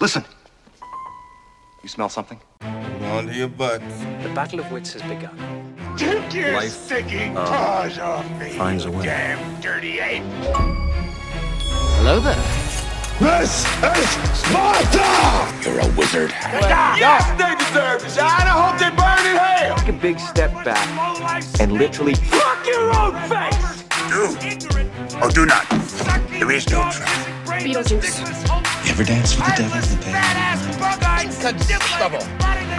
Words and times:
Listen. 0.00 0.24
You 1.82 1.88
smell 1.88 2.08
something? 2.08 2.40
Hold 2.62 3.02
on 3.12 3.26
to 3.26 3.34
your 3.34 3.48
butts. 3.48 3.84
The 4.22 4.30
Battle 4.34 4.60
of 4.60 4.70
Wits 4.70 4.92
has 4.92 5.02
begun. 5.02 5.36
Take 5.96 6.32
your 6.34 6.52
Life, 6.52 6.70
stinking 6.70 7.36
uh, 7.36 7.46
paws 7.46 7.98
off 7.98 8.30
me, 8.38 8.50
finds 8.50 8.84
a 8.84 8.90
way. 8.90 9.04
damn 9.04 9.60
dirty 9.60 9.98
ape! 9.98 10.22
Hello 11.98 12.20
there. 12.20 12.36
This 13.18 13.64
is 13.82 14.08
Sparta! 14.38 15.68
You're 15.68 15.80
a 15.80 15.88
wizard. 15.96 16.30
Yes, 16.30 17.26
they 17.36 17.56
deserve 17.56 18.04
it. 18.04 18.16
and 18.22 18.48
I 18.48 18.54
hope 18.54 18.78
they 18.78 18.90
burn 18.90 19.26
in 19.26 19.36
hell! 19.36 19.76
Take 19.78 19.88
a 19.88 19.92
big 19.98 20.20
step 20.20 20.52
back 20.64 20.86
and 21.60 21.72
literally 21.72 22.14
Fuck 22.14 22.64
your 22.66 22.96
own 22.96 23.14
face! 23.28 23.82
Do 24.08 24.36
or 25.20 25.30
do 25.30 25.46
not. 25.46 25.68
There 26.30 26.52
is 26.52 26.68
no 26.70 26.88
try. 26.92 27.06
Beetlejuice. 27.58 28.67
You 28.98 29.04
ever 29.04 29.12
dance 29.12 29.36
with 29.36 29.46
the 29.46 29.54
devil 29.62 29.78
in 29.78 29.90
the 29.90 30.04
bed? 30.06 30.16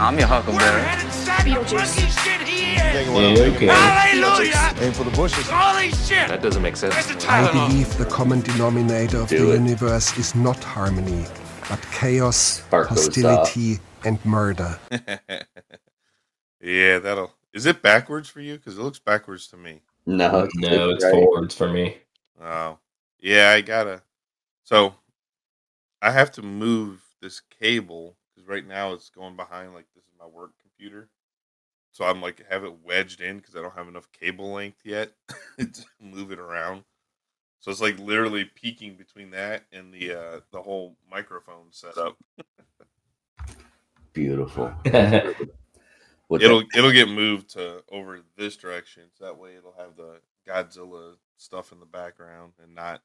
I'm 0.02 0.20
your 0.20 0.28
huckleberry. 0.28 0.82
Beetlejuice. 1.48 1.96
Yeah, 2.92 3.56
okay. 3.56 3.68
Hallelujah! 3.68 4.74
Aim 4.86 4.92
for 4.92 5.06
the 5.06 5.12
bushes. 5.12 5.50
Holy 5.50 5.92
shit! 5.92 6.28
That 6.28 6.42
doesn't 6.42 6.62
make 6.62 6.76
sense. 6.76 6.94
I 7.26 7.50
believe 7.54 7.98
the 7.98 8.04
common 8.04 8.42
denominator 8.42 9.20
of 9.20 9.30
Do 9.30 9.46
the 9.46 9.52
it. 9.54 9.62
universe 9.62 10.18
is 10.18 10.36
not 10.36 10.62
harmony, 10.62 11.24
but 11.70 11.82
chaos, 11.94 12.36
Spark 12.36 12.90
hostility, 12.90 13.80
and 14.04 14.20
murder. 14.26 14.78
yeah, 16.62 17.00
that'll. 17.00 17.32
Is 17.54 17.66
it 17.66 17.82
backwards 17.82 18.28
for 18.28 18.42
you? 18.42 18.58
Because 18.58 18.78
it 18.78 18.82
looks 18.82 19.00
backwards 19.00 19.48
to 19.52 19.56
me. 19.56 19.80
No, 20.06 20.50
no, 20.56 20.90
it's 20.90 21.02
right. 21.06 21.14
forwards 21.14 21.56
for 21.56 21.70
me. 21.70 21.96
Oh, 22.42 22.78
yeah, 23.22 23.52
I 23.52 23.62
gotta. 23.62 24.02
So, 24.66 24.96
I 26.02 26.12
have 26.12 26.32
to 26.34 26.42
move 26.42 27.02
this 27.22 27.42
cable 27.60 28.16
because 28.34 28.48
right 28.48 28.66
now 28.66 28.94
it's 28.94 29.10
going 29.10 29.36
behind. 29.36 29.74
Like 29.74 29.88
this 29.96 30.04
is 30.06 30.14
my 30.20 30.26
work 30.26 30.52
computer, 30.62 31.10
so 31.92 32.06
I'm 32.06 32.22
like 32.22 32.46
have 32.50 32.64
it 32.64 32.74
wedged 32.84 33.22
in 33.22 33.38
because 33.38 33.56
I 33.56 33.62
don't 33.62 33.76
have 33.76 33.88
enough 33.88 34.10
cable 34.12 34.52
length 34.54 34.80
yet 34.86 35.12
to 35.60 35.86
move 36.02 36.32
it 36.32 36.40
around. 36.40 36.84
So 37.60 37.72
it's 37.72 37.82
like 37.82 38.00
literally 38.00 38.46
peeking 38.46 38.96
between 38.96 39.32
that 39.32 39.64
and 39.74 39.94
the 39.94 40.14
uh 40.14 40.40
the 40.52 40.62
whole 40.62 40.96
microphone 41.12 41.68
setup. 41.72 42.18
Beautiful. 44.14 44.74
yeah, 44.86 45.32
What 46.28 46.42
It'll 46.42 46.62
the- 46.62 46.78
it'll 46.78 46.92
get 46.92 47.10
moved 47.10 47.50
to 47.52 47.84
over 47.92 48.22
this 48.38 48.56
direction, 48.56 49.04
so 49.18 49.26
that 49.26 49.38
way 49.38 49.56
it'll 49.58 49.76
have 49.78 49.96
the 49.98 50.22
Godzilla 50.48 51.16
stuff 51.38 51.72
in 51.74 51.80
the 51.80 51.86
background 51.86 52.54
and 52.64 52.74
not 52.74 53.02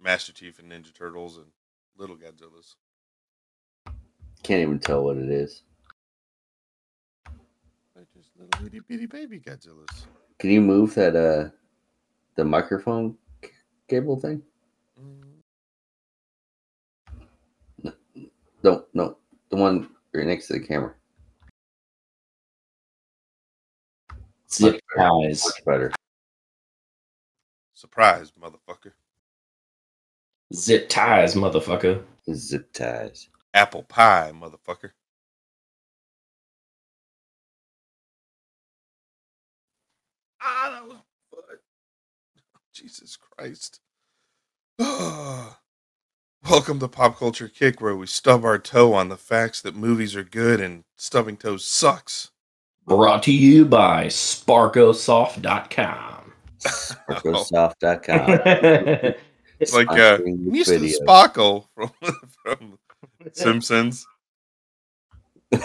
Master 0.00 0.32
Chief 0.32 0.58
and 0.58 0.70
Ninja 0.70 0.92
Turtles 0.92 1.38
and 1.38 1.46
little 1.98 2.16
Godzillas. 2.16 2.74
can't 4.42 4.62
even 4.62 4.78
tell 4.78 5.02
what 5.02 5.16
it 5.16 5.28
is. 5.30 5.62
They're 7.94 8.06
just 8.14 8.30
little 8.38 8.66
itty 8.66 8.80
bitty 8.80 9.06
baby 9.06 9.40
Godzillas. 9.40 10.06
Can 10.38 10.50
you 10.50 10.60
move 10.60 10.94
that 10.94 11.16
uh 11.16 11.50
the 12.36 12.44
microphone 12.44 13.16
c- 13.44 13.50
cable 13.88 14.18
thing? 14.20 14.42
Mm, 17.84 17.92
No, 18.62 18.84
no, 18.94 19.16
the 19.50 19.56
one 19.56 19.88
right 20.12 20.26
next 20.26 20.48
to 20.48 20.54
the 20.54 20.60
camera. 20.60 20.94
zip 24.50 24.80
ties. 24.96 25.44
Much 25.44 25.64
better. 25.64 25.92
Surprise, 27.74 28.32
motherfucker! 28.40 28.92
Zip 30.54 30.88
ties, 30.88 31.34
motherfucker. 31.34 32.02
Zip 32.32 32.72
ties. 32.72 33.28
Apple 33.52 33.82
pie, 33.82 34.32
motherfucker! 34.34 34.92
Ah, 40.40 40.70
that 40.70 40.86
was 40.86 40.96
fun. 41.30 41.58
Jesus 42.72 43.16
Christ! 43.16 43.80
Welcome 46.48 46.78
to 46.78 46.86
Pop 46.86 47.18
Culture 47.18 47.48
Kick, 47.48 47.80
where 47.80 47.96
we 47.96 48.06
stub 48.06 48.44
our 48.44 48.58
toe 48.58 48.94
on 48.94 49.08
the 49.08 49.16
facts 49.16 49.60
that 49.62 49.74
movies 49.74 50.14
are 50.14 50.22
good 50.22 50.60
and 50.60 50.84
stubbing 50.94 51.36
toes 51.36 51.64
sucks. 51.64 52.30
Brought 52.84 53.24
to 53.24 53.32
you 53.32 53.64
by 53.64 54.06
SparkoSoft.com. 54.06 56.32
Microsoft.com. 56.62 59.14
It's 59.58 59.72
like 59.72 59.88
uh, 59.88 60.18
Sponsoring 60.18 60.52
this 60.52 60.68
Mr. 60.68 60.80
video. 60.80 60.98
Sparkle 60.98 61.70
from, 61.74 61.90
from 62.44 62.78
Simpsons. 63.32 64.06
hey, 65.52 65.62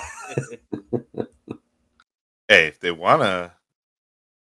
if 2.48 2.80
they 2.80 2.92
want 2.92 3.22
to 3.22 3.52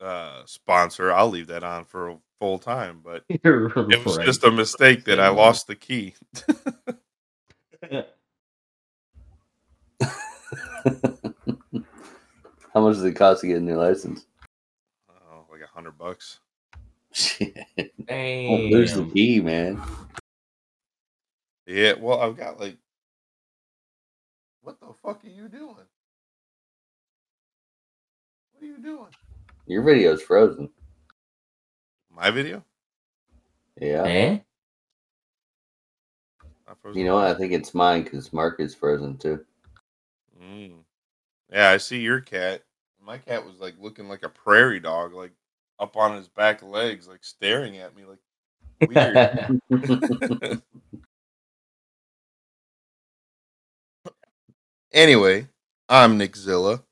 uh, 0.00 0.42
sponsor, 0.46 1.12
I'll 1.12 1.30
leave 1.30 1.48
that 1.48 1.64
on 1.64 1.84
for 1.84 2.10
a 2.10 2.16
full 2.38 2.58
time. 2.58 3.00
But 3.02 3.24
it 3.28 4.04
was 4.04 4.18
just 4.18 4.44
a 4.44 4.50
mistake 4.50 5.04
that 5.04 5.18
I 5.18 5.28
lost 5.28 5.66
the 5.66 5.74
key. 5.74 6.14
How 12.72 12.80
much 12.80 12.94
does 12.94 13.04
it 13.04 13.14
cost 13.14 13.40
to 13.40 13.46
get 13.46 13.58
a 13.58 13.60
new 13.60 13.76
license? 13.76 14.26
Oh, 15.08 15.46
like 15.50 15.62
a 15.62 15.66
hundred 15.66 15.98
bucks. 15.98 16.40
Shit. 17.14 17.54
Oh, 17.78 18.68
there's 18.70 18.94
the 18.94 19.02
Damn. 19.02 19.10
key, 19.12 19.40
man. 19.40 19.80
Yeah, 21.66 21.94
well, 21.98 22.20
I've 22.20 22.36
got 22.36 22.60
like, 22.60 22.76
what 24.62 24.78
the 24.80 24.92
fuck 25.02 25.24
are 25.24 25.28
you 25.28 25.48
doing? 25.48 25.76
What 28.52 28.62
are 28.62 28.66
you 28.66 28.78
doing? 28.78 29.08
Your 29.66 29.82
video's 29.82 30.22
frozen. 30.22 30.68
My 32.10 32.30
video? 32.30 32.64
Yeah. 33.80 34.04
Eh? 34.04 34.38
You 36.94 37.04
know 37.04 37.16
what? 37.16 37.26
I 37.26 37.34
think 37.34 37.52
it's 37.52 37.74
mine 37.74 38.02
because 38.02 38.32
Mark 38.32 38.60
is 38.60 38.74
frozen 38.74 39.16
too. 39.16 39.44
Mm. 40.42 40.78
Yeah, 41.52 41.70
I 41.70 41.76
see 41.76 42.00
your 42.00 42.20
cat. 42.20 42.62
My 43.00 43.18
cat 43.18 43.44
was 43.44 43.58
like 43.60 43.74
looking 43.78 44.08
like 44.08 44.22
a 44.22 44.28
prairie 44.28 44.80
dog, 44.80 45.12
like 45.12 45.32
up 45.78 45.96
on 45.96 46.16
his 46.16 46.28
back 46.28 46.62
legs, 46.62 47.08
like 47.08 47.24
staring 47.24 47.78
at 47.78 47.94
me, 47.96 48.04
like 48.04 48.18
weird. 48.88 49.60
anyway, 54.92 55.48
I'm 55.88 56.18
Nickzilla, 56.18 56.82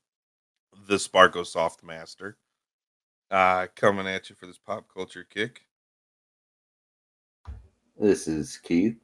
the 0.87 0.95
Sparko 0.95 1.45
Soft 1.45 1.83
Master, 1.83 2.37
uh, 3.31 3.67
coming 3.75 4.07
at 4.07 4.29
you 4.29 4.35
for 4.35 4.47
this 4.47 4.59
pop 4.59 4.85
culture 4.93 5.25
kick. 5.29 5.61
This 7.97 8.27
is 8.27 8.57
Keith 8.57 8.97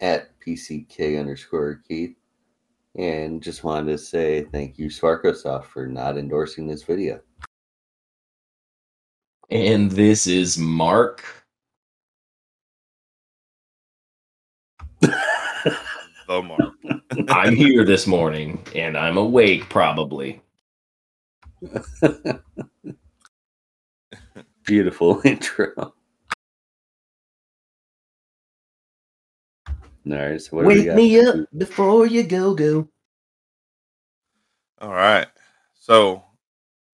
at 0.00 0.38
PCK 0.40 1.18
underscore 1.18 1.80
Keith. 1.88 2.16
And 2.96 3.42
just 3.42 3.64
wanted 3.64 3.90
to 3.92 3.98
say 3.98 4.42
thank 4.52 4.78
you, 4.78 4.88
Sparkosoft, 4.88 5.64
for 5.64 5.86
not 5.86 6.18
endorsing 6.18 6.66
this 6.66 6.82
video. 6.82 7.20
And 9.52 9.90
this 9.90 10.26
is 10.26 10.56
Mark. 10.56 11.22
The 15.00 16.42
Mark. 16.42 16.72
I'm 17.28 17.54
here 17.54 17.84
this 17.84 18.06
morning 18.06 18.64
and 18.74 18.96
I'm 18.96 19.18
awake 19.18 19.68
probably. 19.68 20.40
Beautiful 24.64 25.20
intro. 25.26 25.72
All 25.76 25.92
right, 30.04 30.40
so 30.40 30.56
what 30.56 30.62
do 30.62 30.68
we 30.68 30.88
Wake 30.88 30.96
me 30.96 31.20
up 31.20 31.36
before 31.56 32.06
you 32.06 32.22
go 32.22 32.54
go. 32.54 32.88
All 34.80 34.90
right. 34.90 35.26
So, 35.74 36.24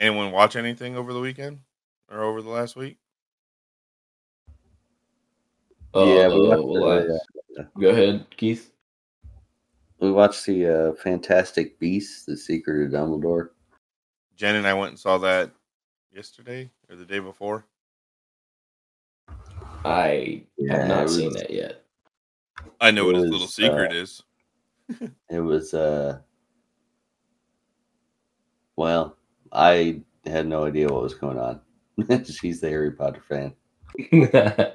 anyone 0.00 0.33
watch 0.33 0.56
anything 0.56 0.97
over 0.97 1.12
the 1.12 1.21
weekend 1.21 1.61
or 2.11 2.23
over 2.23 2.43
the 2.43 2.49
last 2.51 2.77
week? 2.77 2.99
Yeah, 5.95 6.29
we 6.29 6.35
Uh, 6.35 6.49
watched 6.57 6.63
well, 6.69 6.81
the, 7.07 7.21
I- 7.61 7.81
go 7.81 7.89
ahead, 7.91 8.27
Keith. 8.37 8.71
We 10.01 10.13
watched 10.13 10.47
the 10.47 10.67
uh, 10.67 10.93
Fantastic 10.95 11.79
Beasts: 11.81 12.25
The 12.25 12.37
Secret 12.37 12.87
of 12.87 12.93
Dumbledore. 12.93 13.51
Jen 14.37 14.55
and 14.55 14.67
I 14.67 14.75
went 14.75 14.91
and 14.91 14.99
saw 14.99 15.19
that 15.19 15.51
yesterday 16.15 16.71
or 16.89 16.95
the 16.97 17.05
day 17.05 17.19
before. 17.19 17.67
I 19.85 20.45
Yeah, 20.57 20.77
have 20.77 20.85
it 20.85 20.89
not 20.89 21.03
was- 21.05 21.17
seen 21.17 21.33
that 21.33 21.51
yet. 21.51 21.85
I 22.81 22.91
know 22.93 23.07
what 23.07 23.17
It 23.17 23.23
his 23.23 23.31
little 23.31 23.47
secret 23.49 23.93
uh, 23.93 23.95
is. 23.97 24.23
It 25.31 25.41
was 25.41 25.75
uh 25.75 26.21
well, 28.77 29.17
I 29.53 30.01
had 30.25 30.47
no 30.47 30.65
idea 30.65 30.89
what 30.89 31.03
was 31.03 31.15
going 31.15 31.39
on. 31.39 31.61
She's 32.25 32.61
the 32.61 32.69
Harry 32.69 32.93
Potter 32.93 33.23
fan. 33.29 33.55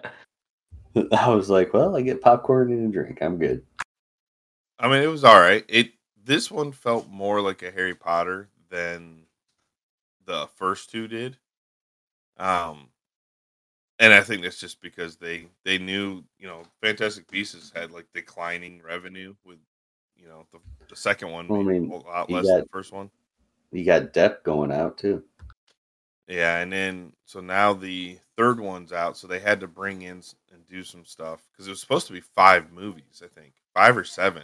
I 1.12 1.30
was 1.30 1.50
like, 1.50 1.74
well, 1.74 1.96
I 1.96 2.02
get 2.02 2.22
popcorn 2.22 2.72
and 2.72 2.90
a 2.90 2.92
drink. 2.92 3.22
I'm 3.22 3.38
good. 3.38 3.64
I 4.80 4.88
mean, 4.88 5.02
it 5.02 5.08
was 5.08 5.24
all 5.24 5.40
right. 5.40 5.64
It 5.68 5.92
this 6.24 6.52
one 6.52 6.72
felt 6.72 7.10
more 7.10 7.42
like 7.42 7.64
a 7.64 7.72
Harry 7.72 7.96
Potter 7.96 8.50
than 8.70 9.24
the 10.26 10.48
first 10.56 10.90
two 10.92 11.08
did. 11.08 11.38
Um, 12.38 12.90
and 14.00 14.14
I 14.14 14.22
think 14.22 14.42
that's 14.42 14.60
just 14.60 14.82
because 14.82 15.16
they 15.18 15.48
they 15.64 15.78
knew 15.78 16.24
you 16.40 16.48
know 16.48 16.64
Fantastic 16.82 17.30
Beasts 17.30 17.72
had 17.76 17.92
like 17.92 18.08
declining 18.14 18.82
revenue 18.84 19.36
with 19.46 19.60
you 20.18 20.28
know 20.28 20.46
the, 20.52 20.60
the 20.90 20.96
second 20.96 21.32
one 21.32 21.48
Well, 21.48 21.62
I 21.62 21.64
mean, 21.64 21.92
a 21.92 21.96
lot 21.96 22.30
you 22.30 22.36
less 22.36 22.48
than 22.48 22.62
the 22.62 22.70
first 22.72 22.92
one. 22.92 23.10
You 23.72 23.86
got 23.86 24.14
Depp 24.14 24.44
going 24.44 24.72
out 24.72 24.98
too. 24.98 25.24
Yeah, 26.28 26.60
and 26.60 26.72
then 26.72 27.14
so 27.26 27.42
now 27.42 27.74
the 27.74 28.18
third 28.38 28.60
one's 28.60 28.94
out, 28.94 29.18
so 29.18 29.28
they 29.28 29.40
had 29.40 29.60
to 29.60 29.68
bring 29.68 30.04
in 30.04 30.22
and 30.52 30.68
do 30.70 30.84
some 30.84 31.06
stuff 31.06 31.42
because 31.52 31.68
it 31.68 31.72
was 31.72 31.82
supposed 31.82 32.08
to 32.08 32.14
be 32.14 32.22
five 32.22 32.72
movies, 32.72 33.22
I 33.24 33.28
think, 33.40 33.54
five 33.74 33.98
or 33.98 34.04
seven, 34.06 34.44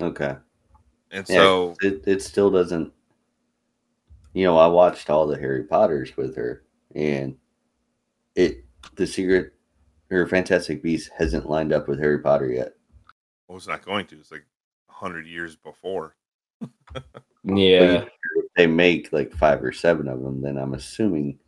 Okay. 0.00 0.36
and 1.10 1.28
Yeah, 1.28 1.36
so 1.36 1.76
it, 1.82 2.02
it 2.06 2.22
still 2.22 2.50
doesn't. 2.50 2.92
You 4.32 4.44
know, 4.44 4.56
I 4.58 4.66
watched 4.66 5.08
all 5.10 5.26
the 5.26 5.38
Harry 5.38 5.64
Potters 5.64 6.16
with 6.16 6.36
her, 6.36 6.62
and 6.94 7.36
it 8.34 8.64
the 8.96 9.06
secret 9.06 9.52
her 10.10 10.26
Fantastic 10.26 10.82
Beast 10.82 11.10
hasn't 11.18 11.48
lined 11.50 11.72
up 11.72 11.88
with 11.88 11.98
Harry 11.98 12.20
Potter 12.20 12.50
yet. 12.50 12.74
well, 13.48 13.58
it's 13.58 13.66
not 13.66 13.84
going 13.84 14.06
to. 14.06 14.16
It's 14.18 14.30
like 14.32 14.46
hundred 14.88 15.26
years 15.26 15.54
before. 15.56 16.16
Yeah. 17.48 18.06
If 18.56 18.62
they 18.62 18.66
make 18.66 19.12
like 19.12 19.32
five 19.34 19.62
or 19.62 19.70
seven 19.72 20.08
of 20.08 20.22
them, 20.22 20.40
then 20.40 20.56
I'm 20.56 20.72
assuming 20.72 21.38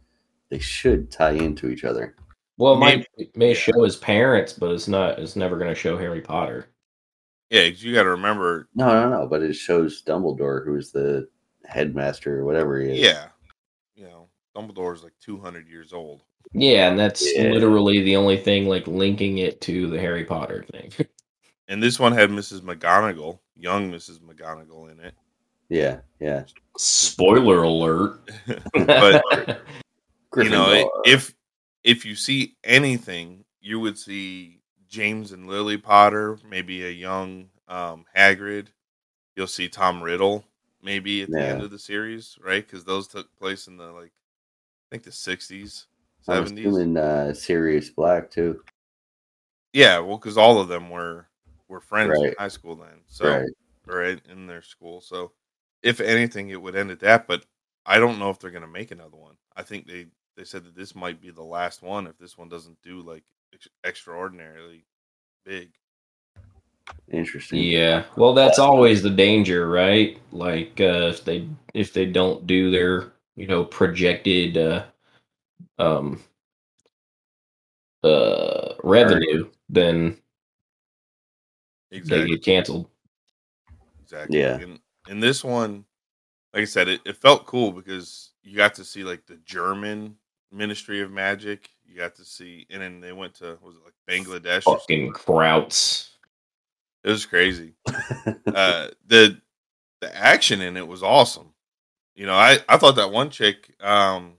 they 0.50 0.58
should 0.58 1.10
tie 1.10 1.31
into 1.32 1.70
each 1.70 1.84
other. 1.84 2.14
Well, 2.58 2.75
it 2.75 2.78
might 2.78 3.06
it 3.16 3.34
may 3.34 3.49
yeah. 3.49 3.55
show 3.55 3.82
his 3.82 3.96
parents, 3.96 4.52
but 4.52 4.72
it's 4.72 4.88
not. 4.88 5.19
It's 5.19 5.34
never 5.37 5.56
going 5.56 5.70
to 5.70 5.75
show 5.75 5.96
Harry 5.96 6.20
Potter. 6.20 6.66
Yeah, 7.50 7.70
'cause 7.70 7.82
you 7.82 7.94
got 7.94 8.02
to 8.02 8.10
remember. 8.10 8.69
No, 8.75 8.88
no, 8.88 9.08
no. 9.08 9.26
But 9.26 9.43
it 9.43 9.55
shows 9.55 10.02
Dumbledore, 10.02 10.64
who's 10.66 10.93
the 10.93 11.28
headmaster 11.64 12.40
or 12.40 12.44
whatever 12.44 12.78
he 12.78 12.90
is. 12.90 12.99
Yeah, 12.99 13.28
you 13.94 14.05
know, 14.05 14.28
Dumbledore's 14.55 15.02
like 15.02 15.14
two 15.20 15.38
hundred 15.38 15.66
years 15.69 15.94
old. 15.94 16.25
Yeah, 16.52 16.90
and 16.90 16.99
that's 16.99 17.25
Yeah. 17.34 17.44
literally 17.52 18.02
the 18.02 18.16
only 18.16 18.37
thing 18.37 18.66
like 18.66 18.87
linking 18.87 19.38
it 19.38 19.60
to 19.62 19.87
the 19.88 19.99
Harry 19.99 20.25
Potter 20.25 20.64
thing. 20.70 20.93
And 21.70 21.82
this 21.82 22.00
one 22.00 22.12
had 22.12 22.31
Mrs. 22.31 22.62
McGonagall, 22.62 23.40
young 23.55 23.93
Mrs. 23.93 24.20
McGonagall 24.20 24.90
in 24.90 25.00
it. 25.00 25.12
Yeah, 25.69 26.00
yeah. 26.20 26.44
Spoiler 26.76 27.62
alert. 27.62 28.20
But 28.75 29.23
you 30.37 30.49
know, 30.50 30.91
if 31.05 31.35
if 31.85 32.05
you 32.05 32.15
see 32.15 32.56
anything, 32.65 33.44
you 33.61 33.81
would 33.81 33.99
see 33.99 34.61
James 34.88 35.32
and 35.32 35.47
Lily 35.47 35.76
Potter, 35.76 36.38
maybe 36.49 36.85
a 36.87 36.91
young 36.91 37.49
um, 37.69 38.05
Hagrid. 38.17 38.69
You'll 39.37 39.47
see 39.47 39.69
Tom 39.69 40.03
Riddle, 40.03 40.44
maybe 40.82 41.23
at 41.23 41.31
the 41.31 41.38
end 41.41 41.62
of 41.62 41.70
the 41.70 41.79
series, 41.79 42.37
right? 42.44 42.67
Because 42.67 42.85
those 42.85 43.06
took 43.06 43.35
place 43.37 43.69
in 43.69 43.76
the 43.76 43.87
like, 43.93 44.11
I 44.11 44.87
think 44.91 45.05
the 45.05 45.12
sixties, 45.12 45.87
I'm 46.26 46.44
seventies. 46.44 46.67
assuming 46.67 46.97
uh, 46.97 47.35
Sirius 47.35 47.91
Black 47.91 48.31
too. 48.31 48.61
Yeah, 49.73 49.99
well, 50.00 50.17
because 50.17 50.38
all 50.38 50.61
of 50.61 50.69
them 50.69 50.91
were 50.91 51.26
were 51.69 51.81
friends 51.81 52.19
in 52.19 52.35
high 52.38 52.49
school 52.49 52.75
then, 52.76 53.03
so 53.06 53.29
Right. 53.29 53.49
or 53.87 54.05
in, 54.05 54.20
in 54.31 54.47
their 54.47 54.62
school. 54.62 55.00
So, 55.00 55.32
if 55.82 56.00
anything, 56.00 56.50
it 56.50 56.60
would 56.60 56.76
end 56.76 56.90
at 56.90 57.00
that. 57.00 57.26
But 57.26 57.44
I 57.86 57.98
don't 57.98 58.19
know 58.19 58.30
if 58.30 58.38
they're 58.38 58.50
going 58.50 58.62
to 58.62 58.69
make 58.69 58.90
another 58.90 59.16
one. 59.16 59.36
I 59.56 59.62
think 59.62 59.86
they 59.86 60.06
they 60.36 60.44
said 60.44 60.64
that 60.64 60.76
this 60.76 60.94
might 60.94 61.20
be 61.20 61.30
the 61.30 61.42
last 61.42 61.82
one 61.82 62.06
if 62.06 62.16
this 62.19 62.38
one 62.38 62.48
doesn't 62.48 62.80
do 62.82 63.00
like 63.00 63.25
ex- 63.52 63.69
extraordinarily 63.84 64.84
big. 65.44 65.70
Interesting. 67.10 67.60
yeah. 67.62 68.04
Well, 68.16 68.34
that's 68.34 68.58
always 68.58 69.02
the 69.02 69.10
danger, 69.10 69.69
right? 69.69 70.19
Like 70.32 70.80
uh, 70.80 71.08
if 71.08 71.25
they 71.25 71.48
if 71.75 71.92
they 71.92 72.06
don't 72.06 72.46
do 72.46 72.70
their 72.70 73.12
you 73.36 73.46
know 73.46 73.64
projected 73.64 74.56
uh, 74.56 74.84
um 75.78 76.20
uh 78.04 78.74
revenue, 78.84 79.48
then 79.69 80.16
they 81.90 81.96
Exactly. 81.96 82.28
get 82.28 82.44
canceled. 82.44 82.88
Exactly. 84.02 84.38
Yeah. 84.38 84.58
And, 84.60 84.81
and 85.08 85.22
this 85.22 85.43
one, 85.43 85.84
like 86.52 86.62
I 86.62 86.66
said, 86.66 86.88
it, 86.88 87.00
it 87.05 87.16
felt 87.16 87.46
cool 87.46 87.72
because 87.72 88.31
you 88.43 88.56
got 88.56 88.75
to 88.75 88.84
see 88.84 89.05
like 89.05 89.26
the 89.26 89.37
German 89.44 90.16
Ministry 90.52 91.00
of 91.00 91.10
Magic. 91.10 91.69
You 91.84 91.96
got 91.96 92.14
to 92.16 92.25
see, 92.25 92.66
and 92.70 92.82
then 92.82 93.00
they 93.00 93.12
went 93.12 93.34
to 93.37 93.58
was 93.62 93.76
it 93.76 93.82
like 93.84 93.94
Bangladesh? 94.08 94.64
Fucking 94.64 95.12
Krauts. 95.12 96.10
It 97.05 97.10
was 97.10 97.26
crazy. 97.26 97.75
uh, 98.46 98.88
the 99.06 99.40
the 100.00 100.16
action 100.16 100.60
in 100.60 100.76
it 100.76 100.87
was 100.87 101.02
awesome. 101.02 101.55
You 102.14 102.26
know, 102.26 102.34
I 102.34 102.58
I 102.69 102.76
thought 102.76 102.96
that 102.96 103.12
one 103.12 103.31
chick, 103.31 103.75
um, 103.81 104.34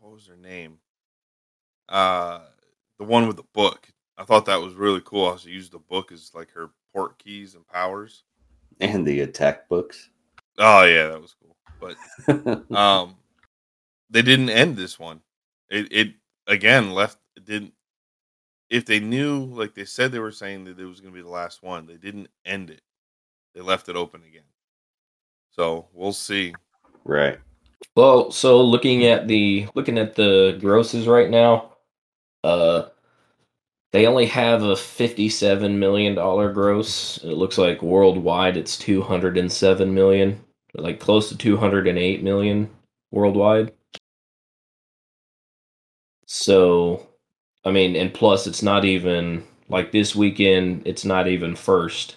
what 0.00 0.12
was 0.12 0.26
her 0.26 0.36
name? 0.36 0.78
Uh, 1.88 2.40
the 2.98 3.04
one 3.04 3.26
with 3.26 3.36
the 3.36 3.44
book. 3.52 3.88
I 4.16 4.24
thought 4.24 4.46
that 4.46 4.60
was 4.60 4.74
really 4.74 5.02
cool. 5.04 5.30
How 5.30 5.36
she 5.36 5.50
used 5.50 5.72
the 5.72 5.78
book 5.78 6.12
as 6.12 6.30
like 6.34 6.50
her 6.52 6.70
port 6.92 7.18
keys 7.18 7.54
and 7.54 7.66
powers. 7.66 8.22
And 8.80 9.06
the 9.06 9.20
attack 9.20 9.68
books. 9.68 10.10
Oh 10.58 10.84
yeah, 10.84 11.08
that 11.08 11.20
was 11.20 11.34
cool. 11.40 11.56
But 11.80 12.70
um, 12.76 13.16
they 14.10 14.22
didn't 14.22 14.50
end 14.50 14.76
this 14.76 14.98
one. 14.98 15.20
It 15.70 15.92
it 15.92 16.14
again 16.46 16.92
left. 16.92 17.18
It 17.36 17.44
didn't. 17.44 17.72
If 18.70 18.86
they 18.86 19.00
knew, 19.00 19.44
like 19.44 19.74
they 19.74 19.84
said, 19.84 20.10
they 20.10 20.18
were 20.18 20.32
saying 20.32 20.64
that 20.64 20.80
it 20.80 20.84
was 20.84 21.00
going 21.00 21.12
to 21.12 21.16
be 21.16 21.22
the 21.22 21.28
last 21.28 21.62
one. 21.62 21.86
They 21.86 21.96
didn't 21.96 22.28
end 22.44 22.70
it. 22.70 22.80
They 23.54 23.60
left 23.60 23.88
it 23.88 23.96
open 23.96 24.22
again. 24.24 24.42
So 25.50 25.86
we'll 25.92 26.12
see. 26.12 26.54
right. 27.04 27.38
Well, 27.94 28.30
so 28.30 28.60
looking 28.60 29.06
at 29.06 29.28
the 29.28 29.68
looking 29.74 29.98
at 29.98 30.14
the 30.14 30.56
grosses 30.60 31.06
right 31.06 31.30
now, 31.30 31.72
uh 32.42 32.86
they 33.94 34.08
only 34.08 34.26
have 34.26 34.64
a 34.64 34.74
fifty-seven 34.74 35.78
million 35.78 36.16
dollar 36.16 36.52
gross. 36.52 37.18
It 37.18 37.34
looks 37.34 37.58
like 37.58 37.80
worldwide 37.80 38.56
it's 38.56 38.76
two 38.76 39.00
hundred 39.00 39.38
and 39.38 39.50
seven 39.50 39.94
million, 39.94 40.42
like 40.74 40.98
close 40.98 41.28
to 41.28 41.38
two 41.38 41.56
hundred 41.56 41.86
and 41.86 41.96
eight 41.96 42.20
million 42.20 42.68
worldwide. 43.12 43.72
So, 46.26 47.06
I 47.64 47.70
mean, 47.70 47.94
and 47.94 48.12
plus 48.12 48.48
it's 48.48 48.64
not 48.64 48.84
even 48.84 49.44
like 49.68 49.92
this 49.92 50.16
weekend. 50.16 50.82
It's 50.86 51.04
not 51.04 51.28
even 51.28 51.54
first. 51.54 52.16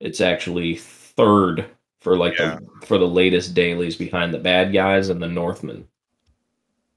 It's 0.00 0.20
actually 0.20 0.76
third 0.76 1.64
for 2.02 2.14
like 2.14 2.38
Yeah. 2.38 2.58
the 2.80 2.86
for 2.86 2.98
the 2.98 3.08
latest 3.08 3.54
dailies 3.54 3.96
behind 3.96 4.34
the 4.34 4.38
bad 4.38 4.70
guys 4.74 5.08
and 5.08 5.22
the 5.22 5.28
Northman. 5.28 5.88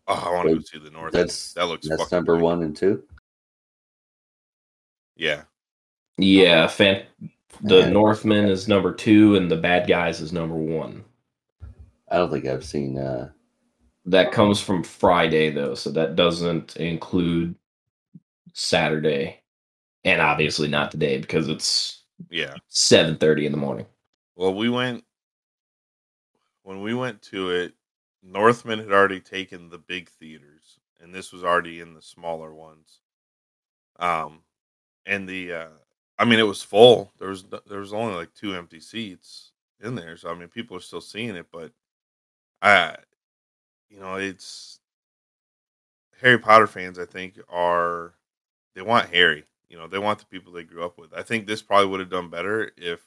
Oh, 0.09 0.13
I 0.13 0.33
want 0.33 0.49
to 0.49 0.61
see 0.61 0.77
the 0.83 0.91
North. 0.91 1.13
That's 1.13 1.53
that 1.53 1.67
looks 1.67 1.87
that's 1.87 2.01
fucking 2.01 2.17
number 2.17 2.33
great. 2.33 2.43
one 2.43 2.63
and 2.63 2.75
two. 2.75 3.01
Yeah, 5.19 5.43
Yeah, 6.17 6.67
fan- 6.67 7.07
the 7.61 7.79
Yeah. 7.79 7.89
Northman 7.89 8.45
is 8.45 8.67
number 8.67 8.93
two, 8.93 9.35
and 9.35 9.49
the 9.51 9.57
bad 9.57 9.87
guys 9.87 10.21
is 10.21 10.31
number 10.33 10.55
one. 10.55 11.03
I 12.09 12.17
don't 12.17 12.31
think 12.31 12.45
I've 12.45 12.65
seen. 12.65 12.97
uh 12.97 13.31
That 14.05 14.31
comes 14.31 14.61
from 14.61 14.83
Friday 14.83 15.51
though, 15.51 15.75
so 15.75 15.91
that 15.91 16.15
doesn't 16.15 16.77
include 16.77 17.55
Saturday, 18.53 19.43
and 20.03 20.21
obviously 20.21 20.67
not 20.67 20.91
today 20.91 21.19
because 21.19 21.47
it's 21.49 22.05
yeah. 22.29 22.57
seven 22.67 23.17
thirty 23.17 23.45
in 23.45 23.51
the 23.51 23.57
morning. 23.57 23.87
Well, 24.35 24.55
we 24.55 24.69
went 24.69 25.05
when 26.63 26.81
we 26.81 26.93
went 26.93 27.21
to 27.23 27.51
it. 27.51 27.73
Northman 28.21 28.79
had 28.79 28.91
already 28.91 29.21
taken 29.21 29.69
the 29.69 29.77
big 29.77 30.09
theaters, 30.09 30.79
and 30.99 31.13
this 31.13 31.31
was 31.31 31.43
already 31.43 31.79
in 31.79 31.93
the 31.93 32.01
smaller 32.01 32.53
ones. 32.53 32.99
Um, 33.97 34.43
and 35.05 35.27
the 35.27 35.53
uh, 35.53 35.67
I 36.17 36.25
mean, 36.25 36.39
it 36.39 36.43
was 36.43 36.61
full. 36.63 37.11
There 37.19 37.29
was 37.29 37.45
there 37.67 37.79
was 37.79 37.93
only 37.93 38.15
like 38.15 38.33
two 38.33 38.55
empty 38.55 38.79
seats 38.79 39.51
in 39.81 39.95
there, 39.95 40.17
so 40.17 40.29
I 40.29 40.35
mean, 40.35 40.49
people 40.49 40.75
are 40.77 40.81
still 40.81 41.01
seeing 41.01 41.35
it, 41.35 41.47
but 41.51 41.71
I, 42.61 42.95
you 43.89 43.99
know, 43.99 44.15
it's 44.15 44.79
Harry 46.21 46.37
Potter 46.37 46.67
fans. 46.67 46.99
I 46.99 47.05
think 47.05 47.39
are 47.49 48.13
they 48.75 48.81
want 48.81 49.09
Harry. 49.09 49.45
You 49.69 49.77
know, 49.77 49.87
they 49.87 49.99
want 49.99 50.19
the 50.19 50.25
people 50.25 50.51
they 50.51 50.63
grew 50.63 50.83
up 50.83 50.97
with. 50.97 51.13
I 51.13 51.21
think 51.23 51.45
this 51.47 51.61
probably 51.61 51.87
would 51.87 51.99
have 51.99 52.09
done 52.09 52.29
better 52.29 52.71
if 52.77 53.01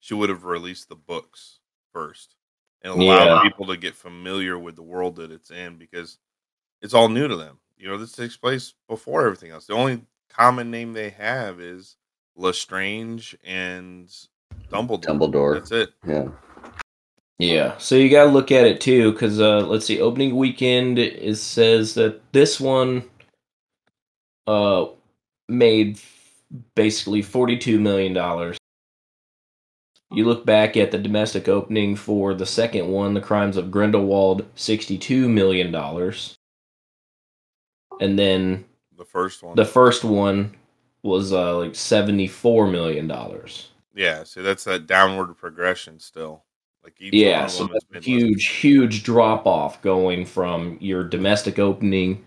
she 0.00 0.14
would 0.14 0.28
have 0.28 0.44
released 0.44 0.88
the 0.88 0.96
books 0.96 1.58
first 1.92 2.36
and 2.82 2.92
allowed 2.92 3.26
Yeah. 3.26 3.42
people 3.42 3.66
to 3.66 3.76
get 3.76 3.94
familiar 3.96 4.58
with 4.58 4.76
the 4.76 4.82
world 4.82 5.16
that 5.16 5.32
it's 5.32 5.50
in 5.50 5.76
because 5.76 6.18
it's 6.82 6.94
all 6.94 7.08
new 7.08 7.28
to 7.28 7.36
them. 7.36 7.58
You 7.76 7.88
know, 7.88 7.98
this 7.98 8.12
takes 8.12 8.36
place 8.36 8.74
before 8.88 9.24
everything 9.26 9.50
else. 9.50 9.66
The 9.66 9.74
only 9.74 10.02
common 10.28 10.70
name 10.70 10.92
they 10.92 11.10
have 11.10 11.60
is 11.60 11.96
Lestrange 12.36 13.36
and 13.44 14.08
Dumbledore. 14.70 15.02
Dumbledore. 15.02 15.54
That's 15.54 15.72
it. 15.72 15.90
Yeah. 16.06 16.28
Yeah, 17.38 17.76
so 17.76 17.96
you 17.96 18.08
gotta 18.08 18.30
look 18.30 18.50
at 18.50 18.64
it 18.64 18.80
too, 18.80 19.12
because 19.12 19.40
uh, 19.40 19.60
let's 19.66 19.84
see, 19.84 20.00
opening 20.00 20.36
weekend 20.36 20.98
it 20.98 21.36
says 21.36 21.92
that 21.94 22.20
this 22.32 22.58
one 22.58 23.04
uh, 24.46 24.86
made 25.48 26.00
basically 26.74 27.22
$42 27.22 27.78
million. 27.78 28.14
You 30.12 30.24
look 30.24 30.46
back 30.46 30.76
at 30.76 30.92
the 30.92 30.98
domestic 30.98 31.48
opening 31.48 31.96
for 31.96 32.32
the 32.32 32.46
second 32.46 32.88
one, 32.88 33.14
The 33.14 33.20
Crimes 33.20 33.56
of 33.56 33.70
Grindelwald, 33.70 34.46
$62 34.54 35.28
million. 35.28 35.74
And 38.00 38.18
then 38.18 38.64
The 38.96 39.04
first 39.04 39.42
one. 39.42 39.56
the 39.56 39.64
first 39.64 40.04
one 40.04 40.56
was 41.02 41.32
uh, 41.32 41.58
like 41.58 41.72
$74 41.72 42.70
million. 42.70 43.10
yeah, 43.94 44.24
see, 44.24 44.42
that's 44.42 44.64
that 44.64 44.86
downward 44.86 45.34
progression 45.34 46.00
still. 46.00 46.42
Like 46.82 47.00
each 47.00 47.14
Yeah, 47.14 47.46
so 47.46 47.66
that's 47.66 47.84
a 47.94 48.00
huge, 48.00 48.46
huge 48.46 49.02
drop 49.02 49.46
off 49.46 49.82
going 49.82 50.24
from 50.24 50.78
your 50.80 51.02
domestic 51.02 51.58
opening 51.58 52.26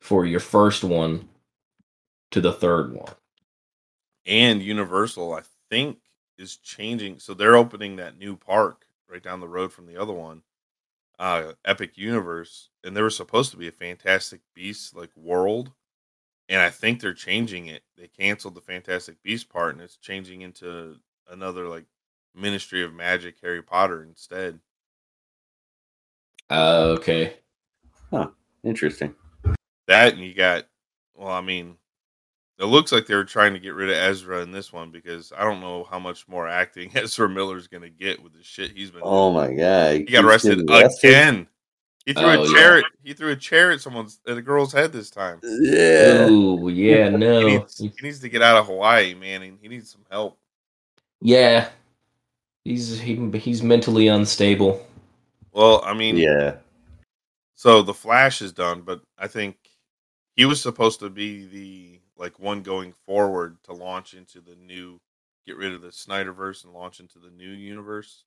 for 0.00 0.26
your 0.26 0.40
first 0.40 0.82
one 0.82 1.28
to 2.32 2.40
the 2.40 2.52
third 2.52 2.92
one. 2.92 3.12
and 4.26 4.62
Universal, 4.62 5.34
I 5.34 5.42
think, 5.68 5.98
is 6.38 6.56
changing. 6.56 7.18
So 7.18 7.34
they're 7.34 7.56
opening 7.56 7.96
that 7.96 8.18
new 8.18 8.36
park 8.36 8.86
right 9.08 9.22
down 9.22 9.40
the 9.40 9.48
road 9.48 9.72
from 9.72 9.86
the 9.86 9.96
other 9.96 10.12
one, 10.12 10.42
uh, 11.18 11.52
Epic 11.64 11.96
Universe, 11.98 12.70
and 12.82 12.96
there 12.96 13.04
was 13.04 13.16
supposed 13.16 13.50
to 13.50 13.56
be 13.56 13.68
a 13.68 13.72
Fantastic 13.72 14.40
Beasts 14.54 14.94
like 14.94 15.10
world, 15.16 15.72
and 16.50 16.60
I 16.60 16.68
think 16.68 17.00
they're 17.00 17.14
changing 17.14 17.68
it. 17.68 17.84
They 17.96 18.08
canceled 18.08 18.56
the 18.56 18.60
Fantastic 18.60 19.22
Beast 19.22 19.48
part, 19.48 19.74
and 19.74 19.82
it's 19.82 19.96
changing 19.96 20.42
into 20.42 20.96
another 21.30 21.68
like 21.68 21.84
Ministry 22.34 22.82
of 22.82 22.92
Magic 22.92 23.36
Harry 23.40 23.62
Potter 23.62 24.02
instead. 24.02 24.58
Uh, 26.50 26.96
okay. 26.98 27.34
Huh. 28.10 28.30
Interesting. 28.64 29.14
That 29.86 30.14
and 30.14 30.22
you 30.22 30.34
got, 30.34 30.66
well, 31.14 31.28
I 31.28 31.40
mean, 31.40 31.76
it 32.58 32.64
looks 32.64 32.90
like 32.90 33.06
they 33.06 33.14
were 33.14 33.24
trying 33.24 33.54
to 33.54 33.60
get 33.60 33.74
rid 33.74 33.88
of 33.88 33.96
Ezra 33.96 34.42
in 34.42 34.50
this 34.50 34.72
one 34.72 34.90
because 34.90 35.32
I 35.36 35.44
don't 35.44 35.60
know 35.60 35.84
how 35.84 36.00
much 36.00 36.26
more 36.26 36.48
acting 36.48 36.90
Ezra 36.96 37.28
Miller's 37.28 37.68
going 37.68 37.84
to 37.84 37.90
get 37.90 38.20
with 38.22 38.32
the 38.32 38.42
shit 38.42 38.72
he's 38.72 38.90
been. 38.90 39.02
Oh 39.04 39.32
my 39.32 39.52
god. 39.52 39.94
He 39.94 40.04
got 40.04 40.24
arrested 40.24 40.58
again. 40.58 41.46
He 42.06 42.12
threw 42.14 42.24
Oh, 42.24 42.42
a 42.44 42.48
chair. 42.48 42.78
At, 42.78 42.84
he 43.04 43.12
threw 43.12 43.30
a 43.30 43.36
chair 43.36 43.70
at 43.72 43.80
someone's 43.80 44.20
at 44.26 44.36
a 44.38 44.42
girl's 44.42 44.72
head 44.72 44.92
this 44.92 45.10
time. 45.10 45.38
Yeah. 45.42 46.28
Ooh, 46.28 46.68
yeah, 46.68 47.10
He 47.10 47.16
no. 47.16 47.46
needs, 47.46 47.78
he 47.78 47.92
needs 48.02 48.20
to 48.20 48.28
get 48.28 48.42
out 48.42 48.56
of 48.56 48.66
Hawaii, 48.66 49.14
man. 49.14 49.58
He 49.60 49.68
needs 49.68 49.90
some 49.90 50.04
help. 50.10 50.38
Yeah. 51.20 51.68
He's 52.64 52.98
he, 52.98 53.16
he's 53.38 53.62
mentally 53.62 54.08
unstable. 54.08 54.86
Well, 55.52 55.82
I 55.84 55.94
mean, 55.94 56.16
Yeah. 56.16 56.56
So 57.54 57.82
the 57.82 57.92
Flash 57.94 58.40
is 58.40 58.52
done, 58.52 58.80
but 58.80 59.02
I 59.18 59.26
think 59.26 59.56
he 60.34 60.46
was 60.46 60.62
supposed 60.62 61.00
to 61.00 61.10
be 61.10 61.44
the 61.46 62.00
like 62.16 62.38
one 62.38 62.62
going 62.62 62.92
forward 63.06 63.56
to 63.64 63.72
launch 63.74 64.14
into 64.14 64.40
the 64.40 64.54
new, 64.56 64.98
get 65.46 65.56
rid 65.56 65.72
of 65.72 65.82
the 65.82 65.88
Snyderverse 65.88 66.64
and 66.64 66.72
launch 66.72 67.00
into 67.00 67.18
the 67.18 67.30
new 67.30 67.50
universe 67.50 68.24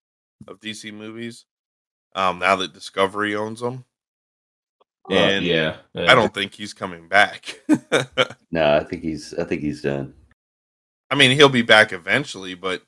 of 0.48 0.60
DC 0.60 0.94
movies. 0.94 1.46
Um, 2.15 2.39
now 2.39 2.55
that 2.58 2.74
Discovery 2.74 3.36
owns 3.36 3.60
them, 3.62 3.86
Uh, 5.10 5.15
And 5.15 5.46
yeah. 5.46 5.77
I 5.96 6.15
don't 6.15 6.34
think 6.34 6.53
he's 6.53 6.74
coming 6.74 7.08
back. 7.08 7.60
No, 8.51 8.75
I 8.75 8.84
think 8.84 9.01
he's 9.01 9.34
I 9.34 9.46
think 9.46 9.62
he's 9.62 9.82
done. 9.82 10.13
I 11.10 11.15
mean, 11.15 11.32
he'll 11.32 11.50
be 11.50 11.63
back 11.63 11.91
eventually, 11.91 12.53
but 12.53 12.84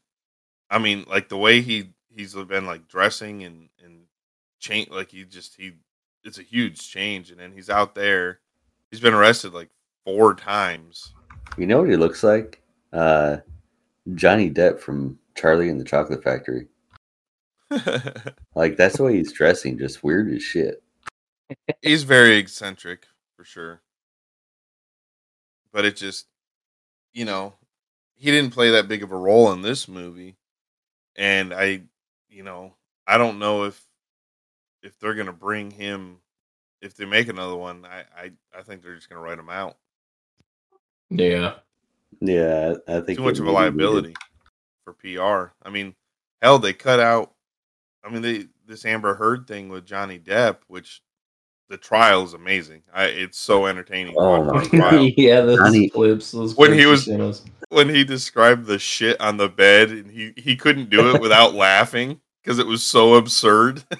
I 0.70 0.77
mean, 0.77 1.05
like 1.10 1.27
the 1.27 1.38
way 1.38 1.62
he 1.62 1.89
he's 2.15 2.36
been 2.36 2.67
like 2.67 2.88
dressing 2.88 3.44
and 3.44 3.70
and 3.84 4.03
change, 4.60 4.89
like 4.91 5.10
he 5.10 5.24
just 5.25 5.55
he, 5.55 5.74
it's 6.24 6.38
a 6.38 6.44
huge 6.44 6.88
change, 6.88 7.32
and 7.32 7.39
then 7.39 7.51
he's 7.51 7.70
out 7.72 7.96
there. 7.96 8.39
He's 8.91 9.00
been 9.00 9.15
arrested 9.15 9.53
like 9.53 9.70
four 10.05 10.36
times. 10.36 11.13
You 11.58 11.65
know 11.65 11.79
what 11.82 11.89
he 11.89 11.96
looks 11.98 12.24
like? 12.24 12.62
Uh 12.94 13.38
Johnny 14.13 14.51
Depp 14.51 14.79
from 14.79 15.17
Charlie 15.34 15.70
and 15.70 15.79
the 15.79 15.84
Chocolate 15.84 16.24
Factory. 16.24 16.67
Like 18.55 18.77
that's 18.77 18.98
the 18.98 19.03
way 19.03 19.17
he's 19.17 19.34
dressing, 19.34 19.77
just 19.77 20.03
weird 20.03 20.32
as 20.32 20.41
shit. 20.41 20.82
he's 21.82 22.03
very 22.03 22.38
eccentric 22.38 23.05
for 23.36 23.44
sure, 23.44 23.82
but 25.74 25.84
it 25.86 25.96
just, 25.98 26.27
you 27.13 27.25
know, 27.25 27.53
he 28.15 28.32
didn't 28.32 28.53
play 28.53 28.72
that 28.72 28.88
big 28.88 29.03
of 29.03 29.12
a 29.12 29.17
role 29.17 29.51
in 29.51 29.62
this 29.62 29.88
movie, 29.88 30.38
and 31.17 31.53
I, 31.53 31.82
you 32.29 32.44
know, 32.44 32.74
I 33.05 33.17
don't 33.17 33.39
know 33.39 33.65
if 33.65 33.82
if 34.82 34.98
they're 35.00 35.15
gonna 35.15 35.34
bring 35.34 35.70
him 35.72 36.17
if 36.82 36.96
they 36.96 37.05
make 37.05 37.27
another 37.27 37.55
one. 37.58 37.86
I 37.86 38.03
I, 38.17 38.32
I 38.58 38.62
think 38.63 38.82
they're 38.82 38.96
just 38.96 39.10
gonna 39.10 39.22
write 39.22 39.39
him 39.39 39.50
out. 39.50 39.75
Yeah. 41.10 41.55
Yeah, 42.22 42.75
I 42.88 43.01
think 43.01 43.20
Too 43.20 43.24
much 43.25 43.39
of 43.39 43.48
a 43.48 43.51
may 43.51 43.70
be 43.70 43.75
needed. 43.75 44.13
liability 44.13 44.15
for 44.86 44.94
PR. 44.94 45.51
I 45.67 45.70
mean, 45.70 45.94
hell, 46.41 46.58
they 46.60 46.72
cut 46.74 47.01
out. 47.01 47.35
I 48.05 48.09
mean, 48.09 48.21
they 48.21 48.45
this 48.67 48.85
Amber 48.85 49.15
Heard 49.15 49.47
thing 49.47 49.69
with 49.69 49.85
Johnny 49.85 50.19
Depp, 50.19 50.57
which 50.67 51.01
the 51.69 51.77
trial 51.77 52.24
is 52.24 52.33
amazing. 52.33 52.83
I 52.93 53.05
it's 53.05 53.38
so 53.39 53.65
entertaining. 53.65 54.13
Oh 54.17 54.43
my 54.43 54.63
the 54.63 54.77
trial. 54.77 55.05
yeah, 55.17 55.41
those 55.41 55.57
Johnny- 55.57 55.89
clips. 55.89 56.31
Those 56.31 56.55
When 56.55 56.74
he 56.74 56.85
was- 56.85 57.05
sent 57.05 57.21
us. 57.21 57.43
when 57.69 57.89
he 57.89 58.03
described 58.03 58.65
the 58.67 58.77
shit 58.79 59.19
on 59.19 59.38
the 59.38 59.50
bed 59.50 59.89
and 59.89 60.12
he 60.12 60.33
he 60.38 60.55
couldn't 60.55 60.89
do 60.89 61.13
it 61.15 61.21
without 61.21 61.53
laughing 61.67 62.21
because 62.43 62.59
it 62.59 62.67
was 62.67 62.83
so 62.83 63.15
absurd. 63.15 63.83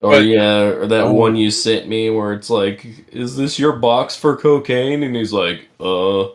Or 0.00 0.12
But- 0.12 0.26
yeah, 0.26 0.60
or 0.60 0.86
that 0.86 1.06
Oh. 1.06 1.12
one 1.12 1.34
you 1.34 1.50
sent 1.50 1.88
me 1.88 2.08
where 2.08 2.32
it's 2.32 2.48
like, 2.50 2.86
"Is 3.10 3.36
this 3.36 3.58
your 3.58 3.72
box 3.72 4.14
for 4.14 4.36
cocaine?" 4.36 5.02
And 5.02 5.16
he's 5.16 5.32
like, 5.32 5.68
"Uh, 5.80 6.28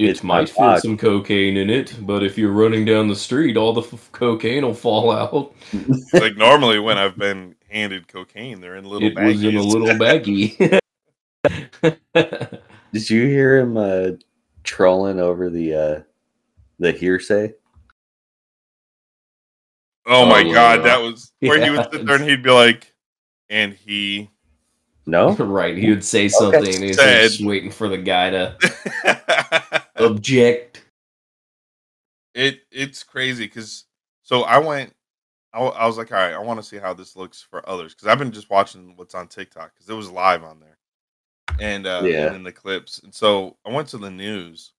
it 0.00 0.08
It's 0.08 0.22
might 0.22 0.48
fit 0.48 0.80
some 0.80 0.96
cocaine 0.96 1.56
in 1.58 1.68
it, 1.68 1.94
but 2.00 2.22
if 2.22 2.38
you're 2.38 2.52
running 2.52 2.84
down 2.86 3.08
the 3.08 3.14
street, 3.14 3.56
all 3.56 3.72
the 3.74 3.82
f- 3.82 4.08
cocaine 4.12 4.64
will 4.64 4.72
fall 4.74 5.10
out. 5.10 5.54
like 6.14 6.36
normally 6.36 6.78
when 6.78 6.96
I've 6.96 7.18
been 7.18 7.54
handed 7.68 8.08
cocaine, 8.08 8.60
they're 8.60 8.76
in 8.76 8.84
little 8.84 9.08
it 9.08 9.18
was 9.22 9.42
in 9.44 9.56
a 9.56 9.62
little 9.62 9.88
baggie." 9.88 10.78
Did 12.92 13.08
you 13.10 13.26
hear 13.26 13.58
him 13.58 13.76
uh 13.76 14.08
trolling 14.64 15.20
over 15.20 15.50
the 15.50 15.74
uh 15.74 16.00
the 16.78 16.92
hearsay? 16.92 17.52
oh 20.06 20.26
my 20.26 20.40
Oh, 20.40 20.52
god, 20.52 20.78
yeah. 20.80 20.84
that 20.84 21.02
was 21.02 21.32
where 21.40 21.62
he 21.62 21.70
would 21.70 21.92
sit 21.92 22.06
there 22.06 22.16
and 22.16 22.24
he'd 22.24 22.42
be 22.42 22.50
like, 22.50 22.92
and 23.50 23.74
he. 23.74 24.30
No? 25.06 25.32
right, 25.34 25.76
he 25.76 25.90
would 25.90 26.04
say 26.04 26.28
something, 26.28 26.74
and 26.74 26.84
he's 26.84 26.96
just 26.96 27.44
waiting 27.44 27.70
for 27.70 27.88
the 27.88 27.98
guy 27.98 28.30
to 28.30 28.56
object. 30.04 30.84
it 32.34 32.60
it's 32.70 33.02
crazy 33.02 33.44
because 33.46 33.84
so 34.22 34.42
I 34.42 34.58
went, 34.58 34.94
I, 35.52 35.60
I 35.60 35.86
was 35.86 35.98
like, 35.98 36.12
all 36.12 36.18
right, 36.18 36.34
I 36.34 36.38
want 36.38 36.60
to 36.60 36.66
see 36.66 36.76
how 36.78 36.94
this 36.94 37.16
looks 37.16 37.42
for 37.42 37.68
others 37.68 37.94
because 37.94 38.08
I've 38.08 38.18
been 38.18 38.32
just 38.32 38.50
watching 38.50 38.92
what's 38.96 39.14
on 39.14 39.28
TikTok 39.28 39.72
because 39.74 39.88
it 39.90 39.94
was 39.94 40.10
live 40.10 40.44
on 40.44 40.60
there, 40.60 40.78
and 41.60 41.86
uh, 41.86 42.02
Yeah. 42.06 42.26
and 42.26 42.36
in 42.36 42.42
the 42.44 42.52
clips, 42.52 43.00
and 43.00 43.14
so 43.14 43.56
I 43.66 43.70
went 43.70 43.88
to 43.88 43.98
the 43.98 44.10
news, 44.10 44.72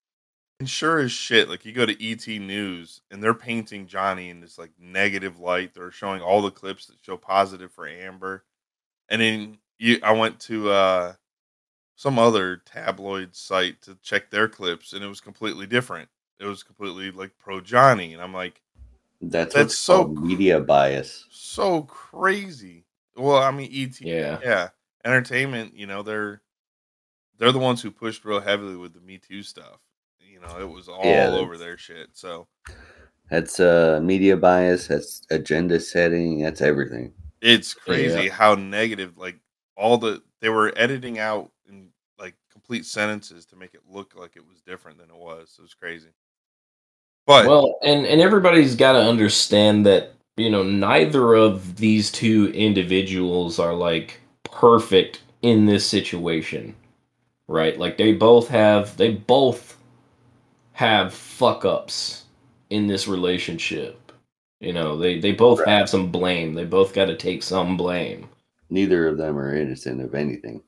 and 0.59 0.69
sure 0.69 0.99
as 0.99 1.11
shit, 1.11 1.49
like 1.49 1.65
you 1.65 1.73
go 1.73 1.85
to 1.85 2.05
ET 2.11 2.25
News 2.27 3.01
and 3.11 3.21
they're 3.21 3.33
painting 3.33 3.87
Johnny 3.87 4.29
in 4.29 4.39
this 4.39 4.57
like 4.57 4.71
negative 4.79 5.39
light. 5.39 5.73
They're 5.73 5.91
showing 5.91 6.21
all 6.21 6.41
the 6.41 6.51
clips 6.51 6.85
that 6.87 6.97
show 7.03 7.17
positive 7.17 7.71
for 7.71 7.87
Amber, 7.87 8.45
and 9.09 9.21
then 9.21 9.57
you, 9.79 9.99
I 10.03 10.13
went 10.13 10.39
to 10.41 10.69
uh 10.71 11.13
some 12.01 12.17
other 12.17 12.57
tabloid 12.57 13.35
site 13.35 13.79
to 13.83 13.95
check 14.01 14.31
their 14.31 14.49
clips, 14.49 14.93
and 14.93 15.03
it 15.03 15.07
was 15.07 15.21
completely 15.21 15.67
different. 15.67 16.09
It 16.39 16.45
was 16.45 16.63
completely 16.63 17.11
like 17.11 17.31
pro 17.37 17.61
Johnny, 17.61 18.13
and 18.13 18.23
I'm 18.23 18.33
like, 18.33 18.59
That's, 19.21 19.53
That's 19.53 19.77
so 19.77 20.07
media 20.07 20.59
bias. 20.59 21.27
so 21.29 21.83
crazy. 21.83 22.85
Well, 23.15 23.37
I 23.37 23.51
mean, 23.51 23.69
ET, 23.71 24.01
Yeah. 24.01 24.39
yeah, 24.43 24.69
entertainment. 25.05 25.75
You 25.75 25.85
know, 25.85 26.01
they're 26.01 26.41
they're 27.37 27.51
the 27.51 27.59
ones 27.59 27.83
who 27.83 27.91
pushed 27.91 28.25
real 28.25 28.39
heavily 28.39 28.75
with 28.77 28.95
the 28.95 29.01
Me 29.01 29.19
Too 29.19 29.43
stuff. 29.43 29.77
You 30.19 30.39
know, 30.39 30.59
it 30.59 30.67
was 30.67 30.89
all 30.89 31.05
Yeah, 31.05 31.27
over 31.37 31.55
their 31.59 31.77
shit. 31.77 32.09
So 32.13 32.47
That's 33.29 33.59
uh 33.59 33.99
media 34.03 34.35
bias, 34.35 34.87
that's 34.87 35.21
agenda 35.29 35.79
setting, 35.79 36.41
that's 36.41 36.61
everything. 36.61 37.13
it's 37.41 37.73
crazy 37.75 38.27
Yeah. 38.27 38.33
how 38.33 38.55
negative. 38.55 39.17
Like 39.17 39.39
all 39.77 39.97
the 39.97 40.21
they 40.41 40.49
were 40.49 40.73
editing 40.75 41.19
out 41.19 41.51
complete 42.51 42.85
sentences 42.85 43.45
to 43.47 43.55
make 43.55 43.73
it 43.73 43.81
look 43.89 44.13
like 44.15 44.35
it 44.35 44.47
was 44.47 44.61
different 44.61 44.97
than 44.97 45.09
it 45.09 45.15
was. 45.15 45.55
It 45.59 45.61
was 45.61 45.73
crazy. 45.73 46.09
But 47.25 47.45
Well, 47.45 47.77
and 47.83 48.05
and 48.05 48.21
everybody's 48.21 48.75
got 48.75 48.93
to 48.93 48.99
understand 48.99 49.85
that 49.85 50.13
you 50.37 50.49
know 50.49 50.63
neither 50.63 51.33
of 51.35 51.77
these 51.77 52.11
two 52.11 52.51
individuals 52.53 53.59
are 53.59 53.73
like 53.73 54.19
perfect 54.43 55.21
in 55.41 55.65
this 55.65 55.85
situation, 55.85 56.75
right? 57.47 57.77
Like 57.79 57.97
they 57.97 58.13
both 58.13 58.49
have 58.49 58.97
they 58.97 59.11
both 59.13 59.77
have 60.73 61.13
fuck 61.13 61.65
ups 61.65 62.25
in 62.69 62.87
this 62.87 63.07
relationship. 63.07 64.11
You 64.59 64.73
know, 64.73 64.97
they 64.97 65.19
they 65.19 65.31
both 65.33 65.59
Right. 65.59 65.67
have 65.67 65.89
some 65.89 66.11
blame. 66.11 66.53
They 66.53 66.65
both 66.65 66.93
got 66.93 67.05
to 67.05 67.15
take 67.17 67.43
some 67.43 67.77
blame. 67.77 68.29
Neither 68.69 69.07
of 69.07 69.17
them 69.17 69.37
are 69.37 69.55
innocent 69.55 70.01
of 70.01 70.15
anything. 70.15 70.63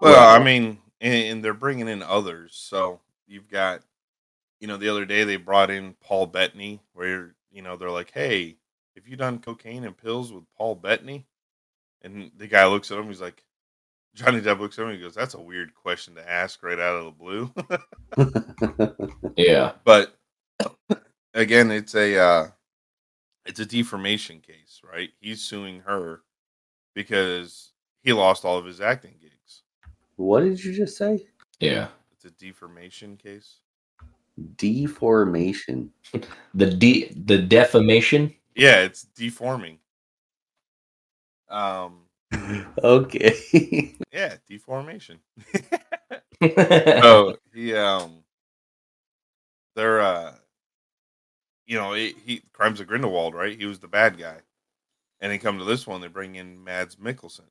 Well, 0.00 0.28
I 0.34 0.42
mean, 0.42 0.78
and, 1.00 1.14
and 1.14 1.44
they're 1.44 1.54
bringing 1.54 1.88
in 1.88 2.02
others. 2.02 2.54
So 2.54 3.00
you've 3.26 3.48
got, 3.48 3.82
you 4.60 4.66
know, 4.66 4.76
the 4.76 4.88
other 4.88 5.04
day 5.04 5.24
they 5.24 5.36
brought 5.36 5.70
in 5.70 5.94
Paul 6.00 6.26
Bettany, 6.26 6.80
where 6.92 7.34
you 7.50 7.62
know 7.62 7.76
they're 7.76 7.90
like, 7.90 8.10
"Hey, 8.12 8.56
have 8.96 9.08
you 9.08 9.16
done 9.16 9.38
cocaine 9.38 9.84
and 9.84 9.96
pills 9.96 10.32
with 10.32 10.44
Paul 10.56 10.74
Bettany?" 10.74 11.26
And 12.02 12.30
the 12.36 12.46
guy 12.46 12.66
looks 12.66 12.90
at 12.90 12.98
him. 12.98 13.08
He's 13.08 13.20
like, 13.20 13.42
Johnny 14.14 14.40
Depp 14.40 14.60
looks 14.60 14.78
at 14.78 14.86
him. 14.86 14.92
He 14.92 15.00
goes, 15.00 15.14
"That's 15.14 15.34
a 15.34 15.40
weird 15.40 15.74
question 15.74 16.14
to 16.16 16.30
ask 16.30 16.62
right 16.62 16.78
out 16.78 16.98
of 16.98 17.04
the 17.04 17.10
blue." 17.12 17.52
Yeah. 19.38 19.72
but 19.84 20.14
again, 21.32 21.70
it's 21.70 21.94
a 21.94 22.18
uh, 22.18 22.48
it's 23.46 23.60
a 23.60 23.66
defamation 23.66 24.40
case, 24.40 24.82
right? 24.90 25.10
He's 25.20 25.42
suing 25.42 25.80
her 25.80 26.22
because 26.94 27.72
he 28.02 28.12
lost 28.12 28.44
all 28.44 28.58
of 28.58 28.66
his 28.66 28.80
acting 28.80 29.14
gigs. 29.20 29.27
What 30.18 30.40
did 30.40 30.62
you 30.62 30.72
just 30.74 30.96
say? 30.96 31.26
Yeah. 31.60 31.88
It's 32.12 32.24
a 32.24 32.30
deformation 32.30 33.16
case. 33.16 33.60
Deformation. 34.56 35.90
The 36.54 36.66
de- 36.66 37.12
the 37.14 37.38
defamation. 37.38 38.34
Yeah, 38.54 38.82
it's 38.82 39.02
deforming. 39.02 39.78
Um, 41.48 42.02
Okay. 42.84 43.94
yeah, 44.12 44.36
deformation. 44.48 45.18
yeah. 46.40 47.00
so 47.02 47.36
he 47.52 47.74
um, 47.74 48.22
they're 49.74 50.00
uh, 50.00 50.34
you 51.66 51.76
know, 51.76 51.92
he, 51.92 52.14
he 52.24 52.42
Crimes 52.52 52.80
of 52.80 52.86
Grindelwald, 52.86 53.34
right? 53.34 53.56
He 53.58 53.66
was 53.66 53.78
the 53.78 53.88
bad 53.88 54.18
guy, 54.18 54.38
and 55.20 55.30
they 55.30 55.38
come 55.38 55.58
to 55.58 55.64
this 55.64 55.86
one. 55.86 56.00
They 56.00 56.08
bring 56.08 56.34
in 56.34 56.62
Mads 56.64 56.96
Mikkelsen, 56.96 57.50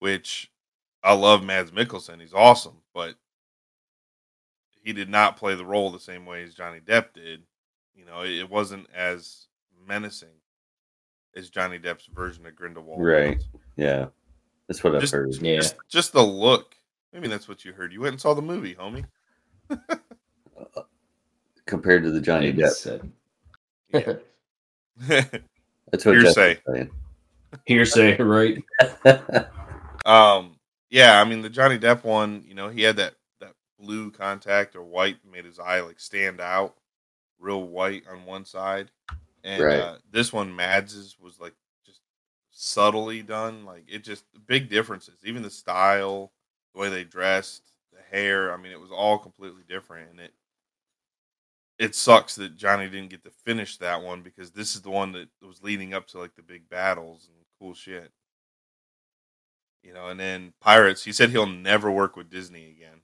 which 0.00 0.50
I 1.08 1.14
love. 1.14 1.42
Mads 1.42 1.70
Mikkelsen, 1.70 2.20
he's 2.20 2.34
awesome, 2.34 2.76
but 2.94 3.14
he 4.82 4.92
did 4.92 5.08
not 5.08 5.36
play 5.38 5.54
the 5.54 5.64
role 5.64 5.90
the 5.90 5.98
same 5.98 6.26
way 6.26 6.42
as 6.42 6.54
Johnny 6.54 6.80
Depp 6.80 7.14
did. 7.14 7.42
You 7.94 8.04
know, 8.04 8.22
it, 8.22 8.30
it 8.32 8.50
wasn't 8.50 8.86
as 8.94 9.46
menacing 9.86 10.28
as 11.34 11.48
Johnny 11.50 11.78
Depp's 11.78 12.06
version 12.06 12.44
of 12.46 12.54
Grindelwald. 12.54 13.02
Right. 13.02 13.38
was. 13.38 13.60
yeah. 13.76 14.06
That's 14.66 14.84
what 14.84 14.94
I've 14.94 15.00
Just- 15.00 15.14
heard. 15.14 15.34
Yeah. 15.36 15.56
Just, 15.56 15.76
just 15.88 16.12
the 16.12 16.22
look. 16.22 16.74
Maybe 17.14 17.26
that's 17.28 17.48
what 17.48 17.64
you 17.64 17.72
heard. 17.72 17.90
You 17.92 18.02
went 18.02 18.12
and 18.12 18.20
saw 18.20 18.34
the 18.34 18.42
movie, 18.42 18.74
homie. 18.74 19.06
Compared 21.66 22.02
to 22.02 22.10
the 22.10 22.20
Johnny 22.20 22.52
Depp. 22.52 22.70
Said. 22.72 23.10
Yeah. 23.94 24.16
That's 25.90 26.04
what 26.04 26.16
Hearsay. 26.16 26.56
Jeff 26.56 26.62
was 26.66 26.76
saying. 26.76 26.90
Hearsay, 27.64 28.16
right? 28.18 28.62
Um, 30.04 30.57
yeah, 30.90 31.20
I 31.20 31.24
mean 31.24 31.42
the 31.42 31.50
Johnny 31.50 31.78
Depp 31.78 32.04
one, 32.04 32.44
you 32.46 32.54
know, 32.54 32.68
he 32.68 32.82
had 32.82 32.96
that 32.96 33.14
that 33.40 33.54
blue 33.78 34.10
contact 34.10 34.74
or 34.76 34.82
white 34.82 35.18
made 35.30 35.44
his 35.44 35.58
eye 35.58 35.80
like 35.80 36.00
stand 36.00 36.40
out, 36.40 36.76
real 37.38 37.64
white 37.64 38.04
on 38.08 38.24
one 38.24 38.44
side, 38.44 38.90
and 39.44 39.64
Right. 39.64 39.74
uh, 39.74 39.98
this 40.10 40.32
one 40.32 40.54
Mads's 40.54 41.18
was 41.20 41.40
like 41.40 41.54
just 41.86 42.00
subtly 42.50 43.22
done, 43.22 43.64
like 43.64 43.84
it 43.88 44.04
just 44.04 44.24
big 44.46 44.68
differences. 44.70 45.20
Even 45.24 45.42
the 45.42 45.50
style, 45.50 46.32
the 46.74 46.80
way 46.80 46.88
they 46.90 47.04
dressed, 47.04 47.72
the 47.92 48.02
hair. 48.16 48.52
I 48.52 48.56
mean, 48.56 48.72
it 48.72 48.80
was 48.80 48.90
all 48.92 49.18
completely 49.18 49.62
different, 49.68 50.10
and 50.10 50.20
it 50.20 50.32
it 51.78 51.94
sucks 51.94 52.34
that 52.36 52.56
Johnny 52.56 52.88
didn't 52.88 53.10
get 53.10 53.22
to 53.24 53.30
finish 53.30 53.76
that 53.78 54.02
one 54.02 54.22
because 54.22 54.50
this 54.50 54.74
is 54.74 54.82
the 54.82 54.90
one 54.90 55.12
that 55.12 55.28
was 55.42 55.62
leading 55.62 55.94
up 55.94 56.06
to 56.08 56.18
like 56.18 56.34
the 56.34 56.42
big 56.42 56.68
battles 56.68 57.28
and 57.28 57.36
cool 57.58 57.74
shit. 57.74 58.12
You 59.82 59.94
know, 59.94 60.08
and 60.08 60.18
then 60.18 60.52
Pirates, 60.60 61.04
he 61.04 61.12
said 61.12 61.30
he'll 61.30 61.46
never 61.46 61.90
work 61.90 62.16
with 62.16 62.30
Disney 62.30 62.70
again. 62.70 63.00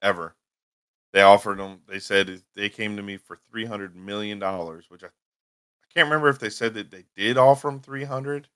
Ever. 0.00 0.34
They 1.12 1.20
offered 1.22 1.58
him 1.60 1.80
they 1.86 1.98
said 1.98 2.42
they 2.56 2.68
came 2.70 2.96
to 2.96 3.02
me 3.02 3.18
for 3.18 3.38
three 3.50 3.66
hundred 3.66 3.94
million 3.94 4.38
dollars, 4.38 4.86
which 4.88 5.02
I 5.04 5.08
I 5.08 5.86
can't 5.94 6.06
remember 6.06 6.28
if 6.28 6.38
they 6.38 6.48
said 6.50 6.74
that 6.74 6.90
they 6.90 7.04
did 7.16 7.36
offer 7.36 7.68
him 7.68 7.80
three 7.80 8.04
hundred 8.04 8.48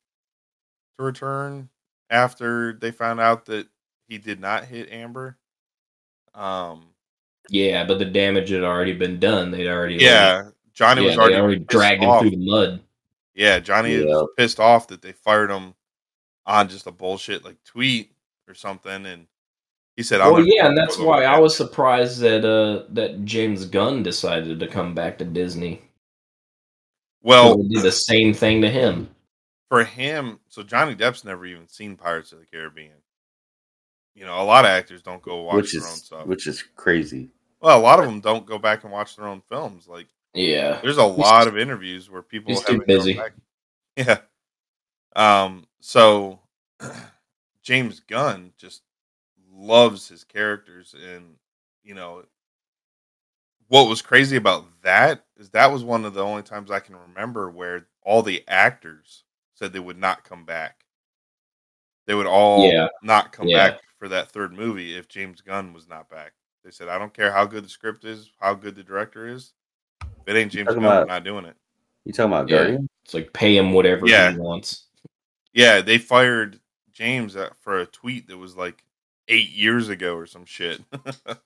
to 0.99 1.05
return 1.05 1.69
after 2.09 2.73
they 2.81 2.91
found 2.91 3.21
out 3.21 3.45
that 3.47 3.69
he 4.09 4.17
did 4.19 4.41
not 4.41 4.65
hit 4.65 4.91
Amber. 4.91 5.37
Um 6.35 6.87
Yeah, 7.51 7.85
but 7.85 7.99
the 7.99 8.05
damage 8.07 8.49
had 8.49 8.63
already 8.65 8.95
been 8.95 9.21
done. 9.21 9.51
They'd 9.51 9.69
already 9.69 9.97
yeah, 9.97 10.51
Johnny 10.73 11.03
yeah, 11.03 11.09
was 11.09 11.19
already, 11.19 11.35
already 11.35 11.59
pissed 11.59 11.71
dragged 11.71 12.03
him 12.03 12.09
off. 12.09 12.21
through 12.23 12.31
the 12.31 12.51
mud. 12.51 12.83
Yeah, 13.35 13.59
Johnny 13.59 13.97
Yeah. 13.99 14.05
was 14.07 14.29
pissed 14.39 14.61
off 14.61 14.89
that 14.89 15.03
they 15.03 15.13
fired 15.13 15.51
him 15.51 15.75
on 16.47 16.69
just 16.69 16.87
a 16.87 16.93
bullshit 16.93 17.45
like 17.45 17.63
tweet 17.65 18.13
or 18.49 18.55
something, 18.55 19.05
and 19.07 19.27
he 19.97 20.03
said, 20.03 20.21
"I'll 20.21 20.33
Well, 20.35 20.47
yeah, 20.47 20.67
and 20.69 20.77
that's 20.79 20.99
why 20.99 21.25
I 21.25 21.39
was 21.39 21.57
surprised 21.57 22.21
that 22.21 22.45
uh 22.45 22.85
that 22.91 23.25
James 23.25 23.65
Gunn 23.67 24.03
decided 24.03 24.61
to 24.61 24.67
come 24.69 24.95
back 24.95 25.19
to 25.19 25.25
Disney. 25.25 25.83
Well, 27.23 27.57
they 27.63 27.69
did 27.69 27.83
the 27.83 27.93
same 27.93 28.33
thing 28.35 28.63
to 28.63 28.71
him. 28.71 29.09
for 29.69 29.83
him, 29.85 30.39
so 30.49 30.63
Johnny 30.63 30.95
Depp's 30.95 31.25
never 31.25 31.45
even 31.47 31.67
seen 31.67 31.97
Pirates 31.97 32.31
of 32.33 32.39
the 32.39 32.47
Caribbean. 32.47 32.93
You 34.15 34.25
know, 34.25 34.41
a 34.41 34.45
lot 34.45 34.65
of 34.65 34.71
actors 34.71 35.03
don't 35.03 35.21
go 35.23 35.43
watch 35.43 35.57
which 35.57 35.73
their 35.73 35.83
own 35.83 35.89
is 35.95 36.05
stuff. 36.05 36.27
which 36.27 36.47
is 36.47 36.63
crazy. 36.77 37.29
well, 37.61 37.79
a 37.79 37.83
lot 37.83 37.99
of 37.99 38.05
them 38.07 38.21
don't 38.21 38.47
go 38.47 38.59
back 38.59 38.85
and 38.85 38.93
watch 38.93 39.17
their 39.17 39.27
own 39.27 39.43
films. 39.49 39.89
Like, 39.89 40.07
Yeah, 40.35 40.79
there's 40.83 40.97
a 40.99 41.05
lot 41.05 41.49
of 41.49 41.59
interviews 41.59 42.09
where 42.09 42.23
people 42.23 42.53
he's 42.55 42.63
too 42.65 42.73
haven't 42.75 42.87
busy. 42.87 43.15
back- 43.15 43.33
Yeah. 43.97 44.19
Um. 45.17 45.66
So 45.87 46.41
James 47.63 48.01
Gunn 48.01 48.51
just 48.59 48.83
loves 49.55 50.09
his 50.09 50.25
characters, 50.25 50.97
and 51.15 51.37
you 51.85 51.95
know 51.95 52.25
what 53.69 53.89
was 53.89 54.03
crazy 54.03 54.37
about 54.37 54.65
that 54.83 55.25
is 55.37 55.49
that 55.51 55.71
was 55.71 55.85
one 55.85 56.05
of 56.05 56.13
the 56.13 56.25
only 56.25 56.43
times 56.43 56.73
I 56.73 56.81
can 56.81 56.97
remember 56.97 57.51
where 57.53 57.87
all 58.03 58.21
the 58.25 58.43
actors 58.49 59.23
said 59.55 59.73
they 59.73 59.79
would 59.79 59.97
not 59.97 60.25
come 60.25 60.45
back. 60.45 60.85
They 62.09 62.17
would 62.17 62.27
all 62.27 62.69
Yeah. 62.69 62.89
not 63.05 63.31
come 63.31 63.47
Yeah. 63.47 63.71
back 63.71 63.81
for 63.97 64.09
that 64.09 64.29
third 64.33 64.53
movie 64.53 64.97
if 64.97 65.07
James 65.07 65.41
Gunn 65.41 65.73
was 65.73 65.87
not 65.87 66.11
back. 66.11 66.33
They 66.65 66.73
said, 66.73 66.89
"I 66.89 66.99
don't 66.99 67.15
care 67.15 67.31
how 67.31 67.45
good 67.47 67.65
the 67.65 67.69
script 67.69 68.05
is, 68.05 68.29
how 68.41 68.55
good 68.55 68.75
the 68.75 68.83
director 68.83 69.29
is. 69.29 69.53
If 70.03 70.09
it 70.27 70.37
ain't 70.37 70.51
James 70.51 70.67
Talking 70.67 70.83
Gunn, 70.83 70.91
we're 70.91 71.03
about- 71.03 71.07
not 71.15 71.23
doing 71.23 71.45
it." 71.45 71.57
You 72.05 72.13
talking 72.13 72.33
about 72.33 72.49
Yeah. 72.49 72.57
Guardian? 72.57 72.89
It's 73.05 73.15
like 73.15 73.33
pay 73.33 73.57
him 73.57 73.73
whatever 73.73 74.09
Yeah. 74.09 74.33
he 74.33 74.39
wants. 74.39 74.86
Yeah, 75.57 75.81
they 75.81 75.97
fired 75.97 76.61
James 76.93 77.35
uh, 77.35 77.49
for 77.63 77.81
a 77.81 77.87
tweet 77.87 78.29
that 78.29 78.37
was 78.37 78.59
like 78.59 78.85
eight 79.27 79.49
years 79.49 79.89
ago 79.89 80.15
or 80.15 80.27
some 80.27 80.45
shit. 80.45 80.83
All 81.27 81.37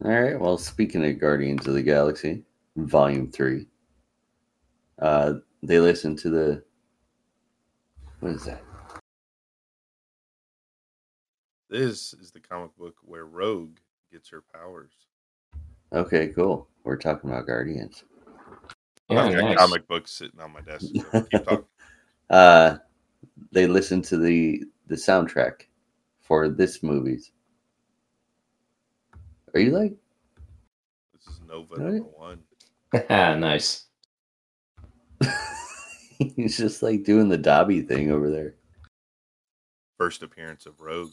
right. 0.00 0.40
Well, 0.40 0.56
speaking 0.56 1.04
of 1.04 1.20
Guardians 1.20 1.66
of 1.66 1.74
the 1.74 1.82
Galaxy, 1.82 2.42
Volume 2.76 3.30
Three, 3.30 3.66
uh, 4.98 5.34
they 5.62 5.78
listened 5.78 6.20
to 6.20 6.30
the 6.30 6.64
what 8.20 8.32
is 8.32 8.46
that? 8.46 8.62
this 11.68 12.14
is 12.14 12.30
the 12.30 12.40
comic 12.40 12.74
book 12.78 12.96
where 13.02 13.26
Rogue 13.26 13.76
gets 14.10 14.30
her 14.30 14.42
powers. 14.54 14.92
Okay, 15.92 16.28
cool. 16.28 16.66
We're 16.84 16.96
talking 16.96 17.28
about 17.28 17.46
Guardians. 17.46 18.04
Yeah, 19.10 19.24
I've 19.24 19.34
got 19.34 19.44
nice. 19.44 19.58
comic 19.58 19.86
books 19.86 20.12
sitting 20.12 20.40
on 20.40 20.52
my 20.52 20.62
desk. 20.62 20.86
so 21.12 21.20
keep 21.22 21.44
talking. 21.44 21.64
Uh, 22.30 22.76
they 23.52 23.66
listened 23.66 24.04
to 24.04 24.16
the 24.16 24.62
the 24.86 24.94
soundtrack 24.94 25.62
for 26.20 26.48
this 26.48 26.82
movies. 26.82 27.32
Are 29.54 29.60
you 29.60 29.70
like? 29.72 29.94
This 31.12 31.26
is 31.26 31.40
Nova 31.46 31.74
Right. 31.76 31.94
number 31.94 32.08
one. 32.10 32.38
Ah 33.10 33.34
nice. 33.38 33.86
He's 36.36 36.56
just 36.56 36.82
like 36.82 37.02
doing 37.04 37.28
the 37.28 37.38
Dobby 37.38 37.82
thing 37.82 38.10
over 38.12 38.30
there. 38.30 38.54
First 39.98 40.22
appearance 40.22 40.66
of 40.66 40.80
Rogue. 40.80 41.12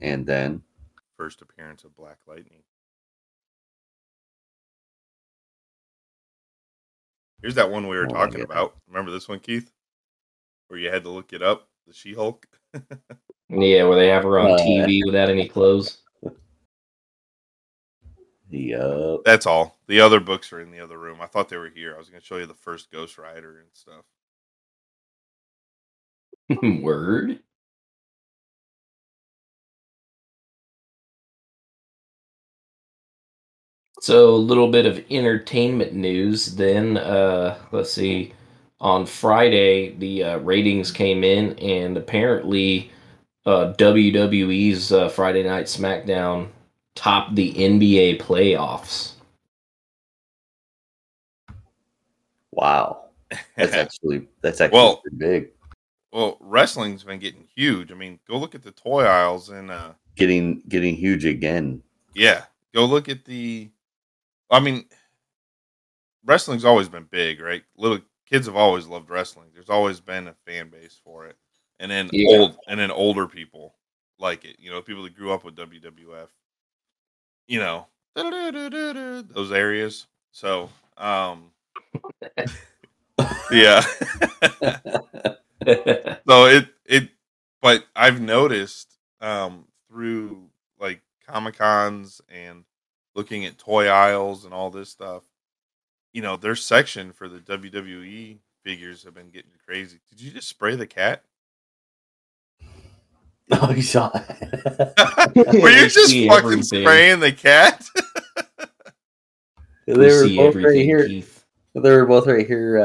And 0.00 0.26
then 0.26 0.62
First 1.16 1.42
appearance 1.42 1.84
of 1.84 1.94
Black 1.96 2.16
Lightning. 2.26 2.62
Here's 7.42 7.54
that 7.54 7.70
one 7.70 7.88
we 7.88 7.96
were 7.96 8.06
Oh 8.06 8.12
talking 8.12 8.42
about. 8.42 8.76
Remember 8.88 9.10
this 9.10 9.28
one, 9.28 9.40
Keith? 9.40 9.70
Where 10.68 10.78
you 10.78 10.90
had 10.90 11.04
to 11.04 11.10
look 11.10 11.32
it 11.32 11.42
up, 11.42 11.68
the 11.86 11.94
She 11.94 12.14
Hulk. 12.14 12.46
Yeah, 13.48 13.84
where 13.84 13.96
they 13.96 14.08
have 14.08 14.22
her 14.22 14.38
on 14.38 14.52
Uh, 14.52 14.56
TV 14.58 15.04
without 15.04 15.28
any 15.28 15.48
clothes. 15.48 16.02
Yup. 18.50 19.22
That's 19.24 19.46
all. 19.46 19.78
The 19.86 20.00
other 20.00 20.20
books 20.20 20.52
are 20.52 20.60
in 20.60 20.70
the 20.70 20.80
other 20.80 20.98
room. 20.98 21.20
I 21.20 21.26
thought 21.26 21.48
they 21.48 21.56
were 21.56 21.68
here. 21.68 21.94
I 21.94 21.98
was 21.98 22.08
going 22.08 22.20
to 22.20 22.26
show 22.26 22.36
you 22.36 22.46
the 22.46 22.54
first 22.54 22.90
Ghost 22.90 23.16
Rider 23.16 23.60
and 23.60 23.68
stuff. 23.72 24.04
Word. 26.82 27.40
So 34.00 34.30
a 34.30 34.36
little 34.36 34.68
bit 34.70 34.86
of 34.86 35.04
entertainment 35.10 35.92
news 35.94 36.54
then. 36.56 36.96
Uh 36.96 37.58
let's 37.72 37.92
see. 37.92 38.32
on 38.80 39.04
Friday, 39.06 39.94
the 39.96 40.24
uh, 40.24 40.38
ratings 40.38 40.90
came 40.90 41.22
in, 41.22 41.52
and 41.58 41.98
apparently, 41.98 42.90
uh, 43.44 43.74
WWE's 43.76 44.90
uh, 44.90 45.06
Friday 45.10 45.42
Night 45.42 45.66
SmackDown 45.66 46.48
topped 46.94 47.34
the 47.36 47.52
NBA 47.54 48.20
playoffs. 48.22 49.12
Wow. 52.52 53.04
That's 53.56 53.72
actually 53.84 54.28
that's 54.40 54.60
actually 54.60 54.78
Well- 54.78 54.96
pretty 55.02 55.16
big. 55.18 55.50
well, 56.12 56.38
wrestling's 56.40 57.04
been 57.04 57.18
getting 57.20 57.46
huge. 57.54 57.92
I 57.92 57.94
mean, 57.94 58.18
go 58.26 58.38
look 58.38 58.54
at 58.54 58.62
the 58.62 58.72
toy 58.72 59.04
aisles 59.04 59.50
and 59.50 59.70
uh 59.70 59.92
Getting 60.16 60.62
getting 60.68 60.96
huge 60.96 61.24
again. 61.24 61.82
yeah, 62.14 62.44
go 62.74 62.84
look 62.84 63.08
at 63.08 63.24
the 63.24 63.70
I 64.50 64.60
mean 64.60 64.84
wrestling's 66.24 66.64
always 66.64 66.88
been 66.88 67.04
big, 67.10 67.40
right? 67.40 67.62
Little 67.76 67.98
kids 68.28 68.46
have 68.46 68.56
always 68.56 68.86
loved 68.86 69.10
wrestling. 69.10 69.48
There's 69.54 69.70
always 69.70 70.00
been 70.00 70.28
a 70.28 70.34
fan 70.46 70.68
base 70.68 71.00
for 71.02 71.26
it. 71.26 71.36
And 71.78 71.90
then 71.90 72.10
Yeah. 72.12 72.38
old 72.38 72.58
and 72.68 72.78
then 72.78 72.90
older 72.90 73.26
people 73.26 73.74
like 74.18 74.44
it. 74.44 74.56
You 74.58 74.70
know, 74.70 74.82
people 74.82 75.02
that 75.04 75.14
grew 75.16 75.32
up 75.32 75.44
with 75.44 75.56
WWF. 75.56 76.28
You 77.46 77.60
know, 77.60 77.86
those 78.14 79.52
areas. 79.52 80.06
So, 80.32 80.70
um 80.96 81.50
yeah. 83.52 83.82
so 86.28 86.46
it 86.46 86.68
it 86.86 87.08
but 87.60 87.84
I've 87.94 88.20
noticed 88.20 88.96
um 89.20 89.66
through 89.88 90.48
like 90.78 91.02
Comic 91.26 91.58
Cons 91.58 92.20
and 92.28 92.64
looking 93.14 93.44
at 93.44 93.58
toy 93.58 93.88
aisles 93.88 94.44
and 94.44 94.54
all 94.54 94.70
this 94.70 94.88
stuff, 94.88 95.22
you 96.12 96.22
know, 96.22 96.36
their 96.36 96.56
section 96.56 97.12
for 97.12 97.28
the 97.28 97.38
WWE 97.38 98.38
figures 98.64 99.04
have 99.04 99.14
been 99.14 99.30
getting 99.30 99.50
crazy. 99.66 99.98
Did 100.08 100.20
you 100.20 100.30
just 100.30 100.48
spray 100.48 100.76
the 100.76 100.86
cat? 100.86 101.22
Oh, 103.52 103.72
you 103.72 103.82
saw 103.82 104.12
it. 104.14 105.60
Were 105.60 105.70
you 105.70 105.88
just 105.88 106.14
fucking 106.14 106.30
everything. 106.30 106.62
spraying 106.62 107.18
the 107.18 107.32
cat? 107.32 107.84
they 109.86 109.94
were 109.96 110.28
both 110.28 110.54
right 110.54 110.84
here. 110.84 111.08
Keith. 111.08 111.44
They 111.74 111.90
were 111.90 112.06
both 112.06 112.28
right 112.28 112.46
here 112.46 112.78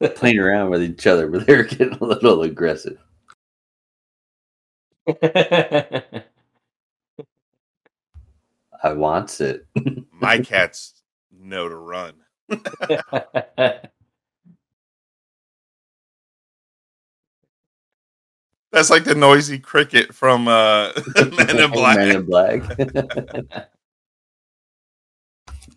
uh, 0.00 0.08
playing 0.08 0.40
around 0.40 0.70
with 0.70 0.82
each 0.82 1.06
other, 1.06 1.28
but 1.28 1.46
they 1.46 1.56
were 1.56 1.62
getting 1.62 1.96
a 2.00 2.04
little 2.04 2.42
aggressive. 2.42 2.98
I 8.84 8.92
wants 8.92 9.40
it. 9.40 9.66
My 10.12 10.38
cats 10.38 11.02
know 11.32 11.70
to 11.70 11.76
run. 11.76 12.12
That's 18.70 18.90
like 18.90 19.04
the 19.04 19.14
noisy 19.14 19.58
cricket 19.58 20.14
from 20.14 20.48
uh, 20.48 20.92
Men 21.16 21.60
in 21.60 21.70
Black. 21.70 21.96
Men 21.96 22.10
in 22.10 22.26
Black. 22.26 22.62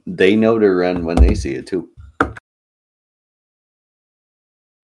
they 0.05 0.35
know 0.35 0.59
to 0.59 0.69
run 0.69 1.05
when 1.05 1.15
they 1.15 1.33
see 1.33 1.53
it 1.53 1.65
too. 1.65 1.89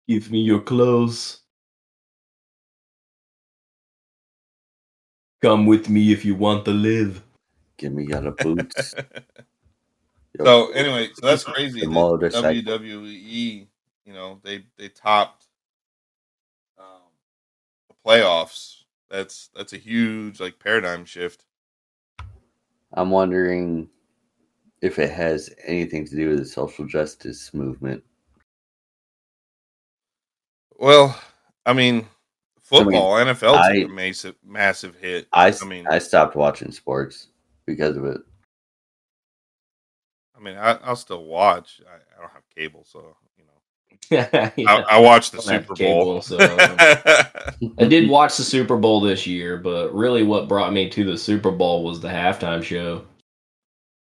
Give 0.07 0.31
me 0.31 0.39
your 0.39 0.61
clothes. 0.61 1.41
Come 5.43 5.67
with 5.67 5.89
me 5.89 6.11
if 6.11 6.25
you 6.25 6.33
want 6.33 6.65
to 6.65 6.71
live. 6.71 7.23
Give 7.79 7.93
me 7.93 8.13
out 8.13 8.27
of 8.27 8.37
boots. 8.37 8.93
So 10.37 10.71
anyway, 10.71 11.09
so 11.15 11.25
that's 11.25 11.43
crazy. 11.43 11.81
That. 11.81 11.89
WWE, 11.89 13.67
you 14.05 14.13
know, 14.13 14.39
they 14.43 14.63
they 14.77 14.87
topped 14.87 15.47
um, 16.77 16.85
the 17.89 17.95
playoffs. 18.05 18.83
That's 19.09 19.49
that's 19.55 19.73
a 19.73 19.77
huge 19.77 20.39
like 20.39 20.59
paradigm 20.59 21.03
shift. 21.03 21.45
I'm 22.93 23.09
wondering 23.09 23.89
if 24.81 24.97
it 24.97 25.09
has 25.09 25.49
anything 25.65 26.05
to 26.05 26.15
do 26.15 26.29
with 26.29 26.39
the 26.39 26.45
social 26.45 26.85
justice 26.85 27.53
movement. 27.53 28.03
Well, 30.77 31.19
I 31.65 31.73
mean, 31.73 32.07
football, 32.61 33.15
NFL 33.15 33.55
I- 33.55 33.79
took 33.79 33.89
a 33.89 33.93
massive 33.93 34.35
massive 34.45 34.95
hit. 34.95 35.27
I, 35.33 35.53
I 35.61 35.65
mean, 35.65 35.85
I 35.89 35.99
stopped 35.99 36.35
watching 36.35 36.71
sports 36.71 37.27
because 37.75 37.97
of 37.97 38.05
it. 38.05 38.21
I 40.37 40.41
mean, 40.41 40.55
I, 40.57 40.73
I'll 40.83 40.95
still 40.95 41.25
watch. 41.25 41.81
I, 41.89 41.95
I 41.95 42.21
don't 42.21 42.31
have 42.31 42.43
cable, 42.55 42.83
so 42.85 43.15
you 43.37 43.43
know, 43.45 44.27
Yeah. 44.33 44.51
I, 44.67 44.97
I 44.97 44.99
watch 44.99 45.31
the 45.31 45.37
Don't 45.37 45.45
Super 45.45 45.73
cable, 45.75 46.05
Bowl. 46.05 46.21
so- 46.21 46.37
I 46.39 47.85
did 47.85 48.09
watch 48.09 48.37
the 48.37 48.43
Super 48.43 48.77
Bowl 48.77 49.01
this 49.01 49.27
year, 49.27 49.57
but 49.57 49.93
really 49.93 50.23
what 50.23 50.47
brought 50.47 50.71
me 50.73 50.89
to 50.89 51.03
the 51.03 51.17
Super 51.17 51.51
Bowl 51.51 51.83
was 51.83 51.99
the 51.99 52.07
halftime 52.07 52.63
show. 52.63 53.05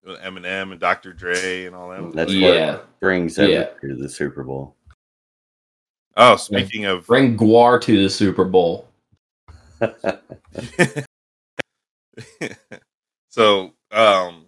With 0.04 0.20
Eminem 0.20 0.70
and 0.72 0.80
Dr. 0.80 1.12
Dre 1.12 1.66
and 1.66 1.74
all 1.76 1.90
that. 1.90 2.12
That's 2.14 2.32
Yeah. 2.32 2.72
what 2.76 3.00
brings 3.00 3.36
Yeah. 3.36 3.64
to 3.82 3.96
the 3.96 4.08
Super 4.08 4.42
Bowl. 4.44 4.74
Oh, 6.16 6.36
speaking 6.36 6.86
of 6.86 7.06
Bring 7.06 7.36
Guar 7.36 7.80
to 7.82 8.02
the 8.02 8.08
Super 8.08 8.44
Bowl. 8.44 8.88
so 13.28 13.72
um 13.92 14.46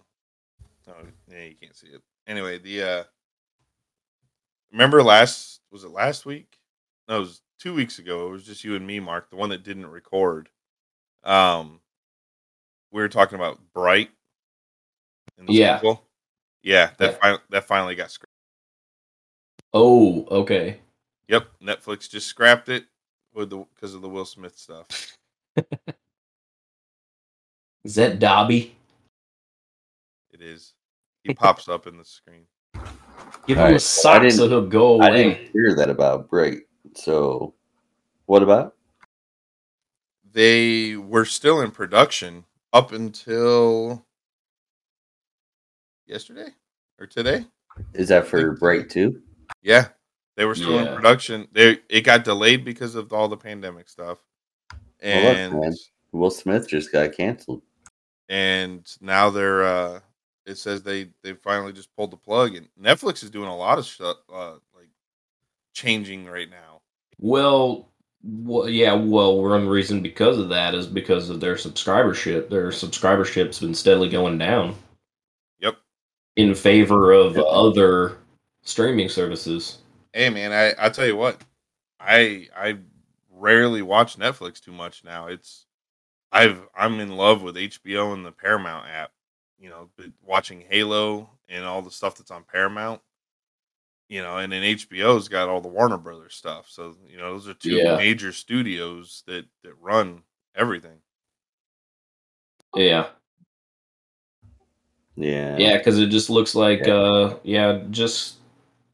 oh, 0.89 0.93
yeah 1.29 1.43
you 1.45 1.55
can't 1.61 1.75
see 1.75 1.87
it 1.87 2.01
anyway 2.27 2.57
the 2.57 2.81
uh 2.83 3.03
remember 4.71 5.03
last 5.03 5.61
was 5.71 5.83
it 5.83 5.91
last 5.91 6.25
week 6.25 6.57
no 7.07 7.17
it 7.17 7.19
was 7.19 7.41
two 7.59 7.73
weeks 7.73 7.99
ago 7.99 8.27
it 8.27 8.31
was 8.31 8.43
just 8.43 8.63
you 8.63 8.75
and 8.75 8.85
me 8.85 8.99
mark 8.99 9.29
the 9.29 9.35
one 9.35 9.49
that 9.49 9.63
didn't 9.63 9.87
record 9.87 10.49
um 11.23 11.79
we 12.91 13.01
were 13.01 13.09
talking 13.09 13.35
about 13.35 13.59
bright 13.73 14.09
in 15.37 15.45
the 15.45 15.53
Yeah. 15.53 15.77
sequel. 15.77 16.03
yeah 16.63 16.91
that 16.97 17.17
Yeah. 17.23 17.37
that 17.49 17.67
finally 17.67 17.95
got 17.95 18.11
scrapped 18.11 18.27
Oh, 19.73 20.25
okay. 20.29 20.79
yep 21.27 21.47
netflix 21.63 22.09
just 22.09 22.27
scrapped 22.27 22.67
it 22.69 22.85
with 23.33 23.49
the 23.49 23.65
because 23.75 23.93
of 23.93 24.01
the 24.01 24.09
will 24.09 24.25
smith 24.25 24.57
stuff 24.57 24.87
Is 27.83 27.95
that 27.95 28.19
Dobby? 28.19 28.75
it 30.31 30.41
is 30.41 30.73
he 31.23 31.33
pops 31.33 31.67
up 31.67 31.87
in 31.87 31.97
the 31.97 32.05
screen 32.05 32.45
Give 33.47 33.57
All 33.57 33.65
him 33.65 33.69
a 33.69 33.71
right, 33.73 33.81
sock 33.81 34.29
so 34.31 34.47
he'll 34.47 34.67
go 34.67 34.99
I 35.01 35.07
away. 35.09 35.23
didn't 35.23 35.51
hear 35.51 35.75
that 35.75 35.89
about 35.89 36.29
Bright. 36.29 36.61
So, 36.95 37.53
what 38.27 38.43
about? 38.43 38.75
they 40.33 40.95
were 40.95 41.25
still 41.25 41.61
in 41.61 41.71
production 41.71 42.45
up 42.71 42.91
until 42.93 44.05
yesterday 46.05 46.47
or 46.99 47.05
today. 47.07 47.45
Is 47.93 48.07
that 48.09 48.25
for 48.27 48.41
Think- 48.41 48.59
Bright 48.59 48.89
too? 48.89 49.21
Yeah, 49.61 49.87
they 50.37 50.45
were 50.45 50.55
still 50.55 50.79
in 50.79 50.95
production. 50.95 51.47
They 51.51 51.79
it 51.89 52.01
got 52.01 52.23
delayed 52.23 52.63
because 52.63 52.95
of 52.95 53.11
all 53.11 53.27
the 53.27 53.37
pandemic 53.37 53.89
stuff, 53.89 54.19
Well, 54.71 55.23
look, 55.23 55.37
and 55.37 55.59
man. 55.59 55.73
Will 56.13 56.31
Smith 56.31 56.67
just 56.69 56.91
got 56.91 57.11
canceled. 57.13 57.61
And 58.31 58.87
now 59.01 59.29
they're. 59.29 59.63
uh 59.65 59.99
It 60.47 60.57
says 60.57 60.81
they 60.83 61.09
they 61.23 61.33
finally 61.33 61.73
just 61.73 61.95
pulled 61.95 62.11
the 62.11 62.17
plug, 62.17 62.55
and 62.55 62.67
Netflix 62.81 63.23
is 63.23 63.29
doing 63.31 63.49
a 63.49 63.55
lot 63.55 63.77
of 63.77 63.85
stuff 63.85 64.17
uh, 64.33 64.53
like 64.75 64.89
changing 65.73 66.25
right 66.27 66.49
now. 66.49 66.81
Well, 67.19 67.89
well, 68.23 68.69
yeah. 68.69 68.93
Well, 68.93 69.41
one 69.41 69.67
reason 69.67 70.01
because 70.01 70.39
of 70.39 70.49
that 70.49 70.73
is 70.75 70.87
because 70.87 71.29
of 71.29 71.39
their 71.41 71.55
subscribership. 71.55 72.49
Their 72.49 72.69
subscribership's 72.69 73.59
been 73.59 73.75
steadily 73.75 74.09
going 74.09 74.37
down 74.39 74.75
Yep. 75.59 75.77
in 76.37 76.55
favor 76.55 77.11
of 77.13 77.35
Yeah. 77.37 77.43
other 77.43 78.17
streaming 78.63 79.09
services. 79.09 79.79
Hey 80.13 80.29
man, 80.29 80.51
I 80.53 80.73
I 80.87 80.89
tell 80.89 81.05
you 81.07 81.15
what, 81.17 81.41
I 81.99 82.47
I 82.55 82.77
rarely 83.31 83.81
watch 83.81 84.17
Netflix 84.17 84.59
too 84.61 84.71
much 84.73 85.03
now. 85.03 85.27
It's 85.27 85.65
I've 86.31 86.61
I'm 86.75 86.99
in 86.99 87.11
love 87.17 87.41
with 87.43 87.55
HBO 87.57 88.13
and 88.13 88.25
the 88.25 88.31
Paramount 88.31 88.87
app. 88.87 89.11
You 89.59 89.69
know, 89.69 89.89
watching 90.23 90.61
Halo 90.61 91.29
and 91.49 91.65
all 91.65 91.81
the 91.81 91.91
stuff 91.91 92.15
that's 92.17 92.31
on 92.31 92.43
Paramount. 92.43 93.01
You 94.09 94.21
know, 94.21 94.37
and 94.37 94.51
then 94.51 94.63
HBO's 94.63 95.27
got 95.29 95.47
all 95.47 95.61
the 95.61 95.67
Warner 95.69 95.97
Brothers 95.97 96.35
stuff. 96.35 96.67
So 96.69 96.95
you 97.07 97.17
know, 97.17 97.33
those 97.33 97.47
are 97.47 97.53
two 97.53 97.77
Yeah. 97.77 97.97
major 97.97 98.31
studios 98.31 99.23
that 99.27 99.45
that 99.63 99.75
run 99.79 100.23
everything. 100.55 101.01
Yeah, 102.75 103.09
Yeah. 105.15 105.57
yeah, 105.57 105.77
because 105.77 105.99
it 105.99 106.07
just 106.07 106.29
looks 106.29 106.55
like, 106.55 106.79
Yeah. 106.87 106.93
uh, 106.93 107.39
yeah, 107.43 107.83
just 107.89 108.37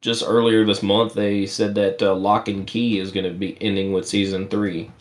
just 0.01 0.23
earlier 0.25 0.63
this 0.65 0.83
month 0.83 1.13
they 1.13 1.45
said 1.47 1.73
that 1.75 2.01
uh, 2.01 2.13
Locke 2.15 2.47
and 2.49 2.65
Key 2.67 2.99
is 2.99 3.11
going 3.11 3.25
to 3.25 3.31
be 3.37 3.57
ending 3.61 3.91
with 3.93 4.07
season 4.07 4.47
three. 4.47 4.91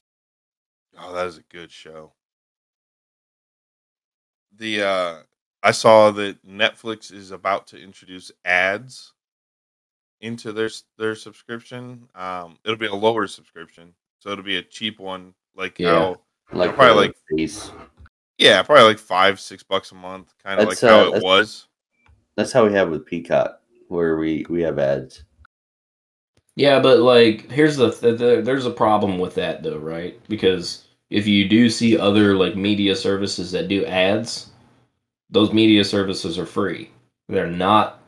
Oh, 0.99 1.13
that 1.15 1.27
is 1.27 1.39
a 1.39 1.43
good 1.43 1.71
show. 1.71 2.13
The 4.59 4.83
uh 4.83 5.15
I 5.63 5.71
saw 5.73 6.11
that 6.13 6.47
Netflix 6.47 7.13
is 7.13 7.31
about 7.33 7.67
to 7.69 7.79
introduce 7.83 8.31
ads 8.45 9.13
into 10.21 10.53
their 10.53 10.71
their 10.99 11.15
subscription. 11.15 12.09
Um, 12.15 12.59
it'll 12.65 12.77
be 12.77 12.87
a 12.87 12.95
lower 12.95 13.27
subscription, 13.27 13.95
so 14.19 14.31
it'll 14.31 14.45
be 14.45 14.57
a 14.59 14.63
cheap 14.63 14.99
one, 14.99 15.35
like 15.57 15.79
Yeah. 15.79 15.91
how 15.93 16.21
Like 16.53 16.75
probably 16.75 17.09
like- 17.09 17.17
face. 17.37 17.71
yeah, 18.39 18.63
probably 18.63 18.85
like 18.85 18.99
five 18.99 19.41
six 19.41 19.63
bucks 19.63 19.93
a 19.93 19.95
month, 19.97 20.35
kind 20.43 20.61
of 20.61 20.69
like 20.69 20.79
That's, 20.79 20.91
how 20.93 21.01
uh, 21.01 21.03
it 21.03 21.05
that's- 21.07 21.23
was. 21.23 21.69
That's 22.37 22.53
how 22.53 22.67
we 22.67 22.73
have 22.75 22.91
with 22.91 23.07
Peacock, 23.07 23.61
where 23.89 24.17
we 24.19 24.45
we 24.49 24.63
have 24.63 24.79
ads. 24.79 25.25
Yeah, 26.55 26.81
but 26.81 27.01
like, 27.01 27.51
here's 27.51 27.77
the, 27.77 27.91
th- 27.91 28.19
the 28.19 28.41
there's 28.43 28.65
a 28.67 28.71
problem 28.71 29.19
with 29.19 29.35
that 29.35 29.63
though, 29.63 29.79
right? 29.79 30.19
Because 30.29 30.86
if 31.11 31.27
you 31.27 31.49
do 31.49 31.71
see 31.71 31.99
other 31.99 32.35
like 32.35 32.57
media 32.57 32.97
services 32.97 33.53
that 33.53 33.69
do 33.69 33.85
ads, 33.87 34.51
those 35.31 35.53
media 35.53 35.85
services 35.85 36.39
are 36.39 36.47
free. 36.47 36.91
They're 37.29 37.47
not, 37.47 38.01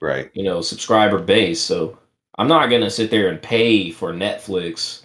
Right. 0.00 0.30
you 0.34 0.44
know, 0.44 0.60
subscriber 0.60 1.18
based. 1.18 1.66
So 1.66 1.98
I'm 2.38 2.48
not 2.48 2.68
gonna 2.70 2.90
sit 2.90 3.10
there 3.10 3.28
and 3.28 3.40
pay 3.42 3.90
for 3.90 4.12
Netflix 4.12 5.02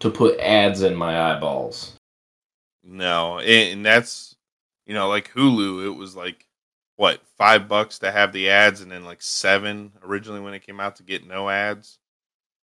to 0.00 0.10
put 0.10 0.38
ads 0.40 0.82
in 0.82 0.94
my 0.94 1.32
eyeballs. 1.32 1.94
No, 2.82 3.38
and, 3.40 3.72
and 3.72 3.86
that's 3.86 4.36
you 4.86 4.94
know 4.94 5.08
like 5.08 5.32
Hulu. 5.32 5.86
It 5.86 5.90
was 5.96 6.16
like 6.16 6.46
what 6.96 7.20
five 7.36 7.68
bucks 7.68 7.98
to 8.00 8.10
have 8.10 8.32
the 8.32 8.48
ads, 8.50 8.80
and 8.80 8.90
then 8.90 9.04
like 9.04 9.22
seven 9.22 9.92
originally 10.02 10.40
when 10.40 10.54
it 10.54 10.66
came 10.66 10.80
out 10.80 10.96
to 10.96 11.02
get 11.02 11.26
no 11.26 11.48
ads. 11.50 11.98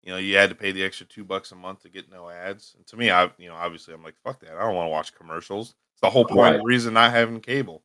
You 0.05 0.11
know, 0.11 0.17
you 0.17 0.37
had 0.37 0.49
to 0.49 0.55
pay 0.55 0.71
the 0.71 0.83
extra 0.83 1.05
two 1.07 1.23
bucks 1.23 1.51
a 1.51 1.55
month 1.55 1.81
to 1.81 1.89
get 1.89 2.11
no 2.11 2.29
ads. 2.29 2.75
And 2.77 2.85
to 2.87 2.95
me, 2.95 3.09
I 3.09 3.29
you 3.39 3.49
know 3.49 3.55
obviously 3.55 3.93
I'm 3.93 4.03
like 4.03 4.15
fuck 4.23 4.39
that. 4.41 4.55
I 4.55 4.61
don't 4.61 4.75
want 4.75 4.85
to 4.85 4.91
watch 4.91 5.13
commercials. 5.15 5.73
It's 5.93 6.01
the 6.01 6.09
whole 6.09 6.25
point, 6.25 6.39
Right. 6.39 6.55
of 6.55 6.61
the 6.61 6.65
reason 6.65 6.93
not 6.93 7.11
having 7.11 7.41
cable. 7.41 7.83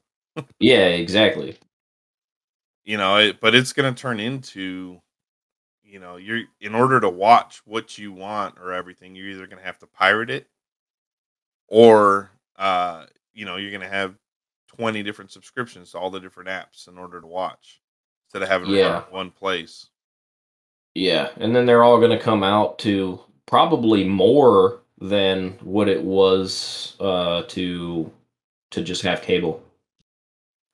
Yeah, 0.59 0.87
exactly. 0.87 1.57
You 2.85 2.97
know, 2.99 3.17
it, 3.17 3.41
but 3.41 3.55
it's 3.55 3.73
gonna 3.73 3.95
turn 3.95 4.21
into 4.21 5.01
you 5.83 5.99
know 5.99 6.17
you're 6.17 6.43
in 6.61 6.75
order 6.75 7.01
to 7.01 7.09
watch 7.09 7.63
what 7.65 7.97
you 7.99 8.13
want 8.13 8.57
or 8.61 8.73
everything 8.73 9.15
you're 9.17 9.27
either 9.29 9.47
going 9.47 9.59
to 9.59 9.65
have 9.65 9.79
to 9.81 9.87
pirate 9.89 10.31
it 10.31 10.47
or 11.67 12.31
uh 12.57 13.07
you 13.33 13.45
know 13.45 13.57
you're 13.57 13.73
going 13.73 13.81
to 13.81 13.89
have 13.89 14.15
20 14.69 15.03
different 15.03 15.33
subscriptions 15.33 15.91
to 15.91 15.99
all 15.99 16.11
the 16.11 16.21
different 16.21 16.49
apps 16.49 16.87
in 16.87 16.97
order 16.97 17.21
to 17.21 17.27
watch 17.27 17.81
instead 18.29 18.43
of 18.43 18.49
having 18.49 18.71
Yeah. 18.71 19.03
one 19.11 19.33
place 19.33 19.89
Yeah, 20.95 21.31
and 21.37 21.55
then 21.55 21.67
they're 21.67 21.85
all 21.85 21.99
going 21.99 22.17
to 22.17 22.23
come 22.25 22.43
out 22.43 22.79
to 22.81 23.21
probably 23.47 24.05
more 24.05 24.81
than 24.99 25.53
what 25.63 25.89
it 25.89 26.03
was 26.03 26.97
uh, 27.01 27.43
to 27.49 28.13
to 28.73 28.83
just 28.85 29.03
have 29.03 29.23
cable. 29.23 29.63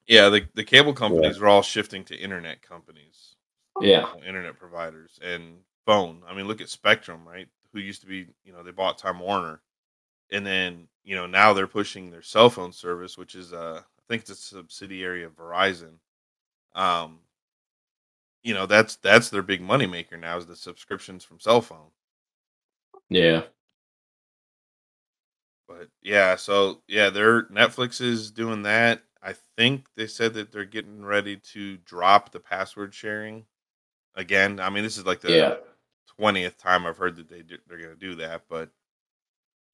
yeah 0.07 0.29
the, 0.29 0.47
the 0.55 0.65
cable 0.65 0.93
companies 0.93 1.39
are 1.39 1.49
all 1.49 1.63
shifting 1.63 2.05
to 2.05 2.17
internet 2.17 2.63
companies. 2.63 3.37
Yeah, 3.81 4.07
internet 4.27 4.59
providers 4.59 5.19
and 5.23 5.59
phone. 5.87 6.23
I 6.29 6.35
mean 6.35 6.47
look 6.49 6.61
at 6.61 6.69
spectrum 6.69 7.27
right? 7.29 7.49
Who 7.73 7.81
used 7.81 8.01
to 8.03 8.07
be 8.07 8.27
you 8.45 8.53
know 8.53 8.63
they 8.63 8.71
bought 8.73 8.99
time 8.99 9.21
warner. 9.21 9.61
And 10.33 10.47
then 10.47 10.89
you 11.05 11.15
know 11.15 11.27
now 11.27 11.53
they're 11.53 11.67
pushing 11.67 12.11
their 12.11 12.23
cell 12.23 12.51
phone 12.51 12.73
service 12.73 13.17
which 13.19 13.35
is 13.35 13.53
uh 13.53 13.81
i 13.83 14.03
think 14.09 14.23
it's 14.23 14.31
a 14.31 14.37
subsidiary 14.37 15.23
of 15.25 15.37
verizon. 15.37 15.95
Um 16.75 17.21
you 18.47 18.55
know 18.55 18.67
that's 18.67 18.97
that's 18.99 19.31
their 19.31 19.43
big 19.43 19.63
money 19.63 19.87
maker 19.87 20.17
now 20.19 20.39
is 20.39 20.47
the 20.47 20.57
subscriptions 20.57 21.25
from 21.25 21.41
cell 21.41 21.63
phone. 21.63 21.91
Yeah, 23.09 23.45
but 25.69 25.89
yeah 26.03 26.37
so 26.37 26.83
yeah 26.89 27.11
their 27.11 27.45
netflix 27.45 28.01
is 28.01 28.31
doing 28.31 28.63
that. 28.63 29.03
I 29.23 29.35
think 29.57 29.87
they 29.97 30.07
said 30.07 30.35
that 30.35 30.53
they're 30.53 30.65
getting 30.65 31.05
ready 31.05 31.37
to 31.55 31.79
drop 31.79 32.33
the 32.33 32.41
password 32.41 32.95
sharing 32.95 33.47
again. 34.17 34.61
I 34.61 34.71
mean 34.71 34.85
this 34.85 34.99
is 34.99 35.07
like 35.07 35.21
the 35.23 35.31
yeah. 35.33 35.57
20th 36.21 36.57
time 36.59 36.87
i've 36.87 36.99
heard 36.99 37.17
that 37.17 37.29
they 37.29 37.43
do, 37.43 37.59
they're 37.69 37.79
going 37.79 37.91
to 37.91 37.97
do 37.97 38.15
that 38.17 38.43
but 38.49 38.71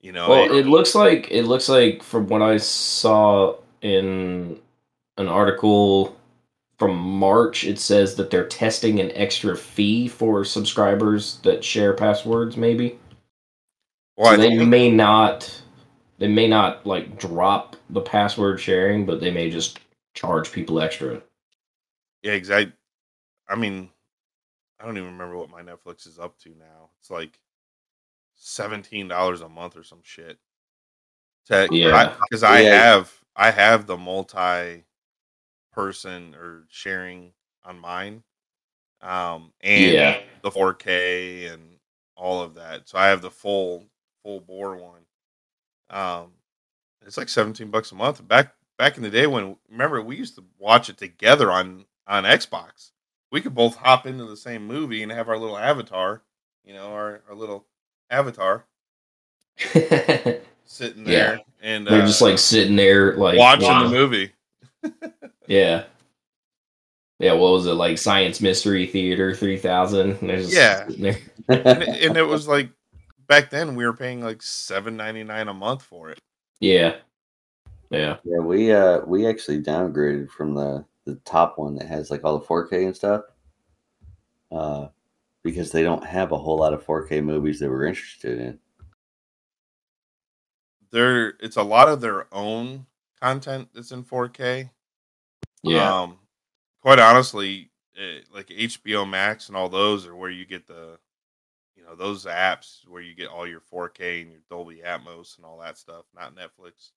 you 0.01 0.13
know 0.13 0.31
Well, 0.31 0.45
it- 0.53 0.53
it 0.53 0.67
looks 0.67 0.95
like 0.95 1.29
it 1.31 1.45
looks 1.45 1.69
like 1.69 2.03
from 2.03 2.29
what 2.29 2.43
I 2.43 2.59
saw 2.59 3.57
in 3.83 4.61
an 5.19 5.29
article 5.29 6.17
from 6.83 6.97
March, 6.97 7.63
it 7.63 7.79
says 7.79 8.17
that 8.17 8.29
they're 8.29 8.49
testing 8.49 8.99
an 8.99 9.13
extra 9.13 9.57
fee 9.57 10.09
for 10.09 10.45
subscribers 10.45 11.37
that 11.45 11.63
share 11.63 11.95
passwords. 11.95 12.57
Maybe 12.57 12.99
well, 14.17 14.33
so 14.33 14.37
they 14.37 14.65
may 14.65 14.91
not 14.91 15.63
they 16.19 16.27
may 16.27 16.49
not 16.49 16.85
like 16.85 17.17
drop 17.21 17.77
the 17.91 18.01
password 18.01 18.59
sharing, 18.59 19.07
but 19.07 19.21
they 19.21 19.31
may 19.31 19.49
just 19.49 19.79
charge 20.15 20.51
people 20.51 20.81
extra. 20.81 21.23
Yeah, 22.23 22.33
exactly. 22.33 22.73
I 23.49 23.55
mean, 23.55 23.89
I 24.81 24.85
don't 24.85 24.97
even 24.97 25.13
remember 25.13 25.37
what 25.37 25.51
my 25.51 25.63
Netflix 25.63 26.09
is 26.09 26.19
up 26.19 26.37
to 26.41 26.49
now. 26.49 26.91
It's 26.99 27.13
like 27.13 27.39
seventeen 28.35 29.07
dollars 29.07 29.41
a 29.41 29.49
month 29.49 29.77
or 29.77 29.85
some 29.85 30.01
shit. 30.03 30.37
To, 31.47 31.69
Yeah. 31.71 32.17
because 32.23 32.43
I, 32.43 32.63
Yeah. 32.63 32.75
have 32.75 33.13
I 33.37 33.53
have 33.53 33.87
the 33.87 33.97
multi 33.97 34.83
person 35.73 36.35
or 36.35 36.65
sharing 36.69 37.33
on 37.65 37.79
mine, 37.79 38.23
um, 39.01 39.53
and 39.61 39.93
Yeah. 39.93 40.21
the 40.43 40.51
4K 40.51 41.53
and 41.53 41.79
all 42.17 42.43
of 42.43 42.55
that. 42.55 42.89
So 42.89 42.99
I 42.99 43.07
have 43.09 43.23
the 43.23 43.31
full 43.31 43.87
full 44.23 44.41
bore 44.41 44.77
one. 44.77 45.01
Um, 45.91 46.33
it's 47.05 47.17
like 47.17 47.29
seventeen 47.29 47.71
bucks 47.71 47.91
a 47.93 47.95
month. 47.95 48.27
Back 48.27 48.55
back 48.79 48.97
in 48.97 49.03
the 49.03 49.11
day 49.11 49.27
when 49.27 49.57
remember 49.69 50.01
we 50.01 50.17
used 50.17 50.37
to 50.37 50.45
watch 50.59 50.89
it 50.89 50.97
together 50.99 51.51
on 51.51 51.85
on 52.07 52.25
Xbox. 52.25 52.91
We 53.31 53.41
could 53.41 53.55
both 53.55 53.77
hop 53.77 54.07
into 54.07 54.25
the 54.25 54.37
same 54.37 54.67
movie 54.67 55.03
and 55.03 55.11
have 55.11 55.29
our 55.29 55.39
little 55.39 55.57
avatar, 55.59 56.23
you 56.65 56.75
know, 56.75 56.93
our, 56.93 57.23
our 57.29 57.35
little 57.35 57.67
avatar 58.11 58.67
sitting 60.67 61.07
Yeah. 61.07 61.07
there 61.07 61.41
and 61.63 61.89
uh, 61.89 62.01
just 62.03 62.21
like 62.21 62.39
sitting 62.39 62.77
there, 62.77 63.17
like 63.17 63.39
watching 63.39 63.69
wow. 63.69 63.85
the 63.85 63.89
movie. 63.91 64.33
Yeah. 65.47 65.85
Yeah, 67.19 67.35
what 67.35 67.53
was 67.53 67.67
it 67.67 67.75
like 67.75 67.99
Science 67.99 68.41
Mystery 68.41 68.87
Theater 68.87 69.35
3000? 69.35 70.19
And 70.23 70.51
Yeah. 70.51 70.85
and, 70.89 71.07
it, 71.07 71.23
and 71.49 72.17
it 72.17 72.27
was 72.27 72.49
like 72.49 72.71
back 73.29 73.51
then 73.51 73.77
we 73.77 73.85
were 73.85 73.93
paying 73.93 74.23
like 74.23 74.43
seven 74.43 74.97
ninety 74.97 75.23
nine 75.23 75.49
a 75.49 75.55
month 75.55 75.83
for 75.83 76.11
it. 76.11 76.19
Yeah. 76.61 76.97
Yeah. 77.91 78.17
Yeah, 78.25 78.39
we 78.39 78.73
uh 78.73 79.01
we 79.07 79.27
actually 79.27 79.63
downgraded 79.63 80.31
from 80.31 80.55
the 80.55 80.85
the 81.05 81.17
top 81.25 81.59
one 81.59 81.77
that 81.77 81.87
has 81.87 82.11
like 82.11 82.25
all 82.25 82.39
the 82.39 82.47
4K 82.47 82.87
and 82.87 82.97
stuff. 82.97 83.23
Uh 84.51 84.89
because 85.43 85.73
they 85.73 85.83
don't 85.83 86.05
have 86.05 86.33
a 86.33 86.39
whole 86.39 86.59
lot 86.59 86.73
of 86.73 86.85
4K 86.85 87.23
movies 87.23 87.61
that 87.61 87.69
we're 87.69 87.87
interested 87.87 88.39
in. 88.41 88.59
There, 90.91 91.35
it's 91.41 91.57
a 91.57 91.63
lot 91.63 91.89
of 91.89 92.01
their 92.01 92.33
own 92.35 92.87
content 93.23 93.69
that's 93.73 93.93
in 93.93 94.03
4K. 94.03 94.69
Yeah. 95.63 96.03
Um, 96.03 96.19
quite 96.81 96.99
honestly, 96.99 97.71
eh, 97.97 98.21
like 98.35 98.49
HBO 98.49 99.09
Max 99.09 99.49
and 99.49 99.57
all 99.57 99.69
those 99.69 100.07
are 100.07 100.17
where 100.17 100.31
you 100.31 100.45
get 100.45 100.67
the, 100.67 100.99
you 101.77 101.85
know, 101.85 101.95
those 101.95 102.25
apps 102.27 102.87
where 102.89 103.01
you 103.01 103.15
get 103.15 103.29
all 103.29 103.47
your 103.47 103.61
4K 103.61 104.23
and 104.23 104.31
your 104.33 104.41
Dolby 104.51 104.83
Atmos 104.85 105.37
and 105.37 105.47
all 105.47 105.61
that 105.61 105.79
stuff. 105.79 106.05
Not 106.15 106.35
Netflix. 106.35 106.91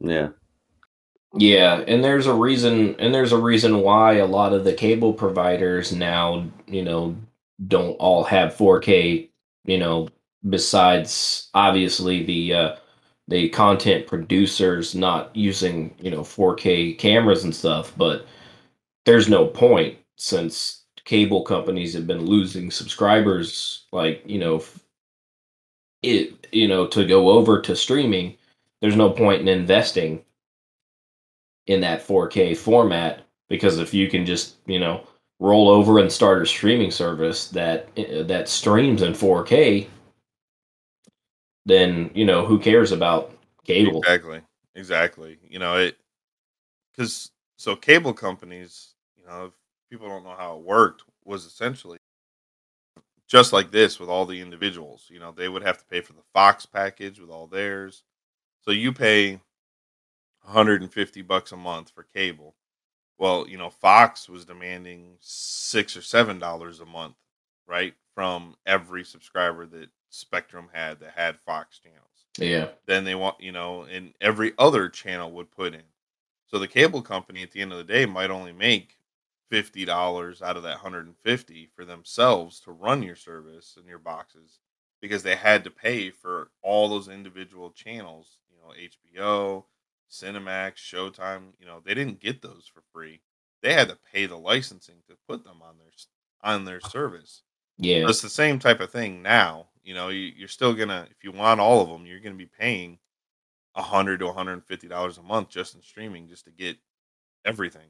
Yeah. 0.00 0.28
Yeah, 1.38 1.80
and 1.86 2.04
there's 2.04 2.26
a 2.26 2.34
reason 2.34 2.94
and 2.98 3.14
there's 3.14 3.32
a 3.32 3.38
reason 3.38 3.80
why 3.80 4.14
a 4.14 4.26
lot 4.26 4.52
of 4.52 4.64
the 4.64 4.72
cable 4.72 5.12
providers 5.12 5.92
now, 5.92 6.46
you 6.66 6.82
know, 6.82 7.16
don't 7.68 7.94
all 7.94 8.24
have 8.24 8.54
4K, 8.54 9.28
you 9.64 9.78
know, 9.78 10.08
besides 10.48 11.48
obviously 11.52 12.22
the 12.22 12.54
uh 12.54 12.76
the 13.28 13.48
content 13.48 14.06
producers 14.06 14.94
not 14.94 15.34
using, 15.34 15.94
you 15.98 16.10
know, 16.10 16.20
4K 16.20 16.96
cameras 16.98 17.44
and 17.44 17.54
stuff, 17.54 17.92
but 17.96 18.26
there's 19.04 19.28
no 19.28 19.46
point 19.46 19.98
since 20.16 20.84
cable 21.04 21.42
companies 21.42 21.94
have 21.94 22.06
been 22.06 22.26
losing 22.26 22.70
subscribers 22.70 23.84
like, 23.92 24.22
you 24.26 24.38
know, 24.38 24.62
it 26.02 26.46
you 26.52 26.68
know, 26.68 26.86
to 26.86 27.04
go 27.04 27.30
over 27.30 27.60
to 27.60 27.74
streaming, 27.76 28.36
there's 28.80 28.96
no 28.96 29.10
point 29.10 29.40
in 29.40 29.48
investing 29.48 30.24
in 31.66 31.80
that 31.80 32.06
4K 32.06 32.56
format 32.56 33.22
because 33.48 33.78
if 33.78 33.92
you 33.92 34.08
can 34.08 34.24
just, 34.24 34.56
you 34.66 34.78
know, 34.78 35.06
roll 35.38 35.68
over 35.68 35.98
and 35.98 36.10
start 36.10 36.42
a 36.42 36.46
streaming 36.46 36.90
service 36.90 37.48
that 37.48 37.88
uh, 37.98 38.22
that 38.24 38.48
streams 38.48 39.02
in 39.02 39.12
4K, 39.12 39.86
then, 41.66 42.10
you 42.14 42.24
know, 42.24 42.46
who 42.46 42.58
cares 42.58 42.92
about 42.92 43.36
cable? 43.64 43.98
Exactly. 43.98 44.40
Exactly. 44.74 45.38
You 45.48 45.58
know, 45.58 45.76
it, 45.76 45.98
because 46.92 47.30
so 47.56 47.76
cable 47.76 48.14
companies, 48.14 48.94
you 49.16 49.26
know, 49.26 49.46
if 49.46 49.52
people 49.90 50.08
don't 50.08 50.24
know 50.24 50.36
how 50.36 50.56
it 50.56 50.64
worked, 50.64 51.04
was 51.24 51.44
essentially 51.44 51.98
just 53.28 53.52
like 53.52 53.70
this 53.70 53.98
with 53.98 54.08
all 54.08 54.24
the 54.24 54.40
individuals. 54.40 55.06
You 55.10 55.18
know, 55.18 55.32
they 55.32 55.48
would 55.48 55.62
have 55.62 55.78
to 55.78 55.84
pay 55.86 56.00
for 56.00 56.12
the 56.12 56.22
Fox 56.32 56.64
package 56.66 57.18
with 57.18 57.30
all 57.30 57.46
theirs. 57.46 58.04
So 58.62 58.70
you 58.70 58.92
pay 58.92 59.40
150 60.42 61.22
bucks 61.22 61.52
a 61.52 61.56
month 61.56 61.90
for 61.90 62.04
cable. 62.04 62.54
Well, 63.18 63.46
you 63.48 63.58
know, 63.58 63.70
Fox 63.70 64.28
was 64.28 64.44
demanding 64.44 65.16
six 65.20 65.96
or 65.96 66.02
seven 66.02 66.38
dollars 66.38 66.80
a 66.80 66.86
month, 66.86 67.16
right, 67.66 67.94
from 68.14 68.56
every 68.66 69.04
subscriber 69.04 69.66
that 69.66 69.88
Spectrum 70.16 70.68
had 70.72 71.00
that 71.00 71.12
had 71.16 71.38
Fox 71.40 71.78
channels. 71.78 72.02
Yeah. 72.38 72.68
Then 72.86 73.04
they 73.04 73.14
want, 73.14 73.40
you 73.40 73.52
know, 73.52 73.82
and 73.82 74.12
every 74.20 74.52
other 74.58 74.88
channel 74.88 75.32
would 75.32 75.50
put 75.50 75.74
in. 75.74 75.82
So 76.46 76.58
the 76.58 76.68
cable 76.68 77.02
company 77.02 77.42
at 77.42 77.50
the 77.50 77.60
end 77.60 77.72
of 77.72 77.78
the 77.78 77.84
day 77.84 78.06
might 78.06 78.30
only 78.30 78.52
make 78.52 78.96
fifty 79.50 79.84
dollars 79.84 80.42
out 80.42 80.56
of 80.56 80.62
that 80.64 80.78
hundred 80.78 81.06
and 81.06 81.16
fifty 81.24 81.68
for 81.74 81.84
themselves 81.84 82.60
to 82.60 82.72
run 82.72 83.02
your 83.02 83.16
service 83.16 83.74
and 83.76 83.86
your 83.86 83.98
boxes 83.98 84.58
because 85.00 85.22
they 85.22 85.36
had 85.36 85.64
to 85.64 85.70
pay 85.70 86.10
for 86.10 86.50
all 86.62 86.88
those 86.88 87.08
individual 87.08 87.70
channels, 87.70 88.38
you 88.50 88.56
know, 88.56 88.74
HBO, 89.22 89.64
Cinemax, 90.10 90.76
Showtime, 90.76 91.52
you 91.60 91.66
know, 91.66 91.80
they 91.84 91.94
didn't 91.94 92.20
get 92.20 92.42
those 92.42 92.70
for 92.72 92.82
free. 92.92 93.20
They 93.62 93.72
had 93.72 93.88
to 93.88 93.98
pay 94.12 94.26
the 94.26 94.38
licensing 94.38 94.96
to 95.08 95.16
put 95.28 95.44
them 95.44 95.60
on 95.62 95.76
their 95.78 95.90
on 96.42 96.64
their 96.64 96.80
service. 96.80 97.42
Yeah. 97.78 98.08
It's 98.08 98.22
the 98.22 98.28
same 98.28 98.58
type 98.58 98.80
of 98.80 98.90
thing 98.90 99.22
now. 99.22 99.66
You 99.86 99.94
know, 99.94 100.08
you, 100.08 100.32
you're 100.36 100.48
still 100.48 100.74
gonna 100.74 101.06
if 101.12 101.22
you 101.22 101.30
want 101.30 101.60
all 101.60 101.80
of 101.80 101.88
them, 101.88 102.06
you're 102.06 102.18
gonna 102.18 102.34
be 102.34 102.50
paying 102.58 102.98
a 103.76 103.82
hundred 103.82 104.18
to 104.18 104.26
one 104.26 104.34
hundred 104.34 104.54
and 104.54 104.66
fifty 104.66 104.88
dollars 104.88 105.16
a 105.16 105.22
month 105.22 105.48
just 105.48 105.76
in 105.76 105.80
streaming 105.80 106.28
just 106.28 106.44
to 106.46 106.50
get 106.50 106.76
everything. 107.44 107.86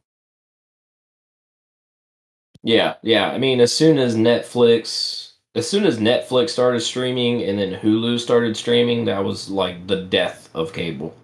Yeah, 2.62 2.94
yeah. 3.02 3.30
I 3.30 3.38
mean, 3.38 3.60
as 3.60 3.72
soon 3.72 3.96
as 3.96 4.14
Netflix, 4.14 5.32
as 5.54 5.68
soon 5.70 5.86
as 5.86 5.98
Netflix 5.98 6.50
started 6.50 6.80
streaming 6.80 7.42
and 7.44 7.58
then 7.58 7.80
Hulu 7.80 8.20
started 8.20 8.58
streaming, 8.58 9.06
that 9.06 9.24
was 9.24 9.48
like 9.48 9.86
the 9.86 10.02
death 10.02 10.50
of 10.54 10.74
cable. 10.74 11.16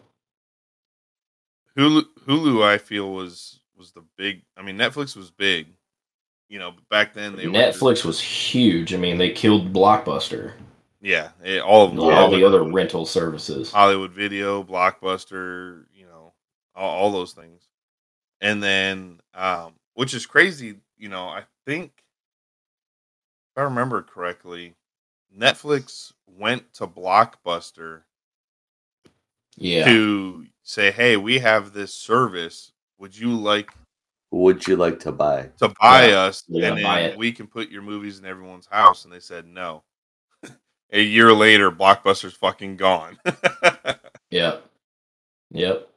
Hulu, 1.76 2.04
Hulu, 2.26 2.64
I 2.64 2.78
feel 2.78 3.12
was 3.12 3.60
was 3.76 3.92
the 3.92 4.04
big. 4.16 4.40
I 4.56 4.62
mean, 4.62 4.78
Netflix 4.78 5.16
was 5.16 5.30
big, 5.30 5.66
you 6.48 6.58
know. 6.58 6.70
But 6.70 6.88
back 6.88 7.12
then, 7.12 7.36
they 7.36 7.46
were 7.46 7.52
just- 7.52 7.78
Netflix 7.78 8.06
was 8.06 8.20
huge. 8.20 8.94
I 8.94 8.96
mean, 8.96 9.18
they 9.18 9.32
killed 9.32 9.70
Blockbuster. 9.70 10.52
Yeah, 11.02 11.30
it, 11.44 11.60
all 11.62 11.84
of 11.86 11.90
them, 11.90 12.00
all 12.00 12.30
the 12.30 12.44
other 12.44 12.62
rental 12.64 13.04
services. 13.06 13.72
Hollywood 13.72 14.12
Video, 14.12 14.62
Blockbuster, 14.62 15.84
you 15.94 16.06
know, 16.06 16.32
all, 16.76 16.90
all 16.90 17.12
those 17.12 17.32
things. 17.32 17.68
And 18.40 18.62
then, 18.62 19.20
um, 19.34 19.74
which 19.94 20.14
is 20.14 20.26
crazy, 20.26 20.76
you 20.96 21.08
know, 21.08 21.26
I 21.26 21.42
think, 21.66 21.92
if 23.54 23.60
I 23.60 23.62
remember 23.62 24.02
correctly, 24.02 24.74
Netflix 25.36 26.12
went 26.26 26.72
to 26.74 26.86
Blockbuster 26.86 28.02
Yeah. 29.56 29.84
to 29.84 30.46
say, 30.62 30.92
hey, 30.92 31.16
we 31.16 31.40
have 31.40 31.72
this 31.72 31.94
service. 31.94 32.72
Would 32.98 33.18
you 33.18 33.34
like 33.34 33.70
Would 34.30 34.66
you 34.68 34.76
like 34.76 35.00
to 35.00 35.12
buy? 35.12 35.50
to 35.58 35.74
buy 35.80 36.08
Yeah, 36.08 36.20
us 36.20 36.44
yeah, 36.48 36.68
and 36.68 36.78
then 36.78 36.84
buy 36.84 37.16
we 37.18 37.32
can 37.32 37.46
put 37.46 37.70
your 37.70 37.82
movies 37.82 38.18
in 38.20 38.24
everyone's 38.26 38.66
house? 38.66 39.04
And 39.04 39.12
they 39.12 39.20
said 39.20 39.46
no. 39.46 39.82
A 40.92 41.02
year 41.02 41.32
later, 41.32 41.70
Blockbuster's 41.70 42.34
fucking 42.34 42.76
gone. 42.76 43.18
Yep. 44.30 44.64
Yep. 45.50 45.88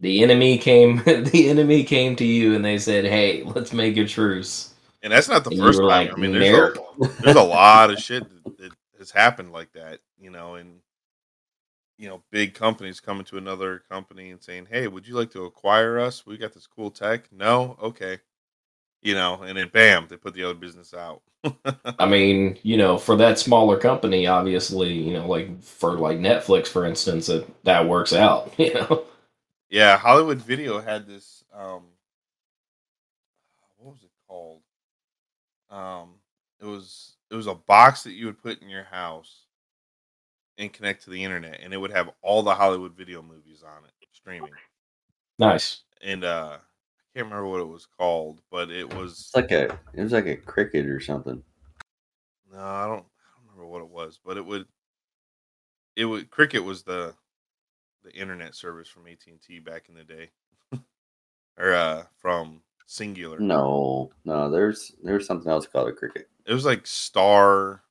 The 0.00 0.22
enemy 0.22 0.56
came. 0.56 0.96
The 1.04 1.48
enemy 1.50 1.84
came 1.84 2.16
to 2.16 2.24
you, 2.24 2.54
and 2.54 2.64
they 2.64 2.78
said, 2.78 3.04
"Hey, 3.04 3.42
let's 3.42 3.74
make 3.74 3.98
a 3.98 4.06
truce." 4.06 4.72
And 5.02 5.12
that's 5.12 5.28
not 5.28 5.44
the 5.44 5.50
And 5.50 5.58
first 5.60 5.78
time. 5.78 5.88
like, 5.88 6.12
I 6.12 6.16
mean, 6.16 6.32
there's 6.32 6.48
a, 6.48 6.74
there's 7.22 7.36
a 7.36 7.42
lot 7.42 7.90
of 7.90 7.98
shit 7.98 8.24
that, 8.44 8.56
that 8.58 8.72
has 8.98 9.10
happened 9.10 9.52
like 9.52 9.72
that, 9.74 10.00
you 10.18 10.30
know, 10.30 10.54
and 10.54 10.80
you 11.98 12.08
know, 12.08 12.22
big 12.30 12.54
companies 12.54 12.98
coming 13.00 13.24
to 13.26 13.36
another 13.36 13.82
company 13.90 14.30
and 14.30 14.42
saying, 14.42 14.68
"Hey, 14.70 14.88
would 14.88 15.06
you 15.06 15.14
like 15.14 15.30
to 15.32 15.44
acquire 15.44 15.98
us? 15.98 16.24
We 16.24 16.38
got 16.38 16.54
this 16.54 16.66
cool 16.66 16.90
tech." 16.90 17.30
No, 17.30 17.76
okay, 17.82 18.18
you 19.02 19.14
know, 19.14 19.42
and 19.42 19.56
then 19.58 19.68
bam, 19.72 20.06
they 20.08 20.16
put 20.16 20.34
the 20.34 20.44
other 20.44 20.54
business 20.54 20.94
out. 20.94 21.22
I 21.98 22.06
mean, 22.06 22.58
you 22.62 22.76
know, 22.76 22.98
for 22.98 23.16
that 23.16 23.38
smaller 23.38 23.78
company, 23.78 24.26
obviously, 24.26 24.92
you 24.94 25.12
know, 25.14 25.26
like 25.28 25.62
for 25.62 25.98
like 25.98 26.18
Netflix, 26.18 26.68
for 26.68 26.84
instance, 26.84 27.26
that 27.28 27.46
that 27.64 27.88
works 27.88 28.12
out. 28.12 28.52
You 28.58 28.74
know. 28.74 29.04
yeah, 29.70 29.96
Hollywood 29.98 30.38
Video 30.42 30.80
had 30.80 31.06
this. 31.06 31.44
um 31.54 31.84
What 33.76 33.92
was 33.94 34.02
it 34.02 34.10
called? 34.28 34.62
Um, 35.70 36.14
it 36.60 36.64
was 36.66 37.16
it 37.30 37.34
was 37.34 37.46
a 37.46 37.54
box 37.54 38.02
that 38.04 38.12
you 38.12 38.26
would 38.26 38.42
put 38.42 38.62
in 38.62 38.68
your 38.68 38.84
house 38.84 39.46
and 40.58 40.72
connect 40.72 41.04
to 41.04 41.10
the 41.10 41.22
internet, 41.22 41.60
and 41.62 41.72
it 41.74 41.76
would 41.78 41.90
have 41.92 42.10
all 42.22 42.42
the 42.42 42.54
Hollywood 42.54 42.94
Video 42.94 43.22
movies 43.22 43.62
on 43.62 43.84
it 43.84 43.92
streaming. 44.12 44.58
Nice. 45.38 45.82
and 46.02 46.24
uh 46.24 46.58
can't 47.16 47.30
remember 47.30 47.48
what 47.48 47.60
it 47.62 47.68
was 47.68 47.86
called, 47.86 48.42
but 48.50 48.70
it 48.70 48.86
was 48.94 49.12
It's 49.12 49.34
like 49.34 49.50
a 49.50 49.78
it 49.94 50.02
was 50.02 50.12
like 50.12 50.26
a 50.26 50.36
cricket 50.36 50.84
or 50.84 51.00
something. 51.00 51.42
no, 52.52 52.58
I 52.58 52.84
don't 52.86 52.98
I 52.98 52.98
don't 52.98 53.46
remember 53.48 53.66
what 53.66 53.80
it 53.80 53.88
was, 53.88 54.20
but 54.22 54.36
it 54.36 54.44
would 54.44 54.66
it 55.96 56.04
would 56.04 56.30
Cricket 56.30 56.62
was 56.62 56.82
the 56.82 57.14
the 58.04 58.12
internet 58.12 58.54
service 58.54 58.86
from 58.86 59.06
AT 59.06 59.26
and 59.28 59.40
T 59.40 59.60
back 59.60 59.88
in 59.88 59.94
the 59.94 60.04
day, 60.04 60.30
or 61.58 61.72
uh 61.72 62.02
from 62.18 62.60
Cingular. 62.86 63.40
No, 63.40 64.10
no, 64.26 64.50
there's 64.50 64.92
there's 65.02 65.26
something 65.26 65.50
else 65.50 65.66
called 65.66 65.88
a 65.88 65.92
cricket. 65.92 66.28
It 66.44 66.52
was 66.52 66.66
like 66.66 66.86
Star. 66.86 67.82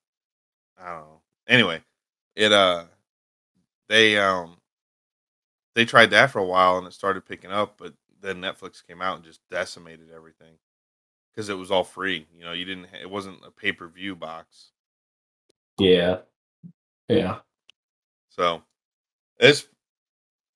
I 0.77 0.85
don't 0.91 1.01
know. 1.01 1.21
Anyway, 1.47 1.81
it 2.35 2.51
uh 2.51 2.83
they 3.89 4.19
um 4.19 4.57
they 5.73 5.83
tried 5.83 6.11
that 6.11 6.29
for 6.29 6.37
a 6.37 6.45
while 6.45 6.77
and 6.77 6.85
it 6.85 6.93
started 6.93 7.25
picking 7.25 7.51
up, 7.51 7.79
but 7.79 7.95
then 8.25 8.41
Netflix 8.41 8.85
came 8.85 9.01
out 9.01 9.15
and 9.17 9.25
just 9.25 9.41
decimated 9.49 10.07
everything 10.15 10.55
because 11.33 11.49
it 11.49 11.57
was 11.57 11.71
all 11.71 11.83
free. 11.83 12.25
You 12.37 12.45
know, 12.45 12.53
you 12.53 12.65
didn't. 12.65 12.87
It 12.99 13.09
wasn't 13.09 13.39
a 13.45 13.51
pay 13.51 13.71
per 13.71 13.87
view 13.87 14.15
box, 14.15 14.71
Yeah. 15.79 16.19
Yeah. 17.07 17.39
so 18.29 18.63
it's 19.39 19.67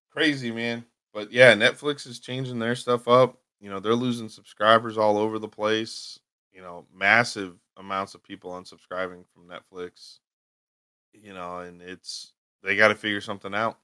crazy, 0.10 0.52
man. 0.52 0.84
But 1.14 1.32
yeah, 1.32 1.54
Netflix 1.54 2.08
is 2.08 2.20
changing 2.20 2.60
their 2.60 2.76
stuff 2.76 3.08
up. 3.08 3.38
You 3.60 3.70
know, 3.70 3.80
they're 3.80 3.94
losing 3.94 4.30
subscribers 4.30 4.98
all 4.98 5.18
over 5.18 5.38
the 5.38 5.48
place. 5.48 6.20
You 6.52 6.62
know, 6.62 6.86
massive 6.94 7.56
amounts 7.78 8.16
of 8.16 8.24
people 8.24 8.52
unsubscribing 8.52 9.24
from 9.34 9.48
Netflix. 9.48 10.20
You 11.14 11.34
know, 11.34 11.60
and 11.60 11.82
it's 11.82 12.34
they 12.64 12.76
got 12.76 12.90
to 12.90 12.96
figure 12.96 13.22
something 13.22 13.54
out. 13.54 13.78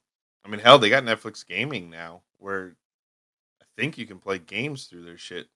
I 0.46 0.50
mean, 0.50 0.60
hell, 0.60 0.80
they 0.80 0.90
got 0.90 1.04
Netflix 1.04 1.46
gaming 1.46 1.90
now, 1.90 2.22
where 2.38 2.76
think 3.78 3.98
you 3.98 4.06
can 4.06 4.20
play 4.20 4.40
games 4.40 4.86
through 4.86 5.06
their 5.06 5.18
shit. 5.18 5.48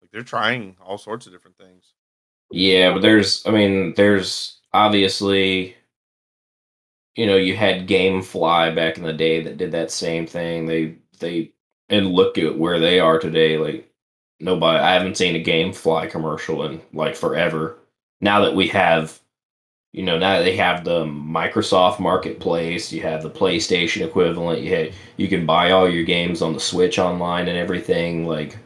Like 0.00 0.10
they're 0.10 0.22
trying 0.22 0.76
all 0.84 0.98
sorts 0.98 1.26
of 1.26 1.32
different 1.32 1.58
things. 1.58 1.94
Yeah, 2.50 2.92
but 2.92 3.02
there's, 3.02 3.44
I 3.46 3.50
mean, 3.50 3.94
there's 3.94 4.58
obviously, 4.72 5.76
you 7.14 7.26
know, 7.26 7.36
you 7.36 7.56
had 7.56 7.88
GameFly 7.88 8.74
back 8.74 8.96
in 8.96 9.02
the 9.02 9.12
day 9.12 9.42
that 9.42 9.58
did 9.58 9.72
that 9.72 9.90
same 9.90 10.26
thing. 10.26 10.66
They, 10.66 10.96
they, 11.18 11.52
and 11.88 12.12
look 12.12 12.38
at 12.38 12.58
where 12.58 12.78
they 12.78 13.00
are 13.00 13.18
today. 13.18 13.58
Like, 13.58 13.90
nobody, 14.40 14.78
I 14.78 14.92
haven't 14.94 15.16
seen 15.16 15.36
a 15.36 15.44
GameFly 15.44 16.10
commercial 16.10 16.64
in 16.64 16.80
like 16.92 17.16
forever. 17.16 17.78
Now 18.20 18.40
that 18.42 18.54
we 18.54 18.68
have, 18.68 19.18
you 19.92 20.02
know, 20.02 20.18
now 20.18 20.38
they 20.40 20.54
have 20.56 20.84
the 20.84 21.04
Microsoft 21.04 21.98
Marketplace, 21.98 22.92
you 22.92 23.02
have 23.02 23.22
the 23.22 23.30
PlayStation 23.30 24.04
equivalent, 24.06 24.60
you 24.62 24.74
had, 24.74 24.92
you 25.16 25.28
can 25.28 25.46
buy 25.46 25.70
all 25.70 25.88
your 25.88 26.04
games 26.04 26.42
on 26.42 26.52
the 26.52 26.60
Switch 26.60 26.98
online 26.98 27.48
and 27.48 27.56
everything. 27.56 28.26
Like, 28.26 28.58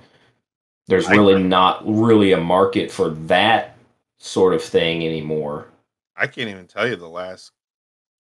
there's 0.89 1.07
I- 1.07 1.13
really 1.13 1.43
not 1.43 1.83
really 1.87 2.33
a 2.33 2.41
market 2.41 2.91
for 2.91 3.11
that 3.11 3.77
sort 4.19 4.53
of 4.55 4.63
thing 4.63 5.07
anymore. 5.07 5.69
I 6.17 6.27
can't 6.27 6.51
even 6.51 6.67
tell 6.67 6.87
you 6.89 6.97
the 6.97 7.09
last 7.09 7.53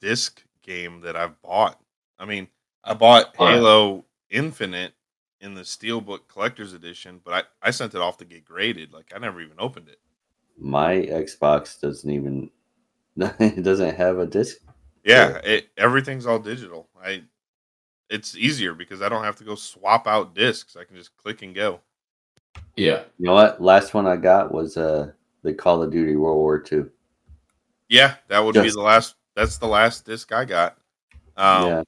disc 0.00 0.42
game 0.62 1.00
that 1.00 1.16
I've 1.16 1.40
bought. 1.42 1.80
I 2.18 2.24
mean, 2.24 2.48
I 2.84 2.94
bought 2.94 3.34
Yeah. 3.38 3.54
Halo 3.54 4.04
Infinite 4.30 4.94
in 5.40 5.54
the 5.54 5.62
Steelbook 5.62 6.20
Collector's 6.28 6.72
Edition, 6.72 7.20
but 7.24 7.46
I, 7.62 7.68
I 7.68 7.70
sent 7.72 7.94
it 7.94 8.00
off 8.00 8.16
to 8.18 8.24
get 8.24 8.44
graded. 8.44 8.92
Like 8.92 9.12
I 9.14 9.18
never 9.18 9.40
even 9.40 9.56
opened 9.58 9.88
it. 9.88 9.98
My 10.56 10.94
Xbox 10.96 11.80
doesn't 11.80 12.08
even 12.08 12.50
it 13.38 13.62
doesn't 13.62 13.96
have 13.96 14.18
a 14.18 14.26
disc. 14.26 14.58
Yeah, 15.04 15.38
it, 15.38 15.68
everything's 15.76 16.26
all 16.26 16.38
digital. 16.38 16.88
I 17.02 17.22
it's 18.08 18.36
easier 18.36 18.74
because 18.74 19.00
I 19.02 19.08
don't 19.08 19.24
have 19.24 19.36
to 19.36 19.44
go 19.44 19.54
swap 19.54 20.06
out 20.06 20.34
discs. 20.34 20.76
I 20.76 20.84
can 20.84 20.96
just 20.96 21.16
click 21.16 21.42
and 21.42 21.54
go. 21.54 21.80
Yeah. 22.76 23.04
You 23.18 23.26
know 23.26 23.34
what? 23.34 23.60
Last 23.60 23.94
one 23.94 24.06
I 24.06 24.16
got 24.16 24.52
was 24.52 24.76
uh 24.76 25.12
the 25.42 25.54
Call 25.54 25.82
of 25.82 25.90
Duty 25.90 26.16
World 26.16 26.36
War 26.36 26.62
II. 26.70 26.84
Yeah, 27.88 28.14
that 28.28 28.40
would 28.40 28.54
be 28.54 28.70
the 28.70 28.80
last. 28.80 29.16
That's 29.34 29.58
the 29.58 29.66
last 29.66 30.04
disc 30.04 30.30
I 30.32 30.44
got. 30.44 30.76
Um, 31.36 31.66
yeah. 31.66 31.82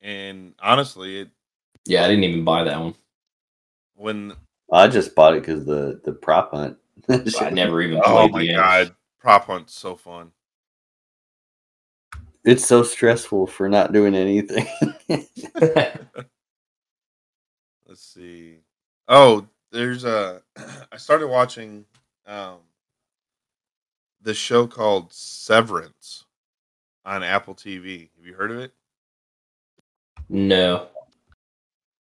And 0.00 0.54
honestly, 0.60 1.20
it 1.20 1.30
Yeah, 1.86 2.04
I 2.04 2.08
didn't 2.08 2.24
even 2.24 2.44
buy 2.44 2.64
that 2.64 2.80
one. 2.80 2.94
when 3.96 4.32
I 4.72 4.88
just 4.88 5.14
bought 5.14 5.34
it 5.34 5.40
because 5.42 5.64
the 5.64 6.00
the 6.04 6.12
prop 6.12 6.52
hunt. 6.52 6.76
I 7.40 7.50
never 7.50 7.82
even 7.82 8.00
oh 8.04 8.12
played 8.12 8.32
my 8.32 8.38
the 8.40 8.46
game. 8.46 8.56
god, 8.56 8.94
prop 9.18 9.46
hunt's 9.46 9.74
so 9.74 9.96
fun. 9.96 10.30
It's 12.44 12.64
so 12.66 12.82
stressful 12.82 13.46
for 13.48 13.68
not 13.68 13.92
doing 13.92 14.14
anything. 14.14 14.66
Let's 17.86 18.02
see. 18.02 18.58
Oh, 19.08 19.46
there's 19.72 20.04
a. 20.04 20.42
I 20.92 20.96
started 20.96 21.28
watching 21.28 21.84
um, 22.26 22.58
the 24.22 24.34
show 24.34 24.66
called 24.66 25.12
Severance 25.12 26.24
on 27.04 27.22
Apple 27.22 27.54
TV. 27.54 28.10
Have 28.16 28.26
you 28.26 28.34
heard 28.34 28.50
of 28.50 28.58
it? 28.58 28.72
No. 30.28 30.88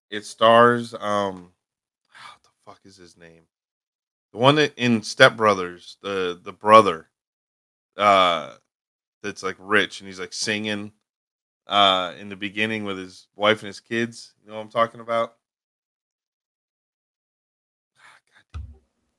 It 0.10 0.26
stars 0.26 0.94
um, 0.94 1.52
what 2.32 2.44
the 2.44 2.50
fuck 2.66 2.80
is 2.86 2.96
his 2.96 3.18
name? 3.18 3.44
The 4.32 4.38
one 4.40 4.56
that 4.56 4.74
in 4.78 5.04
Step 5.04 5.36
Brothers, 5.36 5.98
the 6.02 6.40
the 6.42 6.54
brother, 6.54 7.10
uh, 7.98 8.56
that's 9.24 9.42
like 9.42 9.56
rich 9.58 10.00
and 10.02 10.08
he's 10.08 10.20
like 10.20 10.34
singing, 10.34 10.92
uh, 11.68 12.14
in 12.20 12.30
the 12.30 12.36
beginning 12.36 12.84
with 12.84 12.98
his 12.98 13.28
wife 13.36 13.62
and 13.62 13.68
his 13.68 13.80
kids. 13.80 14.34
You 14.44 14.50
know 14.50 14.58
what 14.58 14.64
I'm 14.64 14.70
talking 14.70 15.00
about? 15.00 15.36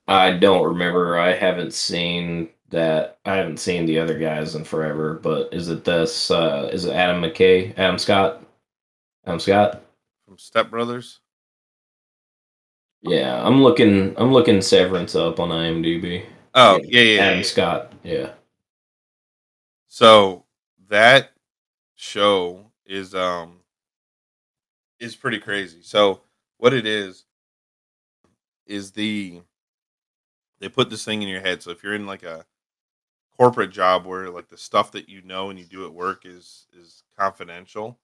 I 0.07 0.33
don't 0.33 0.67
remember. 0.67 1.19
I 1.19 1.33
haven't 1.33 1.73
seen 1.73 2.51
that. 2.69 3.19
I 3.25 3.37
haven't 3.37 3.59
seen 3.59 3.87
the 3.87 3.99
other 3.99 4.19
guys 4.19 4.55
in 4.55 4.65
forever. 4.65 5.15
But 5.15 5.53
is 5.53 5.71
it 5.71 5.85
this? 5.85 6.31
Uh, 6.31 6.69
is 6.73 6.85
it 6.85 6.93
Adam 6.93 7.23
McKay? 7.23 7.77
Adam 7.79 7.99
Scott? 7.99 8.45
Adam 9.27 9.41
Scott? 9.41 9.83
From 10.27 10.37
Step 10.39 10.71
Brothers. 10.71 11.21
Yeah, 13.03 13.43
I'm 13.45 13.63
looking. 13.63 14.15
I'm 14.19 14.33
looking 14.33 14.61
Severance 14.61 15.15
up 15.15 15.41
on 15.41 15.49
IMDb. 15.49 16.25
Oh 16.55 16.79
yeah, 16.85 17.01
yeah, 17.01 17.21
Adam 17.23 17.39
yeah. 17.39 17.45
Scott. 17.45 17.93
Yeah. 18.03 18.31
So 19.95 20.45
that 20.89 21.31
show 21.95 22.73
is 22.85 23.15
um 23.15 23.61
is 24.99 25.15
pretty 25.15 25.39
crazy. 25.39 25.83
So 25.83 26.23
what 26.57 26.75
it 26.75 26.85
is 26.85 27.27
is 28.67 28.91
the 28.91 29.41
they 30.59 30.69
put 30.69 30.91
this 30.91 31.05
thing 31.05 31.23
in 31.23 31.29
your 31.29 31.43
head. 31.43 31.63
So 31.63 31.71
if 31.71 31.85
you're 31.85 31.95
in 31.95 32.09
like 32.09 32.25
a 32.25 32.45
corporate 33.37 33.71
job 33.71 34.05
where 34.05 34.31
like 34.31 34.49
the 34.49 34.59
stuff 34.59 34.91
that 34.91 35.09
you 35.09 35.23
know 35.23 35.51
and 35.51 35.61
you 35.61 35.65
do 35.65 35.85
at 35.85 35.95
work 35.95 36.27
is 36.27 36.67
is 36.77 37.05
confidential, 37.17 37.97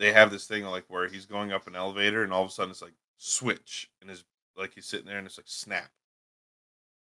they 0.00 0.12
have 0.12 0.32
this 0.32 0.48
thing 0.48 0.64
like 0.64 0.86
where 0.88 1.06
he's 1.06 1.26
going 1.26 1.52
up 1.52 1.68
an 1.68 1.76
elevator 1.76 2.24
and 2.24 2.32
all 2.32 2.42
of 2.42 2.48
a 2.48 2.52
sudden 2.52 2.72
it's 2.72 2.82
like 2.82 2.94
switch 3.18 3.88
and 4.00 4.10
his 4.10 4.24
like 4.56 4.74
he's 4.74 4.86
sitting 4.86 5.06
there 5.06 5.18
and 5.18 5.28
it's 5.28 5.38
like 5.38 5.46
snap. 5.46 5.92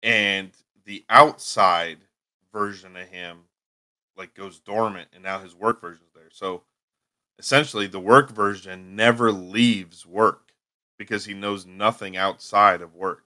And 0.01 0.53
the 0.85 1.05
outside 1.11 1.99
version 2.53 2.97
of 2.97 3.09
him 3.09 3.47
like 4.17 4.35
goes 4.35 4.59
dormant 4.61 5.09
and 5.13 5.23
now 5.23 5.39
his 5.41 5.55
work 5.55 5.81
version 5.81 6.05
is 6.07 6.13
there. 6.15 6.31
So 6.33 6.63
essentially 7.39 7.87
the 7.87 8.01
work 8.01 8.31
version 8.31 8.95
never 8.97 9.33
leaves 9.33 10.05
work 10.07 10.53
because 10.99 11.25
he 11.25 11.35
knows 11.35 11.65
nothing 11.67 12.17
outside 12.17 12.83
of 12.83 12.95
work. 12.95 13.25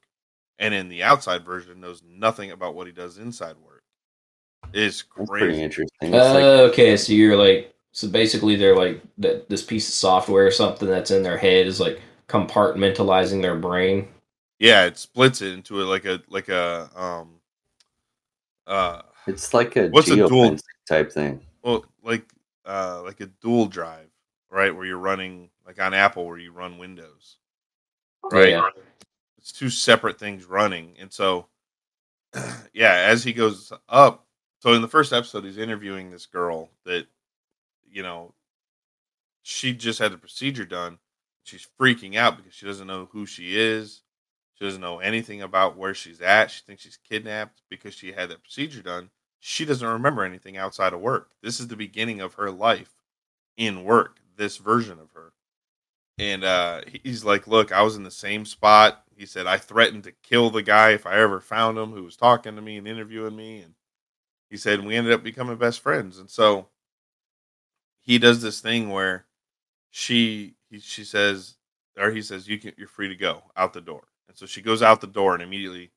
And 0.58 0.72
in 0.72 0.88
the 0.88 1.02
outside 1.02 1.44
version 1.44 1.80
knows 1.80 2.02
nothing 2.06 2.52
about 2.52 2.74
what 2.76 2.86
he 2.86 2.92
does 2.92 3.18
inside 3.18 3.56
work. 3.56 3.82
It's 4.72 5.02
That's 5.16 5.28
pretty 5.30 5.46
crazy. 5.46 5.62
interesting. 5.62 6.14
Uh, 6.14 6.34
like, 6.34 6.44
okay, 6.70 6.96
so 6.96 7.12
you're 7.12 7.36
like, 7.36 7.74
so 7.92 8.08
basically 8.08 8.56
they're 8.56 8.76
like 8.76 9.02
that. 9.18 9.48
This 9.48 9.62
piece 9.62 9.88
of 9.88 9.94
software 9.94 10.46
or 10.46 10.50
something 10.50 10.88
that's 10.88 11.10
in 11.10 11.22
their 11.22 11.38
head 11.38 11.66
is 11.66 11.80
like 11.80 12.00
compartmentalizing 12.28 13.42
their 13.42 13.56
brain. 13.56 14.08
Yeah, 14.58 14.84
it 14.86 14.96
splits 14.98 15.42
it 15.42 15.52
into 15.52 15.82
a, 15.82 15.84
like 15.84 16.04
a 16.04 16.20
like 16.28 16.48
a 16.48 16.90
um 16.94 17.40
uh 18.66 19.02
it's 19.26 19.52
like 19.54 19.76
a 19.76 19.88
What's 19.88 20.10
a 20.10 20.16
dual- 20.16 20.28
geofence 20.28 20.62
type 20.86 21.10
thing. 21.12 21.40
well 21.62 21.84
like 22.02 22.30
uh 22.66 23.02
like 23.04 23.20
a 23.20 23.26
dual 23.26 23.66
drive, 23.66 24.10
right? 24.50 24.74
Where 24.74 24.84
you're 24.86 24.98
running 24.98 25.50
like 25.66 25.80
on 25.80 25.94
Apple 25.94 26.26
where 26.26 26.38
you 26.38 26.52
run 26.52 26.78
Windows. 26.78 27.36
Right. 28.30 28.50
Yeah. 28.50 28.68
it's 29.38 29.52
two 29.52 29.68
separate 29.68 30.18
things 30.18 30.46
running 30.46 30.94
and 30.98 31.12
so 31.12 31.46
yeah 32.72 33.04
as 33.08 33.22
he 33.22 33.32
goes 33.34 33.70
up 33.88 34.26
so 34.60 34.72
in 34.72 34.80
the 34.82 34.88
first 34.88 35.12
episode 35.12 35.44
he's 35.44 35.58
interviewing 35.58 36.10
this 36.10 36.24
girl 36.24 36.70
that 36.86 37.06
you 37.90 38.02
know 38.02 38.32
she 39.42 39.74
just 39.74 39.98
had 39.98 40.10
the 40.10 40.16
procedure 40.16 40.64
done 40.64 40.98
she's 41.42 41.68
freaking 41.78 42.16
out 42.16 42.38
because 42.38 42.54
she 42.54 42.64
doesn't 42.64 42.86
know 42.86 43.06
who 43.12 43.26
she 43.26 43.58
is 43.58 44.00
she 44.54 44.64
doesn't 44.64 44.80
know 44.80 45.00
anything 45.00 45.42
about 45.42 45.76
where 45.76 45.92
she's 45.94 46.22
at 46.22 46.50
she 46.50 46.62
thinks 46.66 46.82
she's 46.82 46.96
kidnapped 46.96 47.60
because 47.68 47.92
she 47.92 48.10
had 48.12 48.30
that 48.30 48.42
procedure 48.42 48.80
done 48.82 49.10
she 49.46 49.64
doesn't 49.64 49.86
remember 49.86 50.24
anything 50.24 50.56
outside 50.56 50.92
of 50.92 51.00
work 51.00 51.30
this 51.42 51.60
is 51.60 51.68
the 51.68 51.76
beginning 51.76 52.20
of 52.20 52.34
her 52.34 52.50
life 52.50 52.94
in 53.56 53.84
work 53.84 54.18
this 54.36 54.56
version 54.56 54.98
of 54.98 55.10
her 55.12 55.32
and 56.18 56.44
uh, 56.44 56.82
he's 57.02 57.24
like, 57.24 57.46
"Look, 57.46 57.72
I 57.72 57.82
was 57.82 57.96
in 57.96 58.04
the 58.04 58.10
same 58.10 58.44
spot." 58.44 59.04
He 59.16 59.26
said, 59.26 59.46
"I 59.46 59.58
threatened 59.58 60.04
to 60.04 60.12
kill 60.12 60.50
the 60.50 60.62
guy 60.62 60.90
if 60.90 61.06
I 61.06 61.18
ever 61.18 61.40
found 61.40 61.78
him 61.78 61.92
who 61.92 62.04
was 62.04 62.16
talking 62.16 62.54
to 62.56 62.62
me 62.62 62.76
and 62.76 62.86
interviewing 62.86 63.36
me." 63.36 63.62
And 63.62 63.74
he 64.50 64.56
said, 64.56 64.84
"We 64.84 64.94
ended 64.96 65.12
up 65.12 65.22
becoming 65.22 65.56
best 65.56 65.80
friends." 65.80 66.18
And 66.18 66.30
so 66.30 66.68
he 68.00 68.18
does 68.18 68.42
this 68.42 68.60
thing 68.60 68.90
where 68.90 69.26
she 69.90 70.56
he, 70.70 70.78
she 70.80 71.04
says, 71.04 71.56
or 71.98 72.10
he 72.12 72.22
says, 72.22 72.48
"You 72.48 72.58
can, 72.58 72.74
you're 72.76 72.88
free 72.88 73.08
to 73.08 73.16
go 73.16 73.42
out 73.56 73.72
the 73.72 73.80
door." 73.80 74.04
And 74.28 74.36
so 74.36 74.46
she 74.46 74.62
goes 74.62 74.82
out 74.82 75.00
the 75.00 75.06
door 75.08 75.34
and 75.34 75.42
immediately 75.42 75.90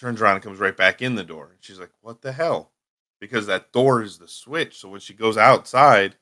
turns 0.00 0.20
around 0.20 0.36
and 0.36 0.44
comes 0.44 0.58
right 0.58 0.76
back 0.76 1.02
in 1.02 1.14
the 1.14 1.24
door. 1.24 1.50
And 1.52 1.58
she's 1.60 1.78
like, 1.78 1.92
"What 2.00 2.22
the 2.22 2.32
hell?" 2.32 2.72
Because 3.20 3.46
that 3.46 3.72
door 3.72 4.02
is 4.02 4.18
the 4.18 4.28
switch. 4.28 4.78
So 4.78 4.88
when 4.88 5.00
she 5.00 5.14
goes 5.14 5.36
outside, 5.36 6.16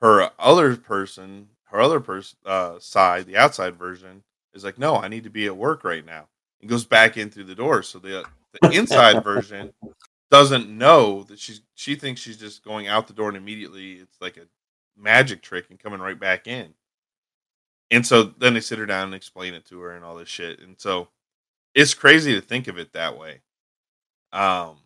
her 0.00 0.30
other 0.38 0.76
person 0.76 1.48
her 1.70 1.80
other 1.80 2.00
person 2.00 2.38
uh, 2.46 2.78
side, 2.78 3.26
the 3.26 3.36
outside 3.36 3.76
version, 3.76 4.22
is 4.54 4.64
like, 4.64 4.78
no, 4.78 4.96
I 4.96 5.08
need 5.08 5.24
to 5.24 5.30
be 5.30 5.46
at 5.46 5.56
work 5.56 5.84
right 5.84 6.04
now, 6.04 6.28
and 6.60 6.70
goes 6.70 6.84
back 6.84 7.16
in 7.16 7.30
through 7.30 7.44
the 7.44 7.54
door. 7.54 7.82
So 7.82 7.98
the 7.98 8.24
the 8.60 8.70
inside 8.72 9.22
version 9.22 9.72
doesn't 10.30 10.68
know 10.68 11.22
that 11.24 11.38
she's 11.38 11.60
she 11.74 11.94
thinks 11.94 12.20
she's 12.20 12.38
just 12.38 12.64
going 12.64 12.88
out 12.88 13.06
the 13.06 13.12
door 13.12 13.28
and 13.28 13.36
immediately 13.36 13.94
it's 13.94 14.20
like 14.20 14.36
a 14.36 14.46
magic 14.96 15.42
trick 15.42 15.66
and 15.70 15.78
coming 15.78 16.00
right 16.00 16.18
back 16.18 16.46
in. 16.46 16.74
And 17.90 18.04
so 18.04 18.24
then 18.24 18.54
they 18.54 18.60
sit 18.60 18.78
her 18.78 18.86
down 18.86 19.04
and 19.04 19.14
explain 19.14 19.54
it 19.54 19.64
to 19.66 19.80
her 19.80 19.92
and 19.92 20.04
all 20.04 20.16
this 20.16 20.28
shit. 20.28 20.58
And 20.60 20.74
so 20.80 21.08
it's 21.76 21.94
crazy 21.94 22.34
to 22.34 22.40
think 22.40 22.66
of 22.66 22.78
it 22.78 22.94
that 22.94 23.16
way. 23.16 23.42
Um, 24.32 24.78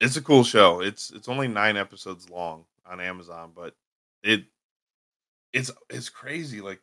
it's 0.00 0.16
a 0.16 0.22
cool 0.22 0.42
show. 0.42 0.80
It's 0.80 1.10
it's 1.10 1.28
only 1.28 1.46
nine 1.46 1.76
episodes 1.76 2.30
long 2.30 2.64
on 2.84 2.98
Amazon, 2.98 3.52
but 3.54 3.74
it 4.22 4.44
it's 5.52 5.70
it's 5.90 6.08
crazy. 6.08 6.60
Like 6.60 6.80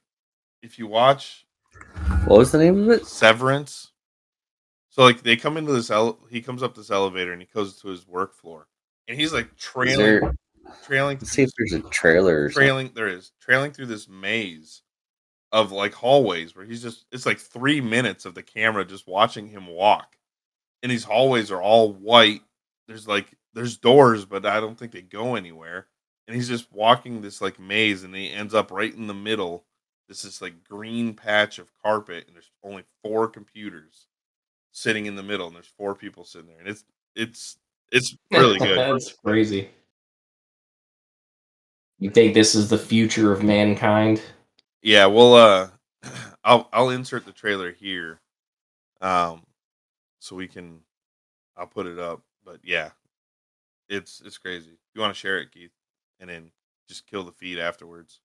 if 0.61 0.79
you 0.79 0.87
watch 0.87 1.45
What 2.25 2.37
was 2.37 2.51
the 2.51 2.59
name 2.59 2.83
of 2.83 2.89
it? 2.89 3.05
Severance, 3.07 3.91
so 4.91 5.01
like 5.01 5.23
they 5.23 5.35
come 5.35 5.57
into 5.57 5.73
this 5.73 5.89
ele- 5.89 6.19
he 6.29 6.41
comes 6.41 6.61
up 6.61 6.75
this 6.75 6.91
elevator 6.91 7.33
and 7.33 7.41
he 7.41 7.47
goes 7.51 7.81
to 7.81 7.87
his 7.89 8.07
work 8.07 8.35
floor 8.35 8.67
and 9.07 9.19
he's 9.19 9.33
like 9.33 9.57
trailing 9.57 9.97
there, 9.97 10.33
trailing 10.83 11.17
let's 11.17 11.31
see 11.31 11.43
if 11.43 11.51
there's 11.57 11.73
a 11.73 11.89
trailer 11.89 12.45
or 12.45 12.49
something. 12.49 12.67
trailing 12.67 12.91
there 12.93 13.07
is 13.07 13.31
trailing 13.41 13.71
through 13.71 13.87
this 13.87 14.07
maze 14.07 14.83
of 15.51 15.71
like 15.71 15.93
hallways 15.93 16.55
where 16.55 16.65
he's 16.65 16.81
just 16.81 17.05
it's 17.11 17.25
like 17.25 17.39
three 17.39 17.81
minutes 17.81 18.25
of 18.25 18.35
the 18.35 18.43
camera 18.43 18.85
just 18.85 19.07
watching 19.07 19.47
him 19.47 19.67
walk. 19.67 20.15
And 20.83 20.91
these 20.91 21.03
hallways 21.03 21.51
are 21.51 21.61
all 21.61 21.93
white. 21.93 22.41
There's 22.87 23.07
like 23.07 23.33
there's 23.53 23.77
doors 23.77 24.23
but 24.23 24.45
i 24.45 24.61
don't 24.61 24.77
think 24.77 24.91
they 24.91 25.01
go 25.01 25.35
anywhere. 25.35 25.87
And 26.27 26.35
he's 26.35 26.47
just 26.47 26.71
walking 26.71 27.21
this 27.21 27.41
like 27.41 27.59
maze 27.59 28.03
and 28.03 28.15
he 28.15 28.31
ends 28.31 28.53
up 28.53 28.71
right 28.71 28.93
in 28.93 29.07
the 29.07 29.13
middle. 29.13 29.65
This 30.07 30.23
is 30.23 30.41
like 30.41 30.63
green 30.63 31.13
patch 31.13 31.59
of 31.59 31.71
carpet 31.83 32.25
and 32.27 32.35
there's 32.35 32.51
only 32.63 32.83
four 33.03 33.27
computers 33.27 34.07
sitting 34.71 35.05
in 35.05 35.15
the 35.15 35.23
middle 35.23 35.47
and 35.47 35.55
there's 35.55 35.73
four 35.77 35.95
people 35.95 36.23
sitting 36.23 36.47
there 36.47 36.59
and 36.59 36.67
it's 36.67 36.85
it's 37.15 37.57
it's 37.91 38.15
really 38.31 38.57
good. 38.57 38.77
That's 38.77 39.13
crazy. 39.13 39.69
You 41.99 42.09
think 42.09 42.33
this 42.33 42.55
is 42.55 42.69
the 42.69 42.77
future 42.77 43.31
of 43.31 43.43
mankind? 43.43 44.21
Yeah, 44.81 45.07
well, 45.07 45.35
uh, 45.35 45.69
I'll 46.43 46.69
I'll 46.73 46.89
insert 46.91 47.25
the 47.25 47.31
trailer 47.33 47.71
here, 47.71 48.21
um, 49.01 49.43
so 50.19 50.35
we 50.35 50.47
can, 50.47 50.81
I'll 51.57 51.67
put 51.67 51.87
it 51.87 51.99
up. 51.99 52.21
But 52.45 52.59
yeah, 52.63 52.91
it's 53.89 54.21
it's 54.25 54.37
crazy. 54.37 54.77
You 54.95 55.01
want 55.01 55.13
to 55.13 55.19
share 55.19 55.39
it, 55.39 55.51
Keith, 55.51 55.71
and 56.19 56.29
then 56.29 56.51
just 56.89 57.07
kill 57.07 57.23
the 57.23 57.31
feed 57.31 57.59
afterwards. 57.59 58.21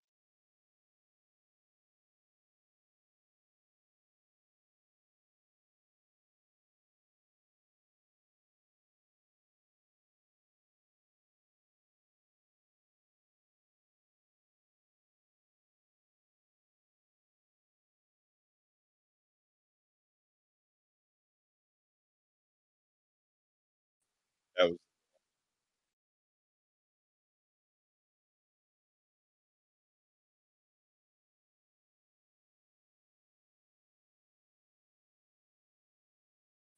that 24.59 24.69
was 24.71 24.79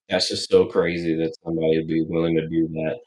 That's 0.08 0.28
just 0.28 0.50
so 0.50 0.66
crazy 0.66 1.14
that 1.16 1.34
somebody 1.44 1.78
would 1.78 1.88
be 1.88 2.04
willing 2.08 2.36
to 2.36 2.48
do 2.48 2.68
that. 2.68 2.98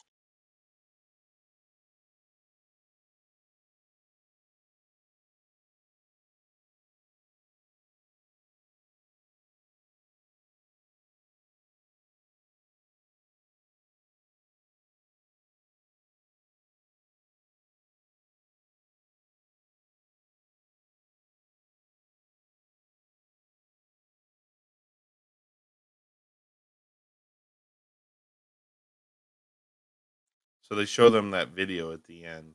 So 30.72 30.76
they 30.78 30.86
show 30.86 31.10
them 31.10 31.32
that 31.32 31.50
video 31.50 31.92
at 31.92 32.06
the 32.06 32.24
end. 32.24 32.54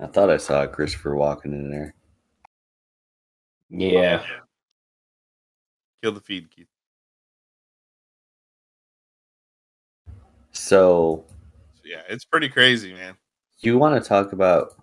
I 0.00 0.06
thought 0.06 0.30
I 0.30 0.38
saw 0.38 0.66
Christopher 0.66 1.14
walking 1.14 1.52
in 1.52 1.70
there. 1.70 1.94
Yeah. 3.68 4.24
Kill 6.02 6.12
the 6.12 6.22
feed, 6.22 6.50
Keith. 6.50 6.68
So 10.52 11.26
So, 11.74 11.82
yeah, 11.84 12.00
it's 12.08 12.24
pretty 12.24 12.48
crazy, 12.48 12.94
man. 12.94 13.14
you 13.60 13.76
want 13.76 14.02
to 14.02 14.08
talk 14.08 14.32
about 14.32 14.74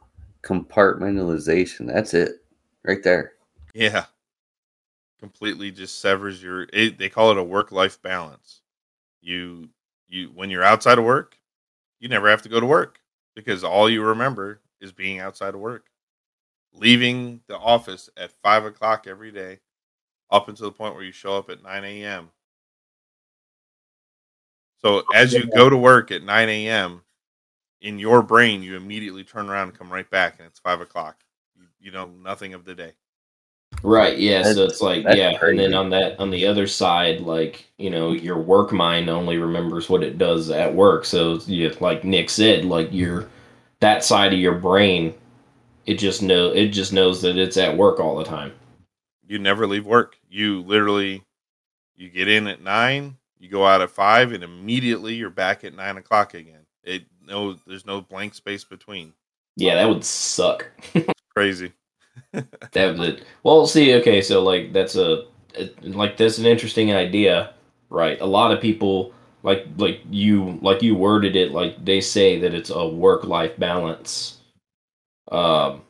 compartmentalization? 0.43 1.87
That's 1.87 2.13
it, 2.13 2.43
right 2.83 3.01
there. 3.03 3.33
Yeah. 3.73 4.05
Completely 5.19 5.71
just 5.71 5.99
severs 5.99 6.43
your 6.43 6.67
it, 6.73 6.97
they 6.97 7.09
call 7.09 7.31
it 7.31 7.37
a 7.37 7.43
work 7.43 7.71
life 7.71 8.01
balance. 8.01 8.61
You 9.21 9.69
you 10.07 10.31
when 10.35 10.49
you're 10.49 10.63
outside 10.63 10.97
of 10.97 11.05
work, 11.05 11.39
you 11.99 12.09
never 12.09 12.29
have 12.29 12.41
to 12.41 12.49
go 12.49 12.59
to 12.59 12.65
work 12.65 12.99
because 13.35 13.63
all 13.63 13.89
you 13.89 14.03
remember 14.03 14.59
is 14.81 14.91
being 14.91 15.19
outside 15.19 15.53
of 15.55 15.61
work. 15.61 15.85
Leaving 16.73 17.39
the 17.47 17.57
office 17.57 18.09
at 18.17 18.31
five 18.43 18.65
o'clock 18.65 19.05
every 19.07 19.31
day, 19.31 19.59
up 20.29 20.49
until 20.49 20.65
the 20.65 20.71
point 20.71 20.95
where 20.95 21.03
you 21.03 21.11
show 21.11 21.37
up 21.37 21.49
at 21.49 21.63
nine 21.63 21.85
AM. 21.85 22.29
So 24.81 25.03
as 25.13 25.31
you 25.31 25.45
go 25.45 25.69
to 25.69 25.77
work 25.77 26.11
at 26.11 26.23
nine 26.23 26.49
AM, 26.49 27.02
in 27.83 27.99
your 27.99 28.23
brain 28.23 28.63
you 28.63 28.75
immediately 28.75 29.23
turn 29.23 29.49
around 29.49 29.67
and 29.67 29.77
come 29.77 29.93
right 29.93 30.09
back 30.09 30.39
and 30.39 30.47
it's 30.47 30.59
five 30.59 30.81
o'clock. 30.81 31.17
You, 31.55 31.65
you 31.79 31.91
know 31.91 32.07
nothing 32.07 32.55
of 32.55 32.65
the 32.65 32.73
day. 32.73 32.93
Right. 33.81 34.17
Yeah. 34.17 34.43
so 34.43 34.63
it's 34.63 34.81
like 34.81 35.03
that's 35.03 35.17
yeah, 35.17 35.37
and 35.41 35.59
then 35.59 35.73
on 35.73 35.89
that 35.91 36.19
on 36.19 36.29
the 36.29 36.45
other 36.45 36.67
side, 36.67 37.21
like 37.21 37.65
you 37.77 37.89
know, 37.89 38.11
your 38.11 38.37
work 38.37 38.71
mind 38.71 39.09
only 39.09 39.37
remembers 39.37 39.89
what 39.89 40.03
it 40.03 40.17
does 40.17 40.49
at 40.49 40.73
work. 40.73 41.05
So 41.05 41.39
you, 41.45 41.69
like 41.79 42.03
Nick 42.03 42.29
said, 42.29 42.65
like 42.65 42.89
your 42.91 43.29
that 43.79 44.03
side 44.03 44.31
of 44.33 44.39
your 44.39 44.55
brain, 44.55 45.13
it 45.85 45.95
just 45.95 46.21
know 46.21 46.51
it 46.51 46.67
just 46.69 46.93
knows 46.93 47.21
that 47.23 47.37
it's 47.37 47.57
at 47.57 47.75
work 47.75 47.99
all 47.99 48.17
the 48.17 48.23
time. 48.23 48.53
you 49.27 49.39
never 49.39 49.67
leave 49.67 49.85
work. 49.85 50.17
You 50.29 50.61
literally 50.61 51.23
you 51.95 52.09
get 52.09 52.27
in 52.27 52.47
at 52.47 52.61
nine, 52.61 53.17
you 53.39 53.49
go 53.49 53.65
out 53.65 53.81
at 53.81 53.89
five, 53.89 54.31
and 54.31 54.43
immediately 54.43 55.15
you're 55.15 55.29
back 55.29 55.63
at 55.63 55.75
nine 55.75 55.97
o'clock 55.97 56.33
again. 56.35 56.65
It 56.83 57.03
no 57.25 57.55
there's 57.67 57.85
no 57.85 58.01
blank 58.01 58.33
space 58.33 58.63
between. 58.63 59.13
Yeah, 59.55 59.75
that 59.75 59.89
would 59.89 60.03
suck. 60.03 60.69
Crazy. 61.35 61.71
That 62.71 62.97
was 62.97 63.09
it. 63.09 63.25
Well, 63.43 63.67
see, 63.67 63.93
okay, 63.95 64.21
so 64.21 64.43
like 64.43 64.73
that's 64.73 64.95
a 64.95 65.25
like 65.81 66.17
that's 66.17 66.37
an 66.37 66.45
interesting 66.45 66.93
idea, 66.93 67.53
right? 67.89 68.19
A 68.21 68.25
lot 68.25 68.51
of 68.51 68.61
people 68.61 69.13
like 69.43 69.67
like 69.77 70.01
you 70.09 70.57
like 70.61 70.81
you 70.81 70.95
worded 70.95 71.35
it 71.35 71.51
like 71.51 71.83
they 71.83 72.01
say 72.01 72.39
that 72.39 72.53
it's 72.53 72.69
a 72.69 72.87
work 72.87 73.23
life 73.25 73.57
balance. 73.59 74.39
Um, 75.31 75.81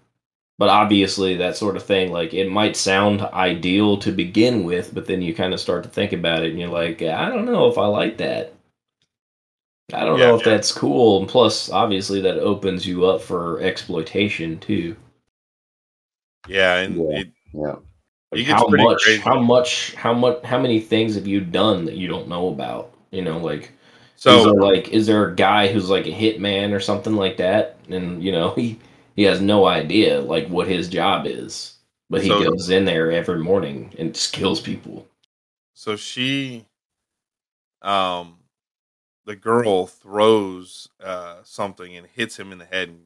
but 0.57 0.69
obviously 0.69 1.36
that 1.38 1.57
sort 1.57 1.75
of 1.75 1.84
thing 1.84 2.11
like 2.11 2.34
it 2.34 2.49
might 2.49 2.75
sound 2.75 3.21
ideal 3.21 3.97
to 3.97 4.11
begin 4.11 4.63
with, 4.63 4.93
but 4.93 5.07
then 5.07 5.21
you 5.21 5.34
kind 5.34 5.53
of 5.53 5.59
start 5.59 5.84
to 5.84 5.89
think 5.89 6.13
about 6.13 6.43
it 6.43 6.51
and 6.51 6.59
you're 6.59 6.69
like, 6.69 7.01
I 7.01 7.29
don't 7.29 7.45
know 7.45 7.67
if 7.67 7.77
I 7.77 7.86
like 7.88 8.17
that. 8.17 8.53
I 9.91 10.05
don't 10.05 10.17
Yeah, 10.19 10.27
know 10.27 10.36
if 10.36 10.45
yeah. 10.45 10.53
that's 10.53 10.71
cool. 10.71 11.19
And 11.19 11.27
plus, 11.27 11.69
obviously, 11.69 12.21
that 12.21 12.39
opens 12.39 12.86
you 12.88 13.05
up 13.05 13.21
for 13.21 13.59
exploitation 13.61 14.59
too. 14.59 14.95
Yeah, 16.47 16.77
and 16.77 16.95
Yeah. 16.95 17.19
it 17.19 17.27
Yeah. 17.53 17.75
Like 18.31 18.45
how 18.47 18.67
much 18.67 19.03
crazy. 19.03 19.21
how 19.21 19.39
much 19.39 19.93
how 19.95 20.13
much 20.13 20.43
how 20.43 20.59
many 20.59 20.79
things 20.79 21.15
have 21.15 21.27
you 21.27 21.39
done 21.41 21.86
that 21.86 21.95
you 21.97 22.07
don't 22.07 22.27
know 22.27 22.47
about 22.47 22.91
you 23.11 23.21
know 23.21 23.38
like 23.38 23.63
is 23.63 23.69
so 24.15 24.43
there 24.45 24.53
like 24.61 24.88
is 24.89 25.05
there 25.05 25.27
a 25.29 25.36
guy 25.36 25.67
who's 25.71 25.88
like 25.89 26.07
a 26.07 26.11
hitman 26.11 26.73
or 26.73 26.79
something 26.79 27.15
like 27.15 27.38
that 27.38 27.77
and 27.89 28.23
you 28.23 28.31
know 28.31 28.49
he 28.55 28.79
he 29.15 29.21
has 29.23 29.39
no 29.39 29.67
idea 29.67 30.19
like 30.19 30.47
what 30.47 30.67
his 30.67 30.89
job 30.89 31.27
is 31.27 31.75
but 32.09 32.23
he 32.23 32.29
So- 32.29 32.43
goes 32.43 32.71
in 32.71 32.86
there 32.86 33.11
every 33.11 33.38
morning 33.38 33.93
and 33.99 34.15
just 34.15 34.34
kills 34.34 34.59
people 34.59 35.05
so 35.75 35.95
she 35.95 36.65
um 37.84 38.38
the 39.26 39.36
girl 39.36 39.88
throws 39.88 40.88
uh 41.03 41.38
something 41.43 41.95
and 41.95 42.07
hits 42.07 42.38
him 42.38 42.51
in 42.51 42.57
the 42.57 42.65
head 42.65 42.89
and 42.89 42.99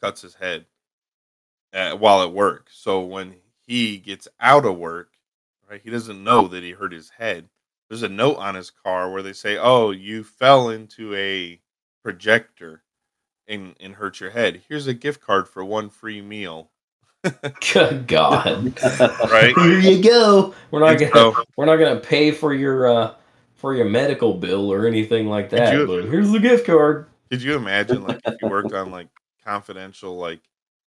cuts 0.00 0.22
his 0.22 0.34
head 0.34 0.64
uh, 1.74 1.92
while 1.92 2.22
at 2.22 2.32
work. 2.32 2.68
So 2.72 3.00
when 3.00 3.34
he 3.66 3.98
gets 3.98 4.26
out 4.40 4.64
of 4.64 4.76
work 4.78 5.10
right 5.70 5.80
he 5.82 5.90
doesn't 5.90 6.22
know 6.24 6.48
that 6.48 6.62
he 6.62 6.72
hurt 6.72 6.92
his 6.92 7.10
head. 7.10 7.48
There's 7.88 8.02
a 8.02 8.08
note 8.08 8.36
on 8.36 8.54
his 8.54 8.70
car 8.70 9.10
where 9.10 9.22
they 9.22 9.32
say 9.32 9.56
oh 9.58 9.90
you 9.90 10.22
fell 10.24 10.68
into 10.70 11.14
a 11.14 11.60
projector 12.02 12.82
and 13.48 13.74
and 13.80 13.94
hurt 13.94 14.20
your 14.20 14.30
head. 14.30 14.62
Here's 14.68 14.86
a 14.86 14.94
gift 14.94 15.20
card 15.20 15.48
for 15.48 15.64
one 15.64 15.90
free 15.90 16.22
meal. 16.22 16.70
Good 17.74 18.06
god. 18.06 18.78
Right? 19.30 19.52
Here 19.58 19.78
you 19.78 20.02
go. 20.02 20.54
We're 20.70 20.80
not 20.80 20.90
And 20.90 21.00
gonna 21.00 21.12
so- 21.12 21.44
we're 21.56 21.66
not 21.66 21.76
gonna 21.76 22.00
pay 22.00 22.30
for 22.30 22.54
your 22.54 22.88
uh 22.88 23.14
for 23.60 23.74
your 23.74 23.84
medical 23.84 24.34
bill 24.34 24.72
or 24.72 24.86
anything 24.86 25.26
like 25.28 25.50
that 25.50 25.74
you- 25.74 25.86
but 25.86 26.04
here's 26.04 26.30
the 26.30 26.40
gift 26.40 26.66
card 26.66 27.06
Could 27.30 27.42
you 27.42 27.54
imagine 27.56 28.02
like 28.06 28.20
if 28.24 28.34
you 28.40 28.48
worked 28.48 28.72
on 28.72 28.90
like 28.90 29.08
confidential 29.44 30.16
like 30.16 30.40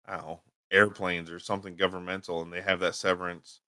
I 0.06 0.16
don't 0.16 0.26
know 0.26 0.40
airplanes 0.70 1.30
or 1.30 1.38
something 1.38 1.76
governmental 1.76 2.42
and 2.42 2.52
they 2.52 2.60
have 2.62 2.80
that 2.80 2.94
severance 2.94 3.60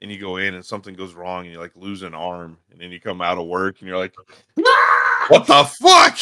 and 0.00 0.10
you 0.10 0.18
go 0.18 0.36
in 0.38 0.54
and 0.54 0.64
something 0.64 0.94
goes 0.94 1.14
wrong 1.14 1.44
and 1.44 1.52
you 1.52 1.58
like 1.60 1.76
lose 1.76 2.02
an 2.02 2.14
arm 2.14 2.56
and 2.72 2.80
then 2.80 2.90
you 2.90 2.98
come 3.00 3.20
out 3.20 3.38
of 3.38 3.46
work 3.46 3.76
and 3.80 3.88
you're 3.88 3.98
like 3.98 4.14
what 5.28 5.46
the 5.46 5.70
fuck 5.80 6.18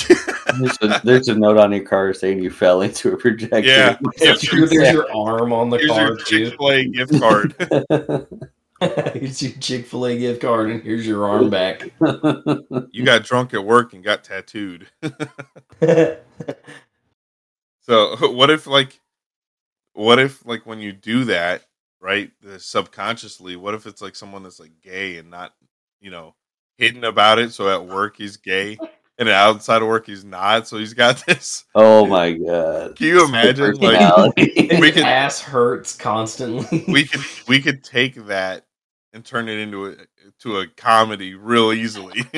There's 0.59 0.79
a, 0.83 1.01
there's 1.05 1.29
a 1.29 1.35
note 1.35 1.59
on 1.59 1.73
your 1.73 1.85
car 1.85 2.13
saying 2.15 2.43
you 2.43 2.51
fell 2.51 2.83
into 2.83 3.13
a 3.13 3.17
projector. 3.17 3.61
Yeah. 3.69 3.97
there's 4.19 4.43
your, 4.53 4.67
there's 4.67 4.93
your 4.93 5.07
arm 5.17 5.53
on 5.53 5.71
the 5.71 5.79
here's 5.79 5.91
car 5.91 6.07
your 6.09 6.17
too 6.19 6.51
Chick-fil-A 6.51 6.85
gift 6.87 7.21
card 7.21 7.55
here's 9.15 9.43
your 9.43 9.53
Chick 9.53 9.87
Fil 9.87 10.07
A 10.07 10.19
gift 10.19 10.43
card, 10.43 10.71
and 10.71 10.83
here's 10.83 11.07
your 11.07 11.25
arm 11.25 11.49
back. 11.49 11.83
you 12.91 13.05
got 13.05 13.25
drunk 13.25 13.55
at 13.55 13.65
work 13.65 13.93
and 13.93 14.05
got 14.05 14.25
tattooed 14.25 14.89
so 17.81 18.17
what 18.33 18.51
if 18.51 18.67
like 18.67 19.01
what 19.93 20.19
if 20.19 20.45
like 20.45 20.67
when 20.67 20.81
you 20.81 20.93
do 20.93 21.25
that 21.25 21.63
right 22.01 22.31
the 22.43 22.59
subconsciously 22.59 23.57
what 23.57 23.75
if 23.75 23.87
it's 23.87 24.03
like 24.03 24.15
someone 24.17 24.43
that's 24.43 24.61
like 24.61 24.73
gay 24.83 25.17
and 25.19 25.31
not 25.31 25.55
you 26.01 26.11
know 26.11 26.35
hidden 26.77 27.05
about 27.05 27.39
it 27.39 27.53
so 27.53 27.69
at 27.69 27.87
work 27.87 28.17
he's 28.17 28.37
gay 28.37 28.77
and 29.19 29.29
outside 29.29 29.83
of 29.83 29.89
work 29.89 30.07
he's 30.07 30.25
not 30.25 30.67
so 30.69 30.77
he's 30.79 30.95
got 30.95 31.17
this 31.27 31.65
oh 31.75 32.07
my 32.07 32.33
god. 32.33 32.97
can 32.97 33.07
you 33.07 33.25
imagine 33.25 33.75
like 33.77 33.81
Personality. 33.99 34.53
We 34.71 34.87
His 34.87 34.95
could- 34.95 35.03
ass 35.05 35.41
hurts 35.41 35.95
constantly. 35.97 36.85
we 36.89 37.05
could 37.05 37.21
we 37.49 37.61
could 37.61 37.83
take 37.85 38.15
that 38.27 38.65
and 39.13 39.25
turn 39.25 39.49
it 39.49 39.59
into 39.59 39.87
a 39.87 39.95
to 40.41 40.59
a 40.59 40.67
comedy 40.67 41.35
real 41.35 41.73
easily 41.73 42.23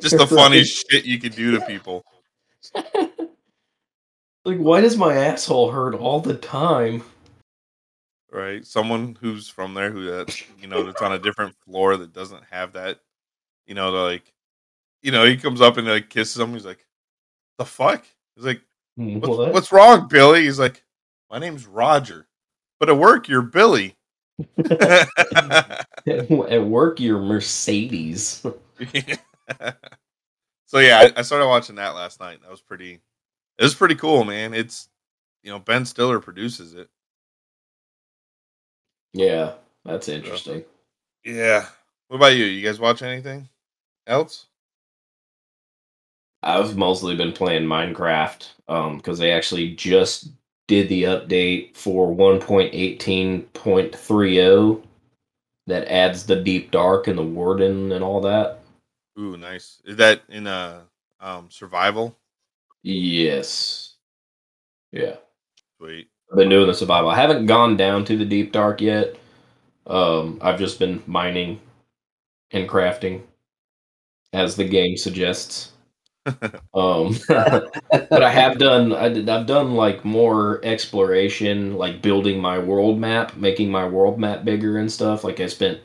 just 0.00 0.16
the 0.16 0.26
funny 0.28 0.62
shit 0.64 1.04
you 1.04 1.18
could 1.18 1.34
do 1.34 1.50
to 1.58 1.60
people 1.66 2.04
like, 4.44 4.58
why 4.58 4.80
does 4.80 4.96
my 4.96 5.14
asshole 5.16 5.70
hurt 5.72 5.94
all 5.94 6.20
the 6.20 6.34
time? 6.36 7.02
right? 8.30 8.64
Someone 8.66 9.16
who's 9.20 9.48
from 9.48 9.74
there 9.74 9.90
who 9.90 10.04
that 10.10 10.40
you 10.60 10.68
know 10.68 10.82
that's 10.84 11.02
on 11.02 11.12
a 11.12 11.18
different 11.18 11.54
floor 11.64 11.96
that 11.96 12.12
doesn't 12.12 12.42
have 12.50 12.72
that, 12.74 13.00
you 13.66 13.74
know, 13.74 13.90
they're 13.92 14.00
like, 14.02 14.32
you 15.02 15.12
know, 15.12 15.24
he 15.24 15.36
comes 15.36 15.60
up 15.60 15.76
and 15.76 15.86
like 15.86 16.08
kisses 16.08 16.38
him. 16.38 16.52
He's 16.52 16.64
like, 16.64 16.86
"The 17.58 17.64
fuck?" 17.64 18.04
He's 18.36 18.44
like, 18.44 18.62
mm, 18.98 19.20
what's, 19.20 19.36
What? 19.36 19.52
"What's 19.52 19.72
wrong, 19.72 20.08
Billy?" 20.08 20.44
He's 20.44 20.58
like, 20.58 20.82
"My 21.30 21.38
name's 21.38 21.66
Roger, 21.66 22.26
but 22.80 22.88
at 22.88 22.96
work 22.96 23.28
you're 23.28 23.42
Billy." 23.42 23.96
At 24.66 26.64
work, 26.64 26.98
you're 26.98 27.20
Mercedes. 27.20 28.26
so 28.26 28.58
so 30.66 30.78
yeah, 30.78 30.98
I, 30.98 31.12
I 31.18 31.22
started 31.22 31.46
watching 31.46 31.76
that 31.76 31.94
last 31.94 32.18
night. 32.18 32.40
That 32.42 32.50
was 32.50 32.60
pretty. 32.60 33.00
It 33.58 33.62
was 33.62 33.74
pretty 33.74 33.94
cool, 33.94 34.24
man. 34.24 34.54
It's 34.54 34.88
you 35.42 35.50
know 35.50 35.58
Ben 35.58 35.84
Stiller 35.84 36.18
produces 36.18 36.74
it. 36.74 36.88
Yeah, 39.12 39.52
that's 39.84 40.08
interesting. 40.08 40.64
Yeah. 41.24 41.66
What 42.08 42.16
about 42.16 42.34
you? 42.34 42.44
You 42.44 42.66
guys 42.66 42.80
watch 42.80 43.02
anything 43.02 43.48
else? 44.06 44.46
I've 46.42 46.76
mostly 46.76 47.16
been 47.16 47.32
playing 47.32 47.64
Minecraft 47.64 48.48
um 48.68 48.96
because 48.98 49.18
they 49.18 49.32
actually 49.32 49.74
just 49.74 50.28
did 50.68 50.88
the 50.88 51.02
update 51.04 51.76
for 51.76 52.14
1.18.30 52.14 54.82
that 55.66 55.88
adds 55.88 56.26
the 56.26 56.36
deep 56.36 56.70
dark 56.70 57.08
and 57.08 57.18
the 57.18 57.22
warden 57.24 57.92
and 57.92 58.02
all 58.04 58.20
that. 58.22 58.60
Ooh, 59.18 59.36
nice. 59.36 59.80
Is 59.84 59.96
that 59.96 60.22
in 60.28 60.46
uh 60.46 60.82
um 61.20 61.50
survival? 61.50 62.16
Yes. 62.82 63.96
Yeah. 64.92 65.16
Sweet. 65.78 66.08
I've 66.30 66.38
been 66.38 66.48
doing 66.48 66.66
the 66.66 66.74
survival. 66.74 67.10
I 67.10 67.16
haven't 67.16 67.46
gone 67.46 67.76
down 67.76 68.04
to 68.06 68.16
the 68.16 68.24
deep 68.24 68.52
dark 68.52 68.80
yet. 68.80 69.16
Um, 69.86 70.38
I've 70.42 70.58
just 70.58 70.78
been 70.78 71.02
mining 71.06 71.60
and 72.52 72.68
crafting, 72.68 73.22
as 74.32 74.56
the 74.56 74.64
game 74.68 74.96
suggests. 74.96 75.71
Um, 76.74 77.16
but 77.28 78.22
I 78.22 78.30
have 78.30 78.58
done. 78.58 78.92
I 78.92 79.08
did, 79.08 79.28
I've 79.28 79.46
done 79.46 79.74
like 79.74 80.04
more 80.04 80.60
exploration, 80.64 81.76
like 81.76 82.02
building 82.02 82.40
my 82.40 82.58
world 82.58 82.98
map, 82.98 83.36
making 83.36 83.70
my 83.70 83.86
world 83.86 84.18
map 84.18 84.44
bigger 84.44 84.78
and 84.78 84.90
stuff. 84.90 85.24
Like 85.24 85.40
I 85.40 85.46
spent 85.46 85.80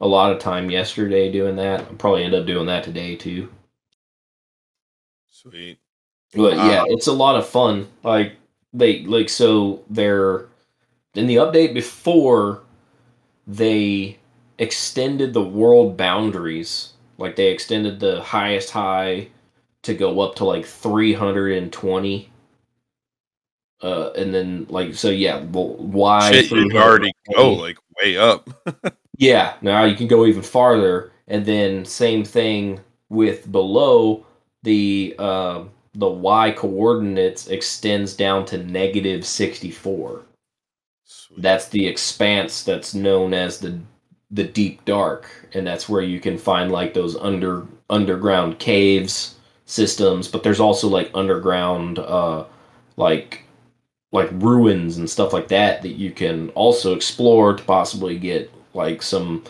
a 0.00 0.06
lot 0.08 0.32
of 0.32 0.38
time 0.40 0.70
yesterday 0.70 1.30
doing 1.32 1.56
that. 1.56 1.80
I'll 1.82 1.94
probably 1.96 2.24
end 2.24 2.34
up 2.34 2.46
doing 2.46 2.66
that 2.66 2.84
today 2.84 3.16
too. 3.16 3.48
Sweet. 5.30 5.80
But 6.34 6.58
Wow. 6.58 6.60
yeah, 6.60 6.84
it's 6.86 7.06
a 7.06 7.12
lot 7.12 7.36
of 7.36 7.46
fun. 7.46 7.88
Like 8.02 8.34
they 8.72 9.02
like 9.04 9.28
so 9.28 9.82
they're 9.90 10.46
in 11.14 11.26
the 11.26 11.36
update 11.36 11.74
before 11.74 12.62
they 13.46 14.18
extended 14.58 15.34
the 15.34 15.42
world 15.44 15.96
boundaries. 15.96 16.94
Like 17.18 17.36
they 17.36 17.48
extended 17.48 18.00
the 18.00 18.22
highest 18.22 18.70
high 18.70 19.28
to 19.82 19.94
go 19.94 20.20
up 20.20 20.36
to 20.36 20.44
like 20.44 20.64
320. 20.64 22.28
Uh, 23.82 24.12
and 24.16 24.32
then 24.32 24.64
like 24.68 24.94
so 24.94 25.10
yeah, 25.10 25.42
well, 25.50 25.74
why 25.74 26.30
Shit, 26.30 26.52
you 26.52 26.68
can 26.68 26.76
already 26.76 27.12
go 27.34 27.52
like 27.54 27.76
way 28.00 28.16
up. 28.16 28.48
yeah, 29.18 29.54
now 29.60 29.84
you 29.84 29.96
can 29.96 30.06
go 30.06 30.24
even 30.24 30.42
farther, 30.42 31.10
and 31.26 31.44
then 31.44 31.84
same 31.84 32.24
thing 32.24 32.78
with 33.08 33.50
below 33.50 34.24
the 34.62 35.16
uh, 35.18 35.64
the 35.94 36.08
y 36.08 36.52
coordinates 36.52 37.48
extends 37.48 38.14
down 38.14 38.44
to 38.46 38.58
negative 38.58 39.26
sixty 39.26 39.72
four. 39.72 40.22
Sweet. 41.02 41.42
That's 41.42 41.68
the 41.68 41.84
expanse 41.84 42.62
that's 42.62 42.94
known 42.94 43.34
as 43.34 43.58
the 43.58 43.80
the 44.30 44.44
deep 44.44 44.84
dark, 44.84 45.28
and 45.54 45.66
that's 45.66 45.88
where 45.88 46.02
you 46.02 46.20
can 46.20 46.38
find 46.38 46.70
like 46.70 46.94
those 46.94 47.16
under 47.16 47.66
underground 47.90 48.60
caves 48.60 49.34
systems. 49.72 50.28
But 50.28 50.42
there's 50.42 50.60
also 50.60 50.88
like 50.88 51.10
underground 51.14 51.98
uh, 51.98 52.44
like 52.96 53.44
like 54.12 54.28
ruins 54.32 54.98
and 54.98 55.08
stuff 55.08 55.32
like 55.32 55.48
that 55.48 55.82
that 55.82 55.92
you 55.92 56.10
can 56.10 56.50
also 56.50 56.94
explore 56.94 57.56
to 57.56 57.64
possibly 57.64 58.18
get 58.18 58.52
like 58.74 59.02
some 59.02 59.42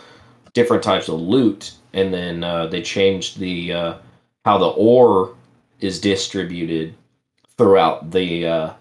different 0.53 0.81
types 0.81 1.09
of 1.09 1.19
loot 1.19 1.73
and 1.93 2.13
then 2.13 2.43
uh, 2.43 2.65
they 2.67 2.81
changed 2.81 3.39
the 3.39 3.73
uh, 3.73 3.93
how 4.45 4.57
the 4.57 4.67
ore 4.67 5.35
is 5.81 5.99
distributed 5.99 6.95
throughout 7.57 8.11
the 8.11 8.47
uh, 8.47 8.73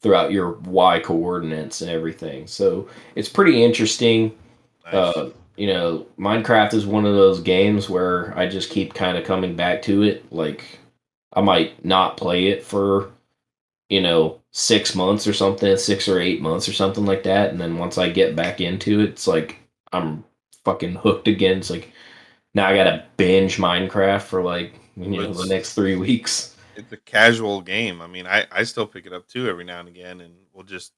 throughout 0.00 0.32
your 0.32 0.52
y 0.64 0.98
coordinates 1.00 1.82
and 1.82 1.90
everything 1.90 2.46
so 2.46 2.88
it's 3.14 3.28
pretty 3.28 3.62
interesting 3.62 4.34
Nice. 4.86 4.94
uh, 4.94 5.30
you 5.58 5.66
know, 5.66 6.06
Minecraft 6.18 6.72
is 6.74 6.86
one 6.86 7.04
of 7.04 7.14
those 7.14 7.40
games 7.40 7.90
where 7.90 8.36
I 8.38 8.46
just 8.48 8.70
keep 8.70 8.94
kind 8.94 9.18
of 9.18 9.24
coming 9.24 9.56
back 9.56 9.82
to 9.82 10.02
it. 10.02 10.32
Like, 10.32 10.78
I 11.32 11.40
might 11.40 11.84
not 11.84 12.16
play 12.16 12.46
it 12.48 12.62
for, 12.64 13.10
you 13.88 14.00
know, 14.00 14.40
six 14.52 14.94
months 14.94 15.26
or 15.26 15.32
something, 15.32 15.76
six 15.76 16.08
or 16.08 16.20
eight 16.20 16.40
months 16.40 16.68
or 16.68 16.72
something 16.72 17.04
like 17.04 17.24
that. 17.24 17.50
And 17.50 17.60
then 17.60 17.78
once 17.78 17.98
I 17.98 18.08
get 18.08 18.36
back 18.36 18.60
into 18.60 19.00
it, 19.00 19.10
it's 19.10 19.26
like 19.26 19.58
I'm 19.92 20.24
fucking 20.64 20.94
hooked 20.96 21.28
again. 21.28 21.58
It's 21.58 21.70
like 21.70 21.92
now 22.54 22.68
I 22.68 22.76
gotta 22.76 23.04
binge 23.16 23.58
Minecraft 23.58 24.22
for 24.22 24.42
like, 24.42 24.74
you 24.96 25.08
know, 25.08 25.32
the 25.32 25.46
next 25.46 25.74
three 25.74 25.96
weeks. 25.96 26.56
it's 26.76 26.92
a 26.92 26.96
casual 26.96 27.60
game. 27.62 28.00
I 28.00 28.06
mean, 28.06 28.26
I, 28.26 28.46
I 28.52 28.62
still 28.64 28.86
pick 28.86 29.06
it 29.06 29.12
up 29.12 29.26
too 29.28 29.48
every 29.48 29.64
now 29.64 29.80
and 29.80 29.88
again, 29.88 30.20
and 30.20 30.34
we'll 30.52 30.64
just. 30.64 30.92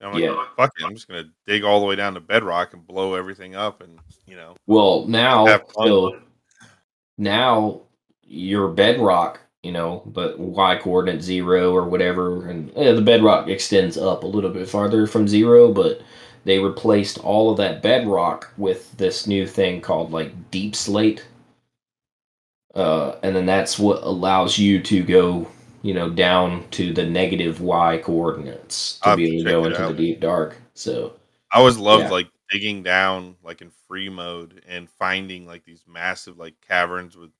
I'm 0.00 0.12
like, 0.12 0.22
Yeah. 0.22 0.44
fuck 0.56 0.72
it. 0.78 0.84
I'm 0.84 0.94
just 0.94 1.08
gonna 1.08 1.24
dig 1.46 1.64
all 1.64 1.80
the 1.80 1.86
way 1.86 1.96
down 1.96 2.14
to 2.14 2.20
bedrock 2.20 2.72
and 2.72 2.86
blow 2.86 3.14
everything 3.14 3.54
up, 3.54 3.82
and 3.82 3.98
you 4.26 4.36
know, 4.36 4.56
Well, 4.66 5.06
now, 5.06 5.60
so 5.74 6.18
now 7.18 7.80
your 8.22 8.68
bedrock, 8.68 9.40
you 9.62 9.72
know, 9.72 10.02
but 10.06 10.38
y 10.38 10.76
coordinate 10.76 11.22
zero 11.22 11.72
or 11.72 11.84
whatever, 11.84 12.48
and 12.48 12.70
eh, 12.76 12.92
the 12.92 13.00
bedrock 13.02 13.48
extends 13.48 13.96
up 13.96 14.22
a 14.22 14.26
little 14.26 14.50
bit 14.50 14.68
farther 14.68 15.06
from 15.06 15.26
zero, 15.28 15.72
but 15.72 16.00
they 16.44 16.58
replaced 16.58 17.18
all 17.18 17.50
of 17.50 17.56
that 17.56 17.82
bedrock 17.82 18.52
with 18.56 18.96
this 18.98 19.26
new 19.26 19.46
thing 19.46 19.80
called 19.80 20.12
like 20.12 20.50
deep 20.50 20.76
slate. 20.76 21.26
Uh, 22.74 23.16
and 23.22 23.34
then 23.34 23.46
that's 23.46 23.78
what 23.78 24.02
allows 24.02 24.58
you 24.58 24.80
to 24.82 25.02
go, 25.02 25.48
you 25.86 25.94
know, 25.94 26.10
down 26.10 26.68
to 26.72 26.92
the 26.92 27.04
negative 27.06 27.60
y 27.60 27.98
coordinates 27.98 28.98
to 29.00 29.08
I'll 29.10 29.16
be 29.16 29.24
able 29.40 29.44
to 29.44 29.50
go 29.50 29.64
into 29.66 29.86
the 29.92 29.94
deep 29.94 30.20
dark. 30.20 30.56
So 30.74 31.14
I 31.52 31.58
always 31.58 31.78
loved 31.78 32.04
Yeah. 32.04 32.10
like 32.10 32.28
digging 32.50 32.82
down 32.82 33.36
like 33.42 33.62
in 33.62 33.70
free 33.88 34.08
mode 34.08 34.62
and 34.68 34.88
finding 34.90 35.46
like 35.46 35.64
these 35.64 35.84
massive 35.86 36.38
like 36.38 36.54
caverns 36.60 37.16
with, 37.16 37.30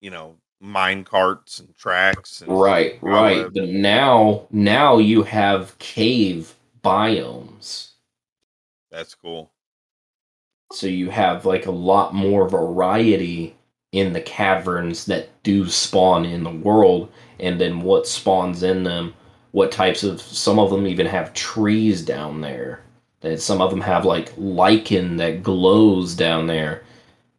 you 0.00 0.10
know, 0.10 0.36
mine 0.60 1.04
carts 1.04 1.60
and 1.60 1.74
tracks. 1.76 2.40
And 2.40 2.50
Right, 2.50 2.98
right. 3.02 3.46
But 3.52 3.68
now, 3.68 4.46
now 4.50 4.98
you 4.98 5.22
have 5.22 5.78
cave 5.78 6.54
biomes, 6.82 7.92
That's 8.90 9.14
cool. 9.14 9.52
so 10.72 10.86
you 10.86 11.10
have 11.10 11.46
like 11.46 11.66
a 11.66 11.70
lot 11.70 12.14
more 12.14 12.48
variety 12.48 13.56
in 13.92 14.12
the 14.12 14.20
caverns 14.20 15.06
that 15.06 15.28
do 15.44 15.68
spawn 15.68 16.24
in 16.24 16.42
the 16.44 16.50
world, 16.50 17.12
and 17.40 17.60
then 17.60 17.80
what 17.82 18.06
spawns 18.06 18.62
in 18.62 18.84
them. 18.84 19.14
What 19.52 19.70
types 19.70 20.02
of? 20.02 20.20
Some 20.20 20.58
of 20.58 20.70
them 20.70 20.86
even 20.86 21.06
have 21.06 21.32
trees 21.32 22.02
down 22.02 22.40
there. 22.40 22.80
That 23.20 23.40
some 23.40 23.60
of 23.60 23.70
them 23.70 23.80
have 23.80 24.04
like 24.04 24.32
lichen 24.36 25.16
that 25.18 25.42
glows 25.42 26.14
down 26.14 26.46
there, 26.46 26.82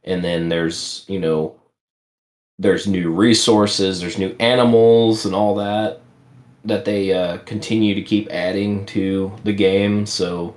and 0.04 0.24
then 0.24 0.50
there's 0.50 1.06
you 1.08 1.20
know 1.20 1.56
there's 2.58 2.88
new 2.88 3.12
resources, 3.12 4.00
there's 4.00 4.18
new 4.18 4.36
animals 4.39 5.26
and 5.26 5.36
all 5.36 5.56
that 5.56 6.02
that 6.66 6.84
they 6.84 7.14
uh, 7.14 7.38
continue 7.39 7.93
to 7.93 8.02
keep 8.02 8.28
adding 8.32 8.86
to 8.88 9.32
the 9.43 9.54
game. 9.54 10.06
So 10.06 10.56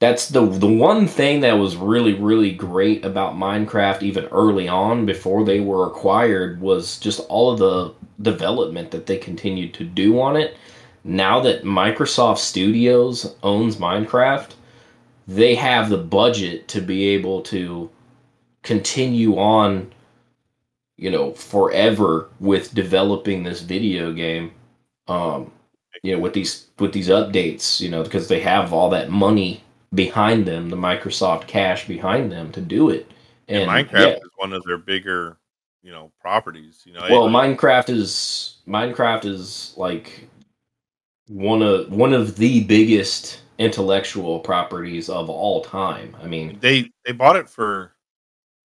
that's 0.00 0.28
the 0.28 0.46
the 0.46 0.66
one 0.72 1.06
thing 1.08 1.40
that 1.40 1.54
was 1.54 1.76
really 1.76 2.14
really 2.14 2.52
great 2.52 3.04
about 3.04 3.34
Minecraft 3.34 4.02
even 4.02 4.26
early 4.26 4.68
on 4.68 5.06
before 5.06 5.44
they 5.44 5.60
were 5.60 5.86
acquired 5.86 6.60
was 6.60 6.98
just 6.98 7.20
all 7.28 7.50
of 7.50 7.58
the 7.58 7.94
development 8.22 8.90
that 8.92 9.06
they 9.06 9.16
continued 9.18 9.74
to 9.74 9.84
do 9.84 10.20
on 10.20 10.36
it. 10.36 10.56
Now 11.04 11.40
that 11.40 11.64
Microsoft 11.64 12.38
Studios 12.38 13.34
owns 13.42 13.76
Minecraft, 13.76 14.50
they 15.26 15.54
have 15.54 15.88
the 15.90 15.98
budget 15.98 16.68
to 16.68 16.80
be 16.80 17.08
able 17.08 17.42
to 17.42 17.90
continue 18.62 19.36
on 19.38 19.92
you 20.96 21.10
know 21.10 21.32
forever 21.32 22.28
with 22.40 22.74
developing 22.74 23.42
this 23.42 23.60
video 23.62 24.12
game 24.12 24.50
um 25.06 25.50
you 26.02 26.12
know 26.12 26.18
with 26.20 26.34
these 26.34 26.66
with 26.78 26.92
these 26.92 27.08
updates 27.08 27.80
you 27.80 27.88
know 27.88 28.02
because 28.02 28.28
they 28.28 28.40
have 28.40 28.72
all 28.72 28.90
that 28.90 29.10
money 29.10 29.62
behind 29.94 30.46
them 30.46 30.68
the 30.68 30.76
microsoft 30.76 31.46
cash 31.46 31.86
behind 31.86 32.30
them 32.30 32.52
to 32.52 32.60
do 32.60 32.90
it. 32.90 33.10
And, 33.48 33.70
and 33.70 33.88
Minecraft 33.88 33.92
yeah, 33.92 34.16
is 34.16 34.30
one 34.36 34.52
of 34.52 34.62
their 34.64 34.76
bigger, 34.76 35.38
you 35.82 35.90
know, 35.90 36.12
properties. 36.20 36.82
You 36.84 36.92
know, 36.92 37.06
well 37.10 37.28
minecraft 37.28 37.88
is 37.88 38.56
minecraft 38.66 39.24
is 39.24 39.72
like 39.76 40.28
one 41.28 41.62
of 41.62 41.90
one 41.90 42.12
of 42.12 42.36
the 42.36 42.64
biggest 42.64 43.40
intellectual 43.58 44.40
properties 44.40 45.08
of 45.08 45.30
all 45.30 45.62
time. 45.62 46.16
I 46.22 46.26
mean 46.26 46.58
they 46.60 46.90
they 47.04 47.12
bought 47.12 47.36
it 47.36 47.48
for 47.48 47.92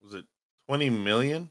was 0.02 0.14
it 0.14 0.24
twenty 0.68 0.90
million? 0.90 1.50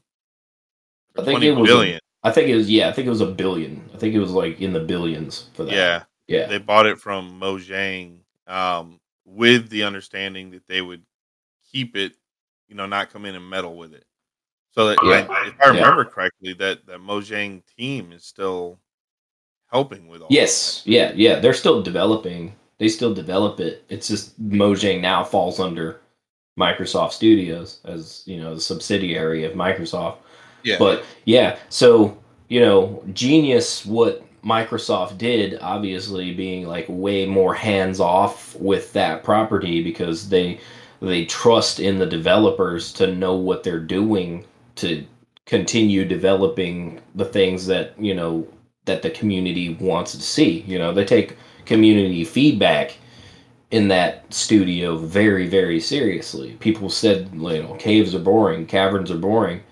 I 1.16 1.24
think 1.24 1.38
20 1.40 1.46
it 1.46 1.50
was 1.52 1.70
a- 1.70 1.72
billion. 1.72 2.00
i 2.24 2.30
think 2.32 2.48
it 2.48 2.56
was 2.56 2.68
yeah 2.68 2.88
i 2.88 2.92
think 2.92 3.06
it 3.06 3.10
was 3.10 3.20
a 3.20 3.26
billion. 3.26 3.88
I 3.94 3.98
think 3.98 4.14
it 4.14 4.20
was 4.20 4.32
like 4.32 4.60
in 4.60 4.72
the 4.72 4.80
billions 4.80 5.50
for 5.54 5.64
that. 5.64 5.72
Yeah, 5.72 6.02
yeah. 6.26 6.46
They 6.46 6.58
bought 6.58 6.86
it 6.86 6.98
from 6.98 7.38
Mojang. 7.40 8.18
Um, 8.46 9.00
with 9.24 9.68
the 9.70 9.82
understanding 9.82 10.50
that 10.50 10.66
they 10.68 10.80
would 10.82 11.02
keep 11.70 11.96
it, 11.96 12.12
you 12.68 12.74
know, 12.74 12.86
not 12.86 13.10
come 13.10 13.24
in 13.24 13.34
and 13.34 13.48
meddle 13.48 13.76
with 13.76 13.94
it. 13.94 14.04
So 14.72 14.88
that, 14.88 14.98
Yeah. 15.02 15.26
I, 15.30 15.46
if 15.48 15.54
I 15.60 15.64
Yeah. 15.66 15.68
remember 15.68 16.04
correctly, 16.04 16.52
that 16.54 16.84
that 16.86 17.00
Mojang 17.00 17.62
team 17.76 18.12
is 18.12 18.24
still 18.24 18.80
helping 19.70 20.08
with 20.08 20.22
all. 20.22 20.28
Yes, 20.30 20.82
yeah, 20.84 21.12
yeah. 21.14 21.38
They're 21.38 21.54
still 21.54 21.82
developing. 21.82 22.54
They 22.78 22.88
still 22.88 23.14
develop 23.14 23.60
it. 23.60 23.84
It's 23.88 24.08
just 24.08 24.40
Mojang 24.42 25.00
now 25.00 25.22
falls 25.24 25.60
under 25.60 26.00
Microsoft 26.58 27.12
Studios 27.12 27.80
as 27.84 28.22
you 28.26 28.40
know 28.40 28.54
the 28.54 28.60
subsidiary 28.60 29.44
of 29.44 29.52
Microsoft. 29.52 30.18
Yeah. 30.64 30.76
But 30.78 31.04
yeah, 31.24 31.58
so 31.68 32.18
you 32.48 32.60
know, 32.60 33.02
genius 33.12 33.86
what 33.86 34.22
Microsoft 34.44 35.18
did, 35.18 35.58
obviously 35.60 36.34
being 36.34 36.66
like 36.66 36.86
way 36.88 37.26
more 37.26 37.54
hands 37.54 38.00
off 38.00 38.54
with 38.56 38.92
that 38.92 39.24
property 39.24 39.82
because 39.82 40.28
they 40.28 40.60
they 41.00 41.24
trust 41.24 41.80
in 41.80 41.98
the 41.98 42.06
developers 42.06 42.92
to 42.94 43.14
know 43.14 43.34
what 43.34 43.62
they're 43.62 43.78
doing 43.78 44.44
to 44.76 45.04
continue 45.46 46.04
developing 46.04 47.00
the 47.14 47.24
things 47.24 47.66
that 47.66 47.98
you 47.98 48.14
know 48.14 48.46
that 48.84 49.02
the 49.02 49.10
community 49.10 49.74
wants 49.80 50.12
to 50.12 50.20
see. 50.20 50.60
You 50.66 50.78
know, 50.78 50.92
they 50.92 51.04
take 51.04 51.36
community 51.64 52.24
feedback 52.24 52.96
in 53.70 53.88
that 53.88 54.32
studio 54.32 54.96
very, 54.96 55.48
very 55.48 55.80
seriously. 55.80 56.52
People 56.60 56.90
said, 56.90 57.30
you 57.32 57.62
know, 57.62 57.74
caves 57.78 58.14
are 58.14 58.20
boring, 58.20 58.66
caverns 58.66 59.10
are 59.10 59.18
boring, 59.18 59.62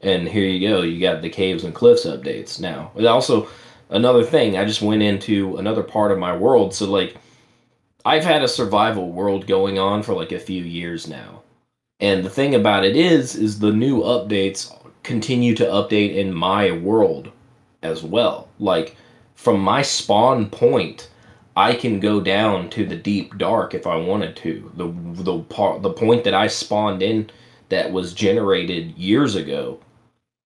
and 0.00 0.28
here 0.28 0.44
you 0.44 0.68
go, 0.68 0.82
you 0.82 1.00
got 1.00 1.20
the 1.20 1.28
caves 1.28 1.64
and 1.64 1.74
cliffs 1.74 2.06
updates 2.06 2.60
now. 2.60 2.90
And 2.96 3.06
also, 3.06 3.48
another 3.90 4.24
thing, 4.24 4.56
I 4.56 4.64
just 4.64 4.82
went 4.82 5.02
into 5.02 5.56
another 5.56 5.82
part 5.82 6.12
of 6.12 6.18
my 6.18 6.36
world, 6.36 6.74
so 6.74 6.90
like, 6.90 7.16
I've 8.04 8.24
had 8.24 8.42
a 8.42 8.48
survival 8.48 9.12
world 9.12 9.46
going 9.46 9.78
on 9.78 10.02
for 10.02 10.14
like 10.14 10.32
a 10.32 10.38
few 10.38 10.64
years 10.64 11.06
now. 11.06 11.42
And 12.00 12.24
the 12.24 12.30
thing 12.30 12.54
about 12.54 12.84
it 12.84 12.96
is, 12.96 13.36
is 13.36 13.58
the 13.58 13.72
new 13.72 14.00
updates 14.00 14.74
continue 15.02 15.54
to 15.56 15.64
update 15.66 16.14
in 16.14 16.32
my 16.32 16.70
world 16.70 17.30
as 17.82 18.02
well. 18.02 18.48
Like 18.58 18.96
from 19.34 19.60
my 19.60 19.82
spawn 19.82 20.48
point, 20.48 21.10
I 21.56 21.74
can 21.74 22.00
go 22.00 22.20
down 22.20 22.70
to 22.70 22.86
the 22.86 22.96
deep 22.96 23.36
dark 23.36 23.74
if 23.74 23.86
I 23.86 23.96
wanted 23.96 24.36
to. 24.36 24.72
The 24.76 25.22
the 25.22 25.40
part 25.40 25.82
the 25.82 25.92
point 25.92 26.24
that 26.24 26.34
I 26.34 26.46
spawned 26.46 27.02
in 27.02 27.30
that 27.68 27.92
was 27.92 28.14
generated 28.14 28.96
years 28.96 29.34
ago, 29.34 29.80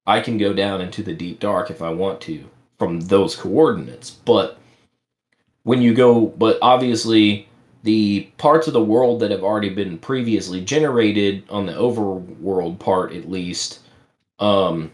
I 0.05 0.19
can 0.19 0.37
go 0.37 0.53
down 0.53 0.81
into 0.81 1.03
the 1.03 1.13
deep 1.13 1.39
dark 1.39 1.69
if 1.69 1.81
I 1.81 1.89
want 1.89 2.21
to 2.21 2.49
from 2.79 3.01
those 3.01 3.35
coordinates. 3.35 4.11
But 4.11 4.59
when 5.63 5.81
you 5.81 5.93
go 5.93 6.27
but 6.27 6.57
obviously 6.61 7.47
the 7.83 8.21
parts 8.37 8.67
of 8.67 8.73
the 8.73 8.83
world 8.83 9.19
that 9.19 9.31
have 9.31 9.43
already 9.43 9.69
been 9.69 9.97
previously 9.97 10.63
generated 10.63 11.43
on 11.49 11.65
the 11.65 11.73
overworld 11.73 12.79
part 12.79 13.13
at 13.13 13.29
least 13.29 13.81
um 14.39 14.91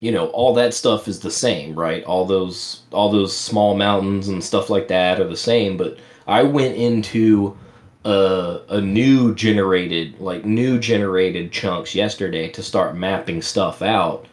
you 0.00 0.12
know 0.12 0.26
all 0.28 0.54
that 0.54 0.74
stuff 0.74 1.08
is 1.08 1.20
the 1.20 1.30
same 1.30 1.74
right? 1.78 2.04
All 2.04 2.26
those 2.26 2.82
all 2.92 3.10
those 3.10 3.36
small 3.36 3.76
mountains 3.76 4.28
and 4.28 4.42
stuff 4.44 4.70
like 4.70 4.88
that 4.88 5.20
are 5.20 5.28
the 5.28 5.36
same. 5.36 5.76
But 5.76 5.98
i 6.26 6.42
went 6.42 6.76
into 6.76 7.56
a, 8.04 8.60
a 8.68 8.80
new 8.80 9.34
generated 9.34 10.20
like 10.20 10.44
new 10.44 10.78
generated 10.78 11.52
chunks 11.52 11.94
yesterday 11.94 12.48
to 12.50 12.62
start 12.62 12.96
mapping 12.96 13.42
stuff 13.42 13.82
out. 13.82 14.26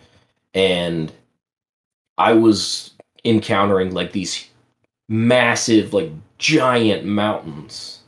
And 0.54 1.12
i 2.22 2.34
was 2.34 2.92
encountering 3.26 3.94
like 3.94 4.12
these 4.12 4.50
massive 5.10 5.94
like 5.94 6.12
giant 6.38 7.06
mountains 7.06 8.00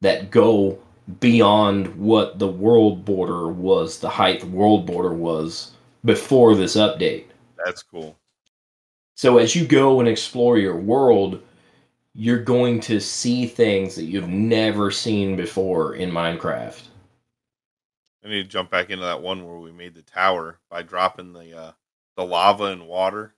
that 0.00 0.30
go 0.30 0.78
beyond 1.18 1.94
what 1.96 2.38
the 2.38 2.46
world 2.48 3.04
border 3.04 3.48
was 3.48 3.98
the 3.98 4.08
height 4.08 4.40
the 4.40 4.46
world 4.46 4.86
border 4.86 5.12
was 5.12 5.72
before 6.04 6.54
this 6.54 6.76
update 6.76 7.24
That's 7.64 7.82
cool. 7.82 8.16
so 9.16 9.38
as 9.38 9.54
you 9.56 9.66
go 9.66 10.00
and 10.00 10.08
explore 10.08 10.56
your 10.58 10.76
world 10.76 11.42
you're 12.14 12.42
going 12.42 12.80
to 12.80 13.00
see 13.00 13.46
things 13.46 13.94
that 13.94 14.04
you've 14.04 14.28
never 14.28 14.90
seen 14.90 15.36
before 15.36 15.94
in 15.94 16.10
minecraft 16.10 16.82
I 18.24 18.28
need 18.28 18.42
to 18.42 18.48
jump 18.48 18.70
back 18.70 18.90
into 18.90 19.04
that 19.04 19.22
one 19.22 19.46
where 19.46 19.58
we 19.58 19.72
made 19.72 19.94
the 19.94 20.02
tower 20.02 20.58
by 20.70 20.82
dropping 20.82 21.32
the 21.32 21.56
uh, 21.58 21.72
the 22.20 22.26
lava 22.26 22.64
and 22.66 22.86
water, 22.86 23.34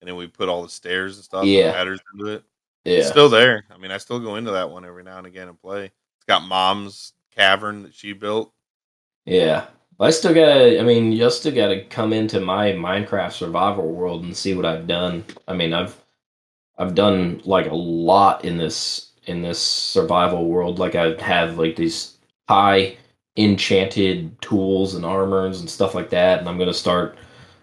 and 0.00 0.08
then 0.08 0.16
we 0.16 0.26
put 0.28 0.48
all 0.48 0.62
the 0.62 0.68
stairs 0.68 1.16
and 1.16 1.24
stuff, 1.24 1.44
Yeah. 1.44 1.72
ladders 1.72 2.00
into 2.14 2.32
it. 2.32 2.44
yeah 2.84 2.98
It's 2.98 3.08
still 3.08 3.28
there. 3.28 3.64
I 3.70 3.76
mean, 3.76 3.90
I 3.90 3.98
still 3.98 4.20
go 4.20 4.36
into 4.36 4.52
that 4.52 4.70
one 4.70 4.84
every 4.84 5.02
now 5.02 5.18
and 5.18 5.26
again 5.26 5.48
and 5.48 5.60
play. 5.60 5.86
It's 5.86 6.24
got 6.26 6.42
mom's 6.42 7.12
cavern 7.34 7.82
that 7.82 7.94
she 7.94 8.12
built. 8.12 8.52
Yeah. 9.26 9.66
I 10.00 10.10
still 10.10 10.32
gotta 10.32 10.78
I 10.80 10.84
mean, 10.84 11.10
you 11.10 11.28
still 11.30 11.52
gotta 11.54 11.84
come 11.84 12.12
into 12.12 12.38
my 12.40 12.70
Minecraft 12.72 13.32
survival 13.32 13.88
world 13.88 14.22
and 14.22 14.36
see 14.36 14.54
what 14.54 14.64
I've 14.64 14.86
done. 14.86 15.24
I 15.48 15.54
mean 15.54 15.74
I've 15.74 15.96
I've 16.78 16.94
done 16.94 17.42
like 17.44 17.66
a 17.66 17.74
lot 17.74 18.44
in 18.44 18.56
this 18.58 19.10
in 19.26 19.42
this 19.42 19.58
survival 19.60 20.46
world. 20.46 20.78
Like 20.78 20.94
I 20.94 21.20
have 21.20 21.58
like 21.58 21.74
these 21.74 22.18
high 22.48 22.96
enchanted 23.36 24.40
tools 24.40 24.94
and 24.94 25.04
armors 25.04 25.60
and 25.60 25.68
stuff 25.68 25.94
like 25.94 26.10
that, 26.10 26.38
and 26.38 26.48
I'm 26.48 26.58
gonna 26.58 26.72
start 26.74 27.18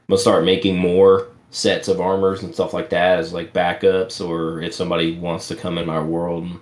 gonna 0.10 0.20
start 0.20 0.43
making 0.45 0.78
more 0.78 1.28
sets 1.51 1.88
of 1.88 2.01
armors 2.01 2.43
and 2.43 2.53
stuff 2.53 2.74
like 2.74 2.89
that 2.89 3.18
as 3.20 3.32
like 3.34 3.53
backups 3.53 4.26
or 4.26 4.62
if 4.62 4.74
somebody 4.74 5.18
wants 5.18 5.47
to 5.47 5.56
come 5.56 5.78
in 5.78 5.86
my 5.86 6.01
world 6.01 6.43
and 6.43 6.60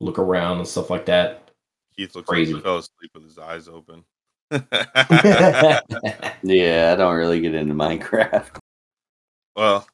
look 0.00 0.18
around 0.18 0.58
and 0.58 0.68
stuff 0.68 0.90
like 0.90 1.06
that. 1.06 1.50
Keith 1.96 2.14
looks 2.14 2.28
Crazy. 2.28 2.52
like 2.52 2.62
he 2.62 2.64
fell 2.64 2.78
asleep 2.78 3.10
with 3.14 3.24
his 3.24 3.38
eyes 3.38 3.68
open. 3.68 4.04
Yeah, 6.42 6.92
I 6.92 6.96
don't 6.96 7.14
really 7.16 7.40
get 7.40 7.54
into 7.54 7.74
Minecraft. 7.74 8.58
well, 9.56 9.86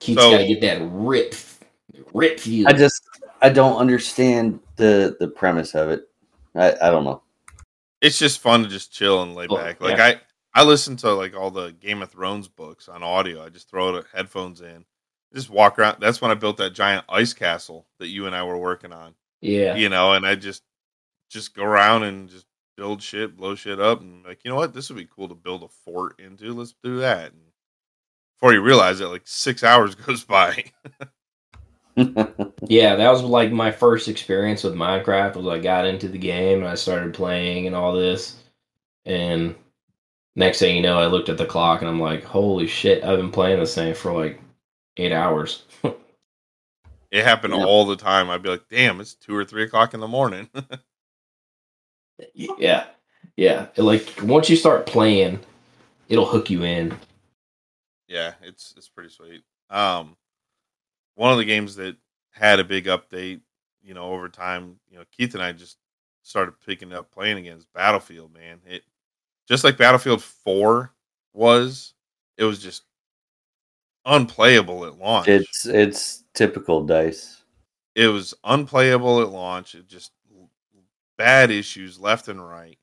Keith's 0.00 0.22
So- 0.22 0.30
gotta 0.32 0.46
get 0.46 0.60
that 0.62 0.80
rip 0.90 1.34
rip 2.12 2.40
view. 2.40 2.66
I 2.66 2.72
just 2.72 3.02
I 3.42 3.50
don't 3.50 3.76
understand 3.76 4.60
the 4.76 5.16
the 5.20 5.28
premise 5.28 5.74
of 5.74 5.90
it. 5.90 6.08
I, 6.56 6.72
I 6.82 6.90
don't 6.90 7.04
know. 7.04 7.22
it's 8.00 8.18
just 8.18 8.40
fun 8.40 8.62
to 8.62 8.68
just 8.68 8.92
chill 8.92 9.22
and 9.22 9.34
lay 9.34 9.46
Oh, 9.48 9.56
back. 9.56 9.80
Like 9.80 9.98
yeah. 9.98 10.06
I, 10.06 10.20
I 10.54 10.62
listen 10.62 10.96
to 10.98 11.12
like 11.12 11.34
all 11.36 11.50
the 11.50 11.72
Game 11.72 12.02
of 12.02 12.10
Thrones 12.10 12.48
books 12.48 12.88
on 12.88 13.02
audio. 13.02 13.44
I 13.44 13.48
just 13.48 13.68
throw 13.68 13.92
the 13.92 14.04
headphones 14.14 14.60
in, 14.60 14.84
just 15.34 15.50
walk 15.50 15.78
around. 15.78 15.98
That's 16.00 16.20
when 16.20 16.30
I 16.30 16.34
built 16.34 16.58
that 16.58 16.74
giant 16.74 17.04
ice 17.08 17.32
castle 17.32 17.86
that 17.98 18.08
you 18.08 18.26
and 18.26 18.34
I 18.34 18.44
were 18.44 18.58
working 18.58 18.92
on. 18.92 19.14
yeah. 19.40 19.74
You 19.74 19.88
know, 19.88 20.12
and 20.12 20.26
I 20.26 20.34
just 20.36 20.62
just 21.30 21.54
go 21.54 21.64
around 21.64 22.04
and 22.04 22.28
just 22.28 22.46
build 22.76 23.02
shit, 23.02 23.36
blow 23.36 23.54
shit 23.54 23.80
up, 23.80 24.00
and 24.00 24.24
like 24.24 24.44
you 24.44 24.50
know 24.50 24.56
what, 24.56 24.72
this 24.72 24.88
would 24.88 24.98
be 24.98 25.08
cool 25.14 25.28
to 25.28 25.34
build 25.34 25.62
a 25.64 25.68
fort 25.68 26.20
into. 26.20 26.52
Let's 26.52 26.74
do 26.82 26.98
that. 26.98 27.32
And 27.32 27.40
before 28.36 28.52
you 28.52 28.62
realize 28.62 29.00
it, 29.00 29.06
like 29.06 29.22
six 29.26 29.64
hours 29.64 29.94
goes 30.06 30.24
by. 30.24 30.64
Yeah, 32.66 32.96
that 32.96 33.10
was 33.10 33.22
like 33.22 33.52
my 33.52 33.70
first 33.70 34.08
experience 34.08 34.64
with 34.64 34.74
Minecraft 34.74 35.36
was 35.36 35.46
I 35.46 35.58
got 35.60 35.86
into 35.86 36.08
the 36.08 36.18
game 36.18 36.58
and 36.58 36.68
I 36.68 36.74
started 36.74 37.14
playing 37.14 37.66
and 37.66 37.76
all 37.76 37.92
this. 37.92 38.36
And 39.04 39.54
next 40.36 40.58
thing 40.58 40.76
you 40.76 40.82
know, 40.82 40.98
I 40.98 41.06
looked 41.06 41.28
at 41.28 41.38
the 41.38 41.46
clock 41.46 41.80
and 41.80 41.88
I'm 41.88 42.00
like, 42.00 42.24
holy 42.24 42.66
shit, 42.66 43.04
I've 43.04 43.18
been 43.18 43.30
playing 43.30 43.60
this 43.60 43.74
thing 43.74 43.94
for 43.94 44.12
like 44.12 44.40
eight 44.96 45.12
hours. 45.12 45.64
It 47.10 47.22
happened 47.24 47.54
Yeah. 47.54 47.64
all 47.64 47.86
the 47.86 47.94
time. 47.94 48.28
I'd 48.28 48.42
be 48.42 48.48
like, 48.48 48.64
damn, 48.68 49.00
it's 49.00 49.14
two 49.14 49.36
or 49.36 49.44
three 49.44 49.62
o'clock 49.62 49.94
in 49.94 50.00
the 50.00 50.08
morning. 50.08 50.50
yeah. 52.34 52.86
Yeah. 53.36 53.66
Like 53.76 54.12
once 54.22 54.50
you 54.50 54.56
start 54.56 54.86
playing, 54.86 55.38
it'll 56.08 56.26
hook 56.26 56.50
you 56.50 56.64
in. 56.64 56.96
yeah, 58.08 58.32
it's 58.42 58.74
it's 58.76 58.88
pretty 58.88 59.10
sweet. 59.10 59.42
Um, 59.70 60.16
one 61.14 61.30
of 61.30 61.38
the 61.38 61.44
games 61.44 61.76
that 61.76 61.96
had 62.32 62.58
a 62.58 62.64
big 62.64 62.86
update, 62.86 63.42
you 63.82 63.94
know, 63.94 64.06
over 64.10 64.28
time, 64.28 64.80
you 64.90 64.98
know, 64.98 65.04
Keith 65.16 65.34
and 65.34 65.42
I 65.42 65.52
just 65.52 65.78
started 66.22 66.54
picking 66.66 66.92
up 66.92 67.12
playing 67.12 67.38
against 67.38 67.72
Battlefield. 67.72 68.34
Man, 68.34 68.60
it 68.66 68.82
just 69.48 69.64
like 69.64 69.76
Battlefield 69.76 70.22
Four 70.22 70.92
was, 71.32 71.94
it 72.38 72.44
was 72.44 72.62
just 72.62 72.82
unplayable 74.06 74.84
at 74.86 74.98
launch. 74.98 75.28
it's 75.28 75.66
it's 75.66 76.24
typical 76.34 76.84
dice. 76.84 77.42
it 77.94 78.08
was 78.08 78.34
unplayable 78.44 79.20
at 79.20 79.30
launch. 79.30 79.74
It 79.74 79.86
just 79.88 80.12
bad 81.16 81.50
issues 81.50 81.98
left 81.98 82.28
and 82.28 82.46
right. 82.46 82.78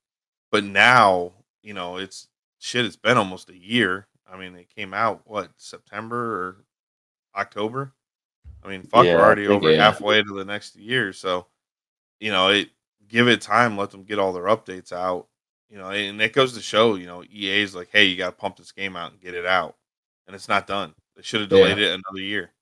But 0.52 0.64
now, 0.64 1.34
you 1.62 1.74
know, 1.74 1.98
it's 1.98 2.28
shit. 2.60 2.86
It's 2.86 2.96
been 2.96 3.18
almost 3.18 3.50
a 3.50 3.58
year. 3.58 4.08
I 4.32 4.38
mean, 4.38 4.56
it 4.56 4.74
came 4.74 4.94
out 4.94 5.22
what 5.26 5.50
September 5.58 6.18
or 6.48 6.66
October. 7.36 7.92
I 8.64 8.68
mean, 8.70 8.84
fuck, 8.84 9.06
Yeah, 9.06 9.16
we're 9.16 9.22
already 9.22 9.48
think- 9.48 9.64
over 9.64 9.72
yeah. 9.72 9.84
halfway 9.84 10.22
to 10.24 10.34
the 10.34 10.46
next 10.46 10.76
year. 10.76 11.12
So, 11.14 11.48
you 12.20 12.32
know, 12.32 12.50
it 12.50 12.70
give 13.08 13.28
it 13.28 13.42
time. 13.42 13.78
Let 13.78 13.92
them 13.92 14.04
get 14.04 14.20
all 14.20 14.32
their 14.34 14.44
updates 14.46 14.92
out. 14.94 15.28
You 15.72 15.80
know, 15.80 15.90
and 15.90 16.22
it 16.22 16.34
goes 16.34 16.54
to 16.54 16.62
show. 16.62 16.96
You 16.96 17.08
know, 17.08 17.24
EA's 17.24 17.76
like, 17.76 17.90
hey, 17.92 18.06
you 18.06 18.18
got 18.18 18.28
to 18.28 18.32
pump 18.34 18.58
this 18.58 18.72
game 18.74 18.96
out 18.98 19.12
and 19.14 19.22
get 19.22 19.36
it 19.36 19.46
out, 19.48 19.78
and 20.28 20.36
it's 20.36 20.50
not 20.50 20.68
done. 20.68 20.94
They 21.16 21.24
should 21.24 21.42
have 21.42 21.50
delayed 21.50 21.80
it 21.80 21.92
another 21.92 22.22
year 22.22 22.54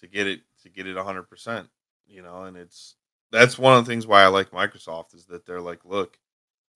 to 0.00 0.06
get 0.06 0.26
it 0.26 0.40
to 0.62 0.68
get 0.68 0.86
it 0.86 0.96
100% 0.96 1.68
you 2.06 2.22
know 2.22 2.44
and 2.44 2.56
it's 2.56 2.96
that's 3.32 3.58
one 3.58 3.76
of 3.76 3.84
the 3.84 3.90
things 3.90 4.06
why 4.06 4.22
i 4.22 4.26
like 4.28 4.50
microsoft 4.50 5.14
is 5.14 5.26
that 5.26 5.44
they're 5.46 5.60
like 5.60 5.84
look 5.84 6.18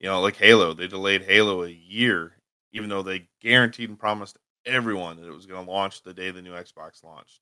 You 0.00 0.08
know, 0.11 0.20
like 0.22 0.36
Halo, 0.36 0.74
they 0.74 0.88
delayed 0.88 1.22
Halo 1.24 1.64
a 1.64 1.70
year, 1.70 2.34
even 2.72 2.90
though 2.90 3.02
they 3.04 3.28
guaranteed 3.40 3.90
and 3.90 3.98
promised 4.00 4.38
everyone 4.66 5.16
that 5.18 5.28
it 5.28 5.34
was 5.34 5.46
going 5.46 5.64
to 5.66 5.72
launch 5.72 6.02
the 6.02 6.14
day 6.14 6.32
the 6.32 6.42
new 6.42 6.54
Xbox 6.54 7.04
launched. 7.04 7.40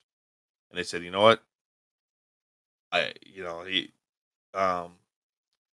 And 0.71 0.79
they 0.79 0.83
said, 0.85 1.03
you 1.03 1.11
know 1.11 1.21
what? 1.23 1.43
I, 2.91 3.13
you 3.25 3.43
know, 3.43 3.63
he, 3.63 3.91
um, 4.53 4.98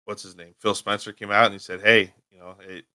what's 0.05 0.23
his 0.23 0.35
name? 0.35 0.53
Phil 0.59 0.75
Spencer 0.75 1.11
came 1.11 1.31
out 1.31 1.45
and 1.45 1.53
he 1.53 1.59
said, 1.59 1.81
hey, 1.81 2.13
you 2.31 2.39
know, 2.39 2.55
it, 2.61 2.85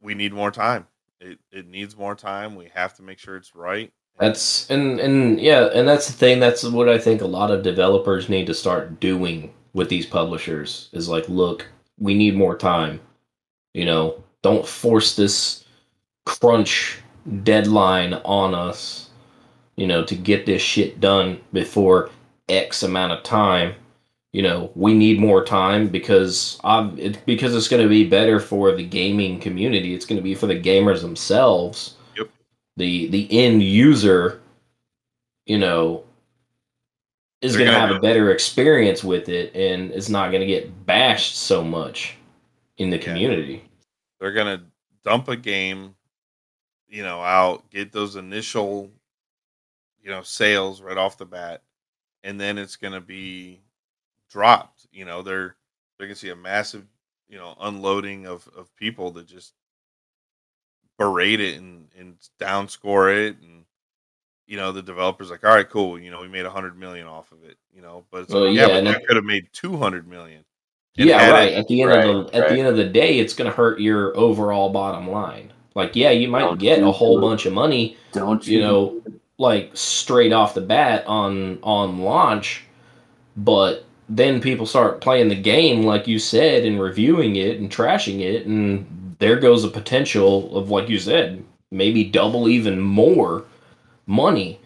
we 0.00 0.14
need 0.14 0.32
more 0.32 0.50
time. 0.50 0.86
It, 1.20 1.38
it 1.50 1.66
needs 1.66 1.96
more 1.96 2.14
time. 2.14 2.54
We 2.54 2.70
have 2.74 2.94
to 2.94 3.02
make 3.02 3.18
sure 3.18 3.36
it's 3.36 3.54
right. 3.54 3.92
That's 4.18 4.70
and 4.70 4.98
and 4.98 5.38
yeah, 5.40 5.68
and 5.74 5.86
that's 5.86 6.06
the 6.06 6.12
thing. 6.14 6.40
That's 6.40 6.64
what 6.64 6.88
I 6.88 6.98
think 6.98 7.20
a 7.20 7.26
lot 7.26 7.50
of 7.50 7.62
developers 7.62 8.28
need 8.30 8.46
to 8.46 8.54
start 8.54 8.98
doing 8.98 9.52
with 9.74 9.90
these 9.90 10.06
publishers 10.06 10.88
is 10.92 11.08
like, 11.08 11.28
look, 11.28 11.66
we 11.98 12.14
need 12.14 12.34
more 12.34 12.56
time. 12.56 12.98
You 13.74 13.84
know, 13.84 14.24
don't 14.42 14.66
force 14.66 15.16
this 15.16 15.64
crunch 16.24 16.98
deadline 17.42 18.14
on 18.24 18.54
us. 18.54 19.10
You 19.76 19.86
know, 19.86 20.02
to 20.04 20.14
get 20.14 20.46
this 20.46 20.62
shit 20.62 20.98
done 21.00 21.38
before 21.52 22.08
X 22.48 22.82
amount 22.82 23.12
of 23.12 23.22
time. 23.22 23.74
You 24.32 24.42
know, 24.42 24.70
we 24.74 24.92
need 24.92 25.18
more 25.18 25.44
time 25.44 25.88
because 25.88 26.60
I'm 26.62 26.98
it, 26.98 27.24
because 27.24 27.54
it's 27.54 27.68
going 27.68 27.82
to 27.82 27.88
be 27.88 28.04
better 28.08 28.38
for 28.38 28.72
the 28.72 28.84
gaming 28.84 29.40
community. 29.40 29.94
It's 29.94 30.04
going 30.04 30.18
to 30.18 30.22
be 30.22 30.34
for 30.34 30.46
the 30.46 30.60
gamers 30.60 31.00
themselves 31.00 31.94
the 32.76 33.08
the 33.08 33.26
end 33.30 33.62
user 33.62 34.40
you 35.46 35.58
know 35.58 36.04
is 37.40 37.56
going 37.56 37.70
to 37.70 37.72
have 37.78 37.90
a 37.90 38.00
better 38.00 38.30
experience 38.32 39.04
with 39.04 39.28
it 39.28 39.54
and 39.54 39.90
it's 39.92 40.08
not 40.08 40.30
going 40.30 40.40
to 40.40 40.46
get 40.46 40.84
bashed 40.86 41.36
so 41.36 41.62
much 41.62 42.16
in 42.78 42.90
the 42.90 42.96
Yeah. 42.98 43.04
community 43.04 43.62
they're 44.18 44.32
gonna 44.32 44.64
dump 45.04 45.28
a 45.28 45.36
game, 45.36 45.94
you 46.88 47.02
know, 47.02 47.20
out, 47.20 47.68
get 47.70 47.92
those 47.92 48.16
initial, 48.16 48.90
you 50.02 50.10
know, 50.10 50.22
sales 50.22 50.80
right 50.80 50.96
off 50.96 51.18
the 51.18 51.26
bat, 51.26 51.62
and 52.24 52.40
then 52.40 52.56
it's 52.56 52.76
gonna 52.76 53.00
be 53.00 53.60
dropped. 54.30 54.86
You 54.92 55.04
know, 55.04 55.22
they're 55.22 55.56
they're 55.98 56.06
gonna 56.08 56.16
see 56.16 56.30
a 56.30 56.36
massive, 56.36 56.86
you 57.28 57.38
know, 57.38 57.56
unloading 57.60 58.26
of 58.26 58.48
of 58.56 58.74
people 58.76 59.10
that 59.12 59.26
just 59.26 59.54
berate 60.98 61.40
it 61.40 61.58
and 61.58 61.88
and 61.98 62.16
downscore 62.40 63.14
it 63.28 63.36
and 63.42 63.64
you 64.46 64.56
know 64.56 64.72
the 64.72 64.82
developers 64.82 65.30
like 65.30 65.44
all 65.44 65.54
right 65.54 65.68
cool 65.68 65.98
you 65.98 66.10
know 66.10 66.20
we 66.20 66.28
made 66.28 66.46
a 66.46 66.50
hundred 66.50 66.78
million 66.78 67.06
off 67.06 67.32
of 67.32 67.44
it 67.44 67.58
you 67.74 67.82
know 67.82 68.04
but 68.10 68.22
it's 68.22 68.32
Well, 68.32 68.46
like, 68.46 68.54
yeah, 68.56 68.66
yeah, 68.68 68.80
but 68.80 68.84
that 68.84 69.06
could 69.06 69.16
have 69.16 69.24
made 69.24 69.48
200 69.52 70.08
million 70.08 70.44
yeah 70.94 71.18
had 71.18 71.32
right 71.32 71.52
it- 71.52 71.58
at 71.58 71.68
the 71.68 71.82
end 71.82 71.90
right, 71.90 72.06
of 72.06 72.26
the 72.30 72.36
at 72.36 72.48
the 72.48 72.58
end 72.58 72.68
of 72.68 72.76
the 72.76 72.84
day 72.84 73.18
it's 73.18 73.34
going 73.34 73.50
to 73.50 73.54
hurt 73.56 73.80
your 73.80 74.16
overall 74.16 74.70
bottom 74.70 75.10
line 75.10 75.52
like 75.74 75.94
yeah 75.94 76.10
you 76.10 76.28
might 76.28 76.40
Don't 76.40 76.58
get 76.58 76.82
a 76.82 76.90
whole 76.90 77.20
bunch 77.20 77.44
of 77.44 77.52
money 77.52 77.96
Don't 78.12 78.46
you, 78.46 78.58
you 78.58 78.64
know 78.64 79.02
like 79.38 79.70
straight 79.74 80.32
off 80.32 80.54
the 80.54 80.60
bat 80.62 81.04
on 81.06 81.58
on 81.62 81.98
launch 81.98 82.64
but 83.36 83.84
then 84.08 84.40
people 84.40 84.66
start 84.66 85.00
playing 85.00 85.28
the 85.28 85.34
game 85.34 85.82
like 85.82 86.06
you 86.06 86.18
said 86.18 86.64
and 86.64 86.80
reviewing 86.80 87.36
it 87.36 87.58
and 87.58 87.70
trashing 87.70 88.20
it 88.20 88.46
and 88.46 89.16
there 89.18 89.38
goes 89.38 89.64
a 89.64 89.68
potential 89.68 90.56
of 90.56 90.70
like 90.70 90.88
you 90.88 90.98
said 90.98 91.42
maybe 91.70 92.04
double 92.04 92.48
even 92.48 92.80
more 92.80 93.44
money 94.06 94.60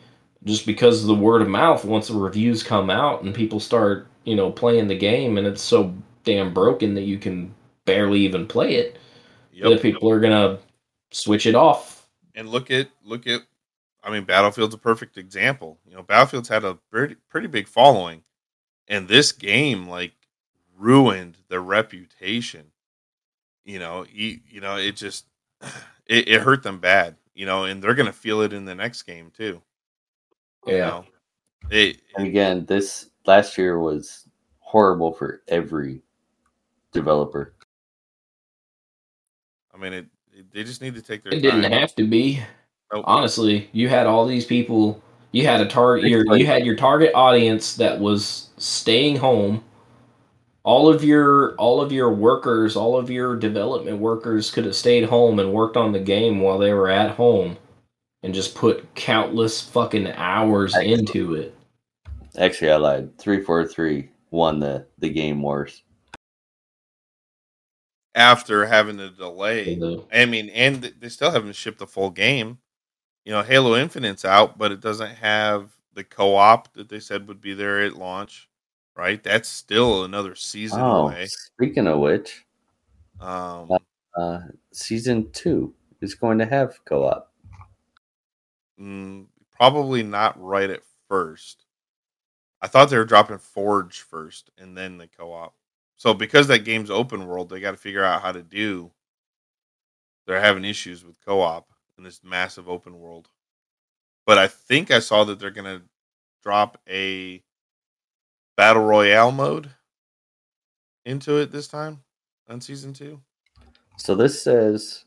just 0.45 0.67
because 0.67 1.01
of 1.01 1.07
the 1.07 1.15
word 1.15 1.43
of 1.43 1.49
mouth 1.49 1.85
once 1.85 2.09
the 2.09 2.15
reviews 2.15 2.63
come 2.63 2.91
out 2.91 3.23
and 3.23 3.35
people 3.35 3.61
start 3.61 4.07
you 4.25 4.37
know 4.37 4.51
playing 4.51 4.89
the 4.89 4.97
game 4.97 5.39
and 5.39 5.47
it's 5.47 5.63
so 5.63 5.95
damn 6.25 6.53
broken 6.53 6.95
that 6.95 7.03
you 7.03 7.19
can 7.19 7.55
barely 7.85 8.21
even 8.21 8.47
play 8.47 8.77
it. 8.77 8.99
Yep, 9.53 9.71
that 9.71 9.83
people 9.83 10.11
are 10.11 10.21
gonna 10.21 10.59
switch 11.11 11.47
it 11.47 11.55
off. 11.55 12.09
And 12.35 12.49
look 12.49 12.71
at 12.71 12.89
look 13.05 13.27
at 13.27 13.43
I 14.03 14.11
mean 14.11 14.25
Battlefield's 14.25 14.75
a 14.75 14.79
perfect 14.79 15.19
example. 15.19 15.79
You 15.87 15.97
know, 15.97 16.03
Battlefield's 16.03 16.49
had 16.49 16.65
a 16.65 16.75
pretty 16.91 17.17
pretty 17.29 17.49
big 17.49 17.67
following 17.67 18.23
and 18.91 19.09
this 19.09 19.33
game 19.33 19.89
like 19.89 20.13
ruined 20.77 21.39
their 21.49 21.63
reputation. 21.63 22.67
You 23.65 23.79
know, 23.79 24.05
you, 24.13 24.41
you 24.51 24.61
know, 24.61 24.77
it 24.77 24.97
just 24.97 25.25
it, 26.07 26.29
it 26.29 26.43
hurt 26.43 26.63
them 26.63 26.79
bad, 26.79 27.17
you 27.35 27.47
know, 27.47 27.65
and 27.65 27.83
they're 27.83 27.95
going 27.95 28.07
to 28.07 28.13
feel 28.13 28.43
it 28.43 28.53
in 28.53 28.67
the 28.67 28.75
next 28.75 29.03
game 29.05 29.31
too. 29.35 29.63
You 30.67 30.75
Yeah. 30.75 30.85
know? 30.85 31.05
It 31.71 32.01
And 32.17 32.27
again, 32.27 32.67
this 32.67 33.11
last 33.27 33.57
year 33.57 33.79
was 33.79 34.29
horrible 34.59 35.13
for 35.13 35.43
every 35.49 36.03
developer. 36.93 37.55
I 39.73 39.79
mean 39.79 39.93
it, 39.93 40.07
it 40.33 40.53
they 40.53 40.65
just 40.65 40.83
need 40.83 40.95
to 40.97 41.03
take 41.03 41.23
their 41.23 41.33
it 41.33 41.41
didn't 41.41 41.73
have 41.73 41.95
to 41.95 42.05
be 42.05 42.41
Nope. 42.93 43.05
honestly 43.07 43.69
you 43.73 43.89
had 43.89 44.07
all 44.07 44.27
these 44.27 44.45
people 44.45 45.01
you 45.33 45.47
had 45.47 45.61
a 45.61 45.67
target 45.67 46.09
your 46.11 46.25
Like- 46.25 46.41
you 46.41 46.47
had 46.47 46.65
your 46.67 46.77
target 46.77 47.13
audience 47.15 47.75
that 47.77 48.01
was 48.01 48.49
staying 48.59 49.17
home 49.17 49.63
all 50.63 50.89
of 50.89 51.03
your 51.03 51.55
all 51.57 51.81
of 51.81 51.91
your 51.93 52.11
workers 52.13 52.77
all 52.77 52.97
of 52.97 53.09
your 53.11 53.37
development 53.37 53.99
workers 53.99 54.51
could 54.51 54.65
have 54.67 54.77
stayed 54.77 55.05
home 55.05 55.39
and 55.39 55.53
worked 55.53 55.77
on 55.77 55.93
the 55.93 56.01
game 56.01 56.41
while 56.41 56.59
they 56.59 56.73
were 56.75 56.91
at 56.91 57.13
home 57.13 57.57
and 58.23 58.35
just 58.35 58.55
put 58.55 58.95
countless 58.95 59.63
fucking 59.63 60.09
hours 60.13 60.75
Excellent. 60.75 61.01
into 61.11 61.35
it 61.35 61.55
Actually, 62.37 62.71
I 62.71 62.77
lied. 62.77 63.19
Three 63.19 63.43
four 63.43 63.67
three 63.67 64.11
won 64.31 64.61
the 64.61 64.87
the 64.99 65.09
game 65.11 65.43
wars. 65.43 65.83
after 68.15 68.67
having 68.67 68.99
to 68.99 69.11
delay 69.11 69.79
I 70.13 70.27
mean, 70.27 70.49
and 70.51 70.77
they 71.01 71.09
still 71.09 71.31
haven't 71.33 71.57
shipped 71.57 71.79
the 71.79 71.87
full 71.87 72.11
game. 72.11 72.59
You 73.25 73.33
know, 73.33 73.43
Halo 73.43 73.77
Infinite's 73.77 74.25
out, 74.25 74.57
but 74.59 74.73
it 74.73 74.81
doesn't 74.81 75.15
have 75.17 75.71
the 75.95 76.05
co-op 76.05 76.73
that 76.75 76.89
they 76.89 77.01
said 77.01 77.29
would 77.29 77.41
be 77.41 77.55
there 77.55 77.81
at 77.81 77.97
launch. 77.97 78.49
Right? 78.97 79.23
That's 79.23 79.49
still 79.49 80.05
another 80.05 80.35
season 80.35 80.81
Oh, 80.81 81.09
away. 81.09 81.27
speaking 81.27 81.87
of 81.87 82.01
which, 82.01 82.45
Um, 83.21 83.69
uh, 84.17 84.41
season 84.73 85.31
two 85.33 85.75
is 86.01 86.15
going 86.15 86.39
to 86.39 86.47
have 86.47 86.85
co-op. 86.85 87.33
mm, 88.79 89.27
probably 89.53 90.03
not 90.03 90.41
right 90.41 90.69
at 90.71 90.83
first. 91.09 91.65
I 92.61 92.67
thought 92.67 92.91
they 92.91 92.99
were 92.99 93.05
dropping 93.05 93.39
Forge 93.39 94.01
first 94.01 94.51
and 94.59 94.77
then 94.77 94.99
the 94.99 95.07
co-op. 95.07 95.55
So 95.97 96.13
because 96.13 96.47
that 96.49 96.65
game's 96.65 96.91
open 96.91 97.27
world, 97.27 97.49
they 97.49 97.61
got 97.61 97.71
to 97.73 97.77
figure 97.77 98.05
out 98.05 98.23
how 98.23 98.33
to 98.33 98.43
do. 98.43 98.91
They're 100.27 100.41
having 100.41 100.65
issues 100.65 101.05
with 101.05 101.25
co-op 101.25 101.70
in 102.01 102.05
this 102.05 102.25
massive 102.25 102.69
open 102.69 102.99
world. 102.99 103.29
But 104.27 104.39
I 104.39 104.49
think 104.49 104.91
I 104.91 105.01
saw 105.01 105.25
that 105.25 105.39
they're 105.39 105.51
going 105.51 105.79
to 105.81 105.85
drop 106.43 106.79
a 106.89 107.43
battle 108.57 108.83
royale 108.83 109.31
mode 109.31 109.71
into 111.05 111.37
it 111.37 111.53
this 111.53 111.69
time 111.69 112.01
on 112.49 112.61
season 112.61 112.95
2. 112.95 113.21
So 113.99 114.15
this 114.15 114.43
says, 114.43 115.05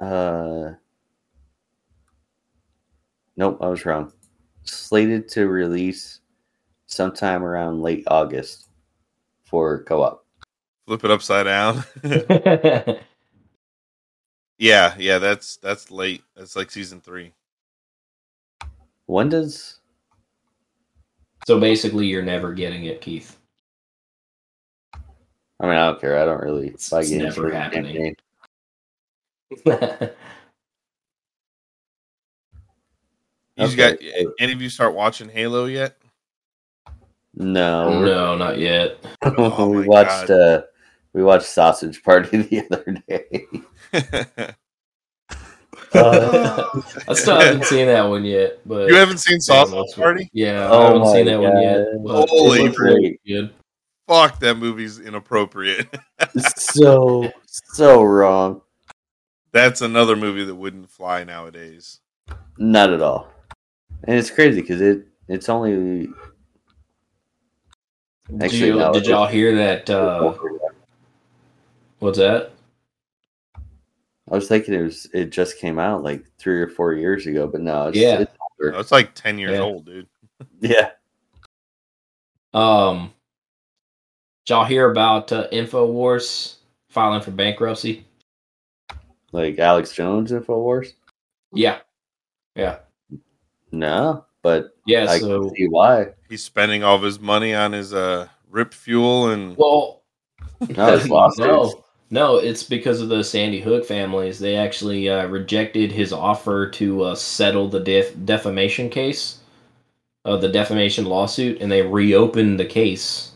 uh, 0.00 0.72
nope, 3.36 3.58
I 3.60 3.68
was 3.68 3.84
wrong. 3.84 4.12
Slated 4.62 5.28
to 5.28 5.46
release 5.46 6.20
sometime 6.86 7.44
around 7.44 7.82
late 7.82 8.04
August 8.06 8.68
for 9.44 9.82
co-op. 9.84 10.24
Flip 10.86 11.04
it 11.04 11.10
upside 11.10 11.44
down. 11.44 11.84
yeah, 14.58 14.94
yeah, 14.98 15.18
that's 15.18 15.56
that's 15.58 15.90
late. 15.90 16.22
That's 16.36 16.56
like 16.56 16.70
season 16.70 17.00
3. 17.00 17.32
When 19.06 19.28
does? 19.28 19.80
so 21.46 21.60
basically 21.60 22.06
you're 22.06 22.22
never 22.22 22.54
getting 22.54 22.86
it 22.86 23.02
keith 23.02 23.38
I 25.60 25.66
mean, 25.66 25.76
I 25.76 25.86
don't 25.86 26.00
care. 26.00 26.18
I 26.18 26.24
don't 26.24 26.40
really 26.42 26.68
It's- 26.68 26.88
buy 26.90 27.00
it's 27.00 27.10
games 27.10 27.22
never 27.22 27.34
for 27.34 27.50
the 27.50 27.56
happening. 27.56 28.16
campaign. 29.64 30.10
You 33.56 33.66
Okay, 33.66 33.94
got 34.24 34.32
any 34.40 34.52
of 34.52 34.60
you 34.60 34.68
start 34.68 34.94
watching 34.94 35.28
Halo 35.28 35.66
yet? 35.66 35.96
No, 37.34 38.04
no 38.04 38.36
not 38.36 38.58
yet 38.58 38.98
Oh 39.22 39.68
we 39.70 39.86
watched. 39.86 40.28
God. 40.28 40.30
uh 40.30 40.62
We 41.14 41.22
watched 41.22 41.46
Sausage 41.46 42.02
Party 42.02 42.36
the 42.42 42.66
other 42.70 43.02
day. 43.08 43.46
Uh, 45.94 46.82
i 47.06 47.14
still 47.14 47.38
haven't 47.38 47.64
seen 47.66 47.86
that 47.86 48.02
one 48.02 48.24
yet 48.24 48.58
but 48.66 48.88
you 48.88 48.96
haven't 48.96 49.18
seen 49.18 49.40
Sausage 49.40 49.94
Party? 49.94 50.28
Yeah, 50.32 50.68
Oh 50.68 50.80
I 50.80 50.86
haven't 50.86 51.06
seen 51.12 51.26
that 51.26 51.40
one 51.40 51.62
yet. 51.62 51.86
God. 51.92 52.04
But 52.04 52.28
Holy 52.30 52.60
it 52.60 52.62
looks 52.64 52.76
crap. 52.76 52.94
really 52.94 53.20
good. 53.24 53.54
Fuck, 54.08 54.40
that 54.40 54.56
movie's 54.56 54.98
inappropriate. 54.98 55.86
so 56.56 57.30
so 57.46 58.02
wrong. 58.02 58.60
That's 59.52 59.82
another 59.82 60.16
movie 60.16 60.44
that 60.44 60.54
wouldn't 60.54 60.90
fly 60.90 61.22
nowadays. 61.22 62.00
Not 62.58 62.90
at 62.90 63.00
all. 63.00 63.28
And 64.02 64.18
it's 64.18 64.30
crazy 64.30 64.62
because 64.62 64.80
it 64.80 65.06
it's 65.28 65.48
only 65.48 66.08
Did, 68.26 68.42
Actually, 68.42 68.66
you, 68.66 68.76
no, 68.76 68.92
did 68.92 69.06
y'all 69.06 69.28
hear 69.28 69.54
that? 69.54 69.88
Uh, 69.88 70.32
What's 72.04 72.18
that? 72.18 72.50
I 73.56 74.34
was 74.34 74.46
thinking 74.46 74.74
it 74.74 74.82
was 74.82 75.06
it 75.14 75.30
just 75.30 75.58
came 75.58 75.78
out 75.78 76.02
like 76.02 76.22
three 76.38 76.60
or 76.60 76.68
four 76.68 76.92
years 76.92 77.26
ago, 77.26 77.46
but 77.46 77.62
no, 77.62 77.88
it's, 77.88 77.96
Yeah. 77.96 78.20
it's 78.20 78.32
older. 78.60 78.72
No, 78.72 78.78
it's 78.80 78.92
like 78.92 79.14
ten 79.14 79.38
years 79.38 79.52
Yeah. 79.52 79.60
old, 79.60 79.86
dude. 79.86 80.06
yeah. 80.60 80.90
Um, 82.52 83.14
did 84.44 84.52
y'all 84.52 84.66
hear 84.66 84.90
about 84.90 85.32
uh, 85.32 85.48
Infowars 85.50 86.56
filing 86.90 87.22
for 87.22 87.30
bankruptcy? 87.30 88.04
Like 89.32 89.58
Alex 89.58 89.90
Jones 89.94 90.30
Infowars? 90.30 90.92
Yeah, 91.54 91.78
yeah, 92.54 92.80
No, 93.72 94.26
but 94.42 94.76
yeah. 94.84 95.06
I 95.08 95.18
so 95.20 95.40
can 95.48 95.54
see 95.56 95.68
why. 95.68 96.08
He's 96.28 96.44
spending 96.44 96.84
all 96.84 96.96
of 96.96 97.02
his 97.02 97.18
money 97.18 97.54
on 97.54 97.72
his 97.72 97.94
uh 97.94 98.28
rip 98.50 98.74
fuel 98.74 99.30
and 99.30 99.56
well, 99.56 100.02
No, 100.68 100.94
it's 100.96 101.08
lawsuits. 101.08 101.38
no, 101.38 101.83
no, 102.10 102.36
it's 102.36 102.62
because 102.62 103.00
of 103.00 103.08
the 103.08 103.24
Sandy 103.24 103.60
Hook 103.60 103.84
families. 103.84 104.38
They 104.38 104.56
actually 104.56 105.08
uh, 105.08 105.26
rejected 105.26 105.92
his 105.92 106.12
offer 106.12 106.68
to 106.70 107.02
uh, 107.04 107.14
settle 107.14 107.68
the 107.68 107.80
def- 107.80 108.14
defamation 108.24 108.90
case, 108.90 109.40
uh, 110.24 110.36
the 110.36 110.48
defamation 110.48 111.06
lawsuit, 111.06 111.60
and 111.60 111.72
they 111.72 111.82
reopened 111.82 112.60
the 112.60 112.66
case. 112.66 113.32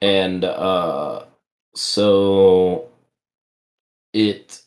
And 0.00 0.44
uh, 0.44 1.24
so 1.74 2.88
it 4.12 4.62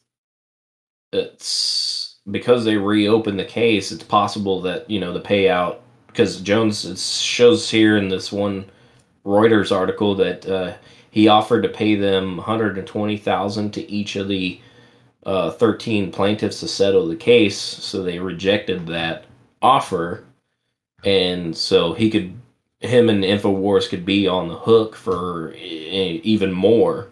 it's 1.12 2.18
because 2.30 2.66
they 2.66 2.78
reopened 2.78 3.40
the 3.40 3.46
case. 3.46 3.92
It's 3.92 4.04
possible 4.04 4.62
that 4.62 4.90
you 4.90 5.00
know 5.00 5.14
the 5.14 5.22
payout 5.22 5.80
because 6.08 6.42
Jones 6.42 7.22
shows 7.22 7.70
here 7.70 7.98
in 7.98 8.10
this 8.10 8.32
one 8.32 8.66
Reuters 9.26 9.76
article 9.76 10.16
that 10.16 10.46
uh, 10.48 10.74
he 11.16 11.30
offered 11.30 11.63
to 11.63 11.70
pay 11.70 11.95
them 11.95 12.36
120,000 12.38 13.72
to 13.72 13.89
each 13.91 14.18
of 14.18 14.28
the 14.28 14.59
uh, 15.26 15.51
13 15.51 16.11
plaintiffs 16.11 16.59
to 16.59 16.68
settle 16.68 17.07
the 17.07 17.16
case. 17.16 17.57
So 17.57 18.03
they 18.03 18.20
rejected 18.20 18.86
that 18.88 19.26
offer, 19.61 20.26
and 21.05 21.55
so 21.57 21.93
he 21.93 22.09
could 22.09 22.34
him 22.82 23.09
and 23.09 23.24
Infowars 23.24 23.89
could 23.89 24.05
be 24.05 24.28
on 24.28 24.49
the 24.49 24.57
hook 24.57 24.95
for 24.97 25.53
even 25.55 26.51
more, 26.51 27.09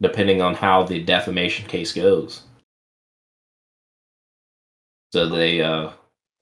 depending 0.00 0.40
on 0.40 0.54
how 0.54 0.84
the 0.84 1.02
defamation 1.02 1.66
case 1.66 1.92
goes. 1.92 2.44
So 5.12 5.28
they 5.28 5.60
uh, 5.62 5.90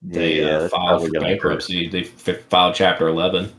they 0.03 0.43
Yeah, 0.43 0.57
uh, 0.57 0.69
filed 0.69 1.03
for 1.05 1.11
gonna 1.13 1.37
hurt. 1.43 1.67
bankruptcy. 1.69 1.89
They 1.89 2.03
f- 2.03 2.43
filed 2.51 2.75
Chapter 2.75 3.09
11. 3.09 3.53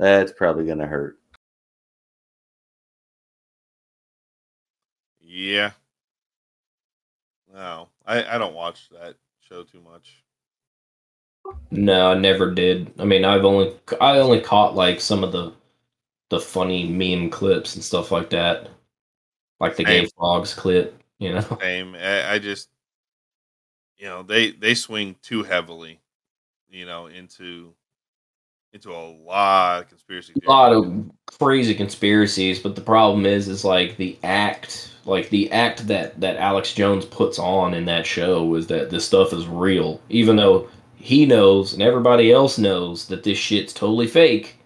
That's 0.00 0.32
probably 0.32 0.64
gonna 0.64 0.86
hurt. 0.86 1.18
yeah. 5.20 5.72
No, 7.52 7.88
I 8.06 8.36
I 8.36 8.38
don't 8.38 8.54
watch 8.54 8.88
that 8.90 9.16
show 9.40 9.62
too 9.62 9.82
much. 9.82 10.24
No, 11.70 12.12
I 12.12 12.14
never 12.14 12.50
did. 12.54 12.94
I 12.98 13.04
mean, 13.04 13.26
I've 13.26 13.44
only 13.44 13.76
I 14.00 14.18
only 14.18 14.40
caught 14.40 14.74
like 14.74 15.02
some 15.02 15.22
of 15.22 15.32
the 15.32 15.52
the 16.30 16.40
funny 16.40 16.88
meme 16.88 17.28
clips 17.28 17.74
and 17.74 17.84
stuff 17.84 18.10
like 18.10 18.30
that, 18.30 18.70
like 19.60 19.76
the 19.76 19.84
Same. 19.84 20.04
Gay 20.04 20.10
Frogs 20.16 20.54
clip. 20.54 20.98
You 21.18 21.34
know, 21.34 21.58
Same. 21.60 21.94
I, 21.94 22.32
I 22.32 22.38
just 22.38 22.70
you 23.98 24.06
know 24.06 24.22
they 24.22 24.52
they 24.52 24.72
swing 24.72 25.16
too 25.20 25.42
heavily, 25.42 26.00
you 26.70 26.86
know, 26.86 27.06
into 27.08 27.74
into 28.72 28.92
a 28.92 29.04
lot 29.26 29.82
of 29.82 29.88
conspiracy. 29.88 30.32
a 30.46 30.48
lot 30.48 30.72
of 30.72 31.10
crazy 31.26 31.74
conspiracies. 31.74 32.58
But 32.60 32.74
the 32.76 32.80
problem 32.80 33.26
is, 33.26 33.48
is 33.48 33.64
like 33.64 33.96
the 33.96 34.16
act, 34.22 34.92
like 35.04 35.28
the 35.30 35.50
act 35.52 35.86
that 35.88 36.20
that 36.20 36.36
Alex 36.36 36.72
Jones 36.74 37.04
puts 37.04 37.38
on 37.38 37.74
in 37.74 37.84
that 37.86 38.06
show 38.06 38.54
is 38.54 38.66
that 38.68 38.90
this 38.90 39.04
stuff 39.04 39.32
is 39.32 39.46
real, 39.46 40.00
even 40.08 40.36
though 40.36 40.68
he 40.96 41.24
knows 41.26 41.72
and 41.72 41.82
everybody 41.82 42.30
else 42.30 42.58
knows 42.58 43.06
that 43.08 43.22
this 43.24 43.38
shit's 43.38 43.72
totally 43.72 44.06
fake. 44.06 44.56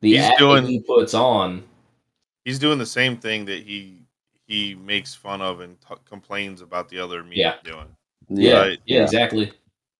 The 0.00 0.12
He's 0.12 0.20
act 0.20 0.38
doing- 0.38 0.66
he 0.66 0.80
puts 0.80 1.14
on. 1.14 1.64
he's 2.44 2.58
doing 2.58 2.78
the 2.78 2.86
same 2.86 3.16
thing 3.16 3.44
that 3.46 3.62
he 3.64 3.94
he 4.46 4.74
makes 4.76 5.14
fun 5.14 5.42
of 5.42 5.60
and 5.60 5.76
t- 5.80 5.94
complains 6.08 6.62
about 6.62 6.88
the 6.88 6.98
other 6.98 7.22
media 7.22 7.58
Yeah. 7.64 7.70
doing. 7.72 7.86
Yeah, 8.30 8.60
Right. 8.60 8.78
yeah, 8.86 9.02
exactly. 9.02 9.52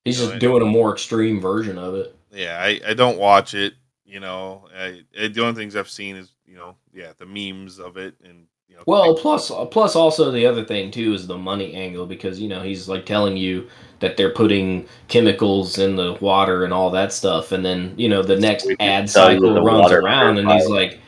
He's 0.07 0.19
just 0.19 0.39
doing 0.39 0.63
a 0.63 0.67
more 0.67 0.91
extreme 0.93 1.39
version 1.41 1.77
of 1.79 1.95
it. 1.95 2.15
Yeah, 2.33 2.59
I, 2.61 2.81
I 2.87 2.95
don't 2.95 3.19
watch 3.19 3.55
it. 3.55 3.75
You 4.05 4.21
know, 4.21 4.69
I, 4.75 5.03
I, 5.19 5.29
the 5.29 5.43
only 5.43 5.55
things 5.55 5.77
I've 5.77 5.89
seen 5.89 6.17
is 6.17 6.33
you 6.49 6.57
know, 6.57 6.77
yeah, 6.93 7.13
the 7.19 7.27
memes 7.27 7.79
of 7.79 7.97
it 7.97 8.15
and 8.25 8.47
you 8.69 8.77
know. 8.77 8.83
Well, 8.87 9.15
plus 9.15 9.51
uh, 9.51 9.67
plus 9.67 9.95
also 9.95 10.31
the 10.31 10.47
other 10.47 10.65
thing 10.65 10.91
too 10.91 11.13
is 11.13 11.27
the 11.27 11.37
money 11.37 11.75
angle 11.75 12.07
because 12.07 12.41
you 12.41 12.49
know 12.49 12.63
he's 12.63 12.89
like 12.89 13.05
telling 13.05 13.37
you 13.37 13.69
that 14.01 14.17
they're 14.17 14.33
putting 14.33 14.89
chemicals 15.09 15.79
in 15.79 15.97
the 15.97 16.15
water 16.15 16.65
and 16.65 16.73
all 16.73 16.91
that 16.91 17.13
stuff, 17.13 17.53
and 17.53 17.65
then 17.65 17.95
you 17.97 18.09
know 18.09 18.23
the 18.23 18.39
next 18.39 18.67
We 18.67 18.77
ad 18.81 19.11
cycle 19.11 19.55
the 19.55 19.63
runs 19.63 19.93
around 19.93 20.39
and 20.39 20.51
he's 20.51 20.69
like, 20.69 21.01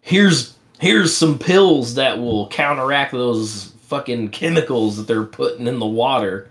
"Here's 0.00 0.56
here's 0.80 1.14
some 1.14 1.38
pills 1.38 1.94
that 1.94 2.18
will 2.18 2.48
counteract 2.48 3.12
those 3.12 3.72
fucking 3.82 4.30
chemicals 4.30 4.96
that 4.96 5.06
they're 5.06 5.24
putting 5.24 5.66
in 5.66 5.78
the 5.78 5.86
water." 5.86 6.48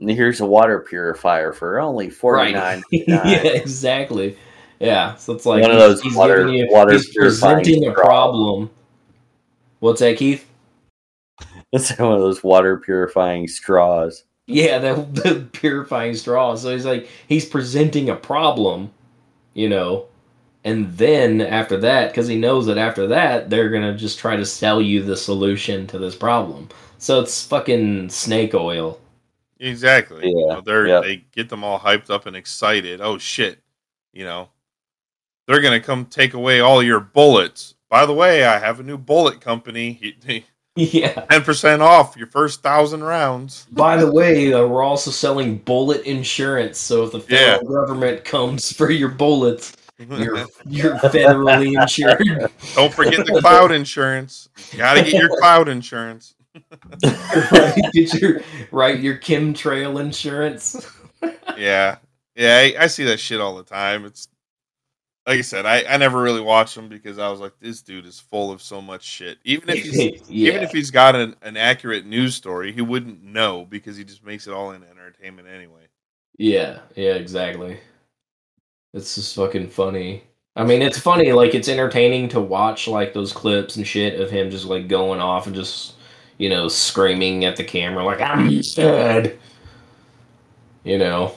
Here's 0.00 0.40
a 0.40 0.46
water 0.46 0.80
purifier 0.80 1.52
for 1.52 1.80
only 1.80 2.08
forty 2.10 2.52
nine. 2.52 2.82
Right. 2.92 3.04
yeah, 3.08 3.42
exactly. 3.48 4.36
Yeah, 4.80 5.16
so 5.16 5.32
it's 5.34 5.44
like 5.44 5.60
One 5.62 5.72
of 5.72 5.78
those 5.78 6.00
he's 6.00 6.14
water- 6.14 6.48
you- 6.48 6.68
water 6.70 6.92
he's 6.92 7.12
presenting 7.14 7.86
a 7.88 7.92
problem. 7.92 8.70
What's 9.80 10.00
that, 10.00 10.16
Keith? 10.16 10.44
It's 11.72 11.90
one 11.98 12.12
of 12.14 12.20
those 12.20 12.42
water 12.42 12.78
purifying 12.78 13.46
straws. 13.46 14.24
Yeah, 14.46 14.78
the, 14.78 14.94
the 15.12 15.46
purifying 15.52 16.14
straw. 16.14 16.54
So 16.54 16.72
he's 16.72 16.86
like 16.86 17.08
he's 17.28 17.44
presenting 17.44 18.08
a 18.08 18.16
problem, 18.16 18.90
you 19.52 19.68
know, 19.68 20.06
and 20.64 20.96
then 20.96 21.40
after 21.42 21.76
that, 21.80 22.10
because 22.10 22.26
he 22.26 22.36
knows 22.38 22.64
that 22.66 22.78
after 22.78 23.06
that 23.08 23.50
they're 23.50 23.68
gonna 23.68 23.94
just 23.96 24.18
try 24.18 24.36
to 24.36 24.46
sell 24.46 24.80
you 24.80 25.02
the 25.02 25.16
solution 25.16 25.86
to 25.88 25.98
this 25.98 26.14
problem. 26.14 26.68
So 26.98 27.20
it's 27.20 27.44
fucking 27.46 28.08
snake 28.10 28.54
oil. 28.54 28.98
Exactly. 29.60 30.28
You 30.28 30.46
Yeah, 30.46 30.54
know, 30.54 30.60
they're 30.60 30.86
yeah. 30.86 31.00
they 31.00 31.16
get 31.32 31.48
them 31.48 31.64
all 31.64 31.78
hyped 31.80 32.10
up 32.10 32.26
and 32.26 32.36
excited. 32.36 33.00
Oh 33.00 33.18
shit. 33.18 33.60
You 34.12 34.24
know. 34.24 34.48
They're 35.46 35.62
gonna 35.62 35.80
come 35.80 36.04
take 36.06 36.34
away 36.34 36.60
all 36.60 36.82
your 36.82 37.00
bullets. 37.00 37.74
By 37.88 38.04
the 38.04 38.12
way, 38.12 38.44
I 38.44 38.58
have 38.58 38.80
a 38.80 38.82
new 38.82 38.98
bullet 38.98 39.40
company. 39.40 40.14
Yeah. 40.76 41.22
Ten 41.28 41.42
percent 41.42 41.82
off 41.82 42.16
your 42.16 42.28
first 42.28 42.62
thousand 42.62 43.02
rounds. 43.02 43.66
By 43.72 43.96
the 43.96 44.12
way, 44.12 44.52
uh, 44.52 44.64
we're 44.64 44.84
also 44.84 45.10
selling 45.10 45.58
bullet 45.58 46.02
insurance. 46.02 46.78
So 46.78 47.02
if 47.02 47.10
the 47.10 47.18
federal 47.18 47.64
Yeah. 47.74 47.80
government 47.80 48.24
comes 48.24 48.72
for 48.76 48.88
your 48.88 49.08
bullets, 49.08 49.72
you're 49.98 50.46
you're 50.66 50.94
federally 50.98 51.82
insured. 51.82 52.52
Don't 52.76 52.94
forget 52.94 53.26
the 53.26 53.40
cloud 53.40 53.72
insurance. 53.72 54.50
You 54.70 54.78
gotta 54.78 55.02
get 55.02 55.14
your 55.14 55.36
cloud 55.40 55.68
insurance. 55.68 56.36
Right, 57.52 57.92
get 57.92 58.14
your 58.14 58.40
right 58.70 58.98
your 58.98 59.16
chemtrail 59.16 60.00
insurance. 60.00 60.90
Yeah. 61.56 61.98
Yeah, 62.36 62.56
I, 62.56 62.84
I 62.84 62.86
see 62.86 63.04
that 63.04 63.18
shit 63.18 63.40
all 63.40 63.56
the 63.56 63.64
time. 63.64 64.04
It's 64.04 64.28
like 65.26 65.38
I 65.40 65.42
said, 65.42 65.66
I, 65.66 65.84
I 65.84 65.98
never 65.98 66.22
really 66.22 66.40
watched 66.40 66.76
him 66.76 66.88
because 66.88 67.18
I 67.18 67.28
was 67.28 67.38
like, 67.38 67.52
this 67.60 67.82
dude 67.82 68.06
is 68.06 68.18
full 68.18 68.50
of 68.50 68.62
so 68.62 68.80
much 68.80 69.02
shit. 69.02 69.38
Even 69.44 69.68
if 69.68 69.78
he's 69.84 69.94
yeah. 70.30 70.52
even 70.52 70.62
if 70.62 70.70
he's 70.70 70.90
got 70.90 71.14
an, 71.14 71.36
an 71.42 71.56
accurate 71.56 72.06
news 72.06 72.34
story, 72.34 72.72
he 72.72 72.80
wouldn't 72.80 73.22
know 73.22 73.66
because 73.68 73.96
he 73.96 74.04
just 74.04 74.24
makes 74.24 74.46
it 74.46 74.54
all 74.54 74.70
in 74.70 74.82
entertainment 74.84 75.46
anyway. 75.48 75.88
Yeah, 76.38 76.78
yeah, 76.96 77.14
exactly. 77.14 77.78
It's 78.94 79.16
just 79.16 79.34
fucking 79.36 79.68
funny. 79.68 80.22
I 80.56 80.64
mean, 80.64 80.80
it's 80.80 80.98
funny, 80.98 81.32
like 81.32 81.54
it's 81.54 81.68
entertaining 81.68 82.30
to 82.30 82.40
watch 82.40 82.88
like 82.88 83.12
those 83.12 83.32
clips 83.32 83.76
and 83.76 83.86
shit 83.86 84.18
of 84.18 84.30
him 84.30 84.50
just 84.50 84.64
like 84.64 84.88
going 84.88 85.20
off 85.20 85.46
and 85.46 85.54
just 85.54 85.94
you 86.38 86.48
know 86.48 86.68
screaming 86.68 87.44
at 87.44 87.56
the 87.56 87.64
camera 87.64 88.04
like 88.04 88.20
I'm 88.20 88.60
dead. 88.74 89.38
You 90.84 90.98
know. 90.98 91.34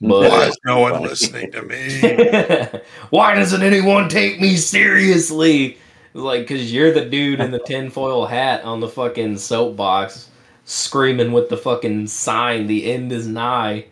But 0.00 0.30
Why 0.30 0.46
is 0.46 0.58
no 0.66 0.80
one 0.80 1.00
listening 1.02 1.52
to 1.52 1.62
me? 1.62 2.80
why 3.10 3.34
doesn't 3.34 3.62
anyone 3.62 4.08
take 4.08 4.40
me 4.40 4.56
seriously? 4.56 5.78
Like, 6.12 6.48
cause 6.48 6.72
you're 6.72 6.92
the 6.92 7.04
dude 7.04 7.40
in 7.40 7.52
the 7.52 7.58
tinfoil 7.66 8.26
hat 8.26 8.64
on 8.64 8.80
the 8.80 8.88
fucking 8.88 9.38
soapbox, 9.38 10.28
screaming 10.64 11.30
with 11.30 11.48
the 11.48 11.56
fucking 11.56 12.08
sign, 12.08 12.66
"The 12.66 12.92
end 12.92 13.12
is 13.12 13.28
nigh." 13.28 13.86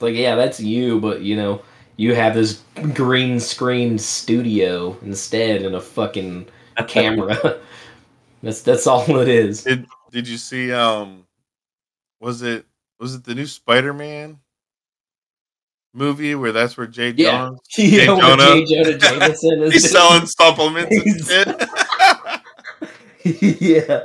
Like, 0.00 0.16
yeah, 0.16 0.34
that's 0.34 0.58
you, 0.58 1.00
but 1.00 1.22
you 1.22 1.36
know, 1.36 1.62
you 1.96 2.16
have 2.16 2.34
this 2.34 2.60
green 2.92 3.38
screen 3.38 3.98
studio 3.98 4.96
instead 5.02 5.62
and 5.62 5.76
a 5.76 5.80
fucking 5.80 6.46
camera. 6.88 7.58
That's 8.42 8.62
that's 8.62 8.86
all 8.86 9.18
it 9.18 9.28
is. 9.28 9.64
Did 9.64 9.86
did 10.10 10.28
you 10.28 10.36
see? 10.36 10.72
Um, 10.72 11.26
was 12.20 12.42
it 12.42 12.64
was 12.98 13.14
it 13.14 13.24
the 13.24 13.34
new 13.34 13.46
Spider 13.46 13.92
Man? 13.92 14.38
movie 15.94 16.34
where 16.34 16.52
that's 16.52 16.76
where 16.76 16.86
Jay 16.86 17.10
Yeah. 17.16 17.48
Jones 17.48 17.60
Yeah, 17.78 18.12
when 18.12 18.20
Jonah. 18.20 18.64
J. 18.66 18.82
Jonah 18.82 18.98
Jameson 18.98 19.62
is 19.62 19.72
he's 19.74 19.90
selling 19.90 20.26
supplements 20.38 21.30
yeah, 23.24 24.04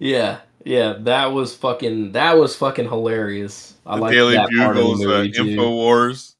yeah, 0.00 0.38
yeah. 0.64 0.94
That 0.98 1.26
was 1.26 1.54
fucking. 1.54 2.12
That 2.12 2.36
was 2.36 2.56
fucking 2.56 2.86
hilarious. 2.88 3.74
I 3.86 3.96
like 3.96 4.12
Daily 4.12 4.34
that 4.34 4.50
part 4.56 4.76
of 4.76 4.82
the 4.82 4.82
Bugle's 4.82 5.04
uh, 5.04 5.08
movie. 5.08 5.56
Infowars. 5.56 6.34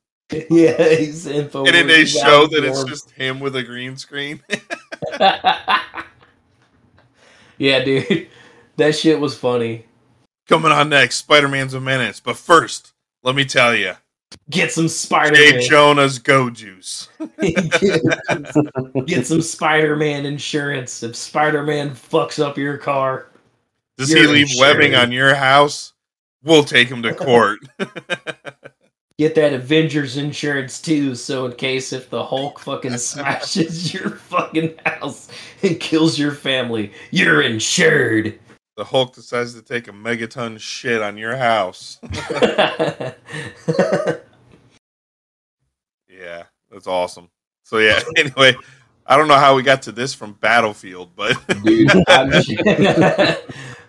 yeah, 0.50 0.88
he's 0.96 1.26
info. 1.28 1.64
And 1.66 1.74
then 1.74 1.86
they 1.86 2.04
show 2.04 2.48
that 2.48 2.64
it's 2.64 2.82
just 2.82 3.12
him 3.12 3.38
with 3.38 3.54
a 3.54 3.62
green 3.62 3.96
screen. 3.96 4.42
Yeah, 7.58 7.84
dude. 7.84 8.28
That 8.76 8.94
shit 8.94 9.18
was 9.18 9.34
funny. 9.34 9.86
Coming 10.46 10.70
on 10.70 10.90
next, 10.90 11.16
Spider 11.16 11.48
Man's 11.48 11.72
a 11.72 11.80
menace. 11.80 12.20
But 12.20 12.36
first, 12.36 12.92
let 13.22 13.34
me 13.34 13.46
tell 13.46 13.74
you, 13.74 13.94
Get 14.50 14.70
some 14.70 14.88
Spider 14.88 15.32
Man. 15.32 15.62
Jonah's 15.62 16.18
Go 16.18 16.50
Juice. 16.50 17.08
Get 19.06 19.26
some 19.26 19.40
Spider 19.40 19.96
Man 19.96 20.26
insurance. 20.26 21.02
If 21.02 21.16
Spider 21.16 21.62
Man 21.62 21.90
fucks 21.90 22.38
up 22.38 22.58
your 22.58 22.76
car, 22.76 23.28
Does 23.96 24.12
he 24.12 24.26
leave 24.26 24.42
insured. 24.50 24.76
webbing 24.76 24.94
on 24.94 25.10
your 25.10 25.34
house? 25.34 25.94
We'll 26.42 26.64
take 26.64 26.88
him 26.88 27.02
to 27.02 27.14
court. 27.14 27.60
get 29.18 29.34
that 29.34 29.52
Avengers 29.54 30.16
insurance 30.16 30.80
too. 30.80 31.14
So 31.14 31.46
in 31.46 31.52
case 31.52 31.92
if 31.92 32.10
the 32.10 32.24
Hulk 32.24 32.58
fucking 32.58 32.98
smashes 32.98 33.94
your 33.94 34.10
fucking 34.10 34.74
house 34.84 35.28
and 35.62 35.80
kills 35.80 36.18
your 36.18 36.32
family, 36.32 36.92
you're 37.10 37.42
insured. 37.42 38.38
the 38.76 38.84
Hulk 38.84 39.14
decides 39.14 39.54
to 39.54 39.62
take 39.62 39.88
a 39.88 39.92
megaton 39.92 40.60
shit 40.60 41.00
on 41.00 41.16
your 41.16 41.36
house. 41.36 41.98
yeah, 46.08 46.44
that's 46.70 46.86
awesome. 46.86 47.30
So 47.62 47.78
yeah, 47.78 48.00
anyway, 48.16 48.54
I 49.06 49.16
don't 49.16 49.28
know 49.28 49.38
how 49.38 49.56
we 49.56 49.62
got 49.62 49.82
to 49.82 49.92
this 49.92 50.12
from 50.12 50.34
Battlefield, 50.34 51.10
but 51.16 51.36
Dude, 51.64 51.90
I'm, 52.08 52.42
su- 52.42 52.56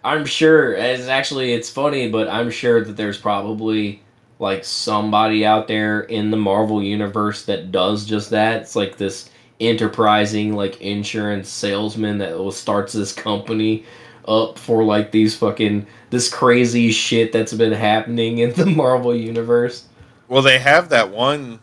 I'm 0.03 0.25
sure. 0.25 0.73
It's 0.73 1.07
actually 1.07 1.51
it's 1.53 1.69
funny, 1.69 2.09
but 2.09 2.29
I'm 2.29 2.49
sure 2.49 2.83
that 2.83 2.95
there's 2.95 3.17
probably 3.17 4.01
like 4.39 4.63
somebody 4.63 5.45
out 5.45 5.67
there 5.67 6.01
in 6.01 6.31
the 6.31 6.37
Marvel 6.37 6.81
universe 6.83 7.45
that 7.45 7.71
does 7.71 8.05
just 8.05 8.29
that. 8.31 8.61
It's 8.61 8.75
like 8.75 8.97
this 8.97 9.29
enterprising 9.59 10.53
like 10.55 10.79
insurance 10.81 11.49
salesman 11.49 12.19
that 12.19 12.51
starts 12.53 12.93
this 12.93 13.11
company 13.11 13.83
up 14.27 14.59
for 14.59 14.83
like 14.83 15.11
these 15.11 15.35
fucking 15.35 15.87
this 16.11 16.31
crazy 16.31 16.91
shit 16.91 17.31
that's 17.31 17.53
been 17.53 17.71
happening 17.71 18.39
in 18.39 18.53
the 18.53 18.65
Marvel 18.75 19.15
universe. 19.15 19.85
well, 20.27 20.41
they 20.41 20.59
have 20.59 20.89
that 20.89 21.09
one 21.09 21.59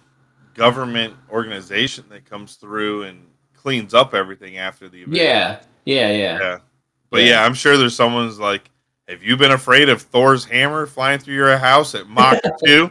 government 0.54 1.14
organization 1.30 2.04
that 2.08 2.24
comes 2.24 2.54
through 2.56 3.02
and 3.04 3.26
cleans 3.54 3.94
up 3.94 4.14
everything 4.14 4.56
after 4.56 4.88
the 4.88 5.02
event. 5.02 5.16
Yeah, 5.16 5.60
yeah, 5.84 6.10
yeah. 6.10 6.38
Yeah. 6.38 6.58
But 7.10 7.22
Yeah. 7.22 7.28
yeah. 7.30 7.44
I'm 7.44 7.54
sure 7.54 7.76
there's 7.76 7.94
someone's 7.96 8.38
like, 8.38 8.70
have 9.08 9.22
you 9.22 9.36
been 9.36 9.52
afraid 9.52 9.88
of 9.88 10.02
Thor's 10.02 10.44
hammer 10.44 10.86
flying 10.86 11.18
through 11.18 11.34
your 11.34 11.56
house 11.58 11.94
at 11.94 12.08
Mach 12.08 12.40
2? 12.66 12.90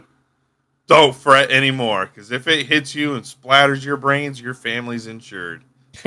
Don't 0.86 1.14
fret 1.14 1.50
anymore, 1.50 2.06
because 2.06 2.30
if 2.30 2.46
it 2.46 2.66
hits 2.66 2.94
you 2.94 3.14
and 3.14 3.24
splatters 3.24 3.84
your 3.84 3.96
brains, 3.96 4.40
your 4.40 4.52
family's 4.54 5.06
insured. 5.06 5.64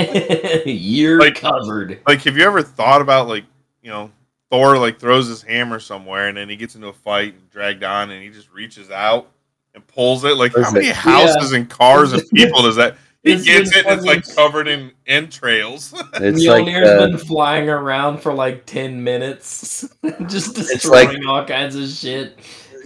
You're 0.66 1.20
Like- 1.20 1.36
covered. 1.36 2.00
Like, 2.08 2.22
have 2.24 2.38
you 2.38 2.44
ever 2.44 2.62
thought 2.62 3.02
about, 3.02 3.28
like, 3.28 3.46
you 3.82 3.90
know, 3.90 4.12
Thor, 4.52 4.78
like, 4.78 5.00
throws 5.00 5.28
his 5.28 5.42
hammer 5.42 5.80
somewhere 5.80 6.28
and 6.28 6.38
then 6.38 6.48
he 6.50 6.56
gets 6.56 6.76
into 6.76 6.88
a 6.88 6.94
fight 6.94 7.34
and 7.34 7.50
dragged 7.50 7.84
on 7.84 8.12
and 8.12 8.22
he 8.22 8.30
just 8.30 8.52
reaches 8.52 8.92
out 8.92 9.30
and 9.74 9.86
pulls 9.88 10.24
it? 10.24 10.38
Like, 10.38 10.54
how 10.56 10.72
many 10.72 10.88
houses 10.90 11.54
and 11.54 11.70
cars 11.70 12.14
and 12.14 12.22
people 12.34 12.62
does 12.62 12.76
that? 12.76 12.98
He 13.24 13.36
gets 13.44 13.76
it 13.76 13.86
it's 13.86 14.06
like 14.06 14.36
covered 14.36 14.68
in 14.68 14.92
entrails. 15.06 15.94
It's 16.14 16.46
like 16.46 16.66
Mjolnir's 16.66 16.88
uh, 16.88 17.08
been 17.08 17.18
flying 17.18 17.70
around 17.70 18.20
for 18.20 18.34
like 18.34 18.66
ten 18.66 19.04
minutes, 19.04 19.88
just 20.28 20.56
destroying 20.56 21.24
like- 21.24 21.28
all 21.28 21.46
kinds 21.46 21.76
of 21.76 21.90
shit. 21.90 22.40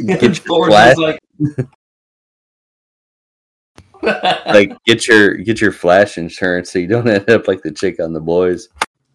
get 0.05 0.21
your 0.21 0.33
Thor's 0.33 0.69
flash, 0.69 0.97
like, 0.97 1.19
like 4.47 4.77
get 4.85 5.07
your 5.07 5.35
get 5.35 5.61
your 5.61 5.71
flash 5.71 6.17
insurance 6.17 6.71
so 6.71 6.79
you 6.79 6.87
don't 6.87 7.07
end 7.07 7.29
up 7.29 7.47
like 7.47 7.61
the 7.61 7.71
chick 7.71 7.99
on 7.99 8.13
the 8.13 8.19
boys. 8.19 8.69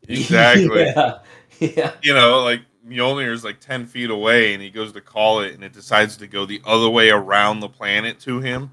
exactly. 0.08 0.84
yeah, 0.84 1.18
yeah. 1.58 1.92
you 2.02 2.14
know, 2.14 2.42
like 2.42 2.60
Mjolnir 2.86 3.32
is 3.32 3.44
like 3.44 3.58
ten 3.60 3.86
feet 3.86 4.10
away, 4.10 4.54
and 4.54 4.62
he 4.62 4.70
goes 4.70 4.92
to 4.92 5.00
call 5.00 5.40
it, 5.40 5.54
and 5.54 5.64
it 5.64 5.72
decides 5.72 6.16
to 6.18 6.26
go 6.26 6.46
the 6.46 6.62
other 6.64 6.88
way 6.88 7.10
around 7.10 7.60
the 7.60 7.68
planet 7.68 8.20
to 8.20 8.40
him, 8.40 8.70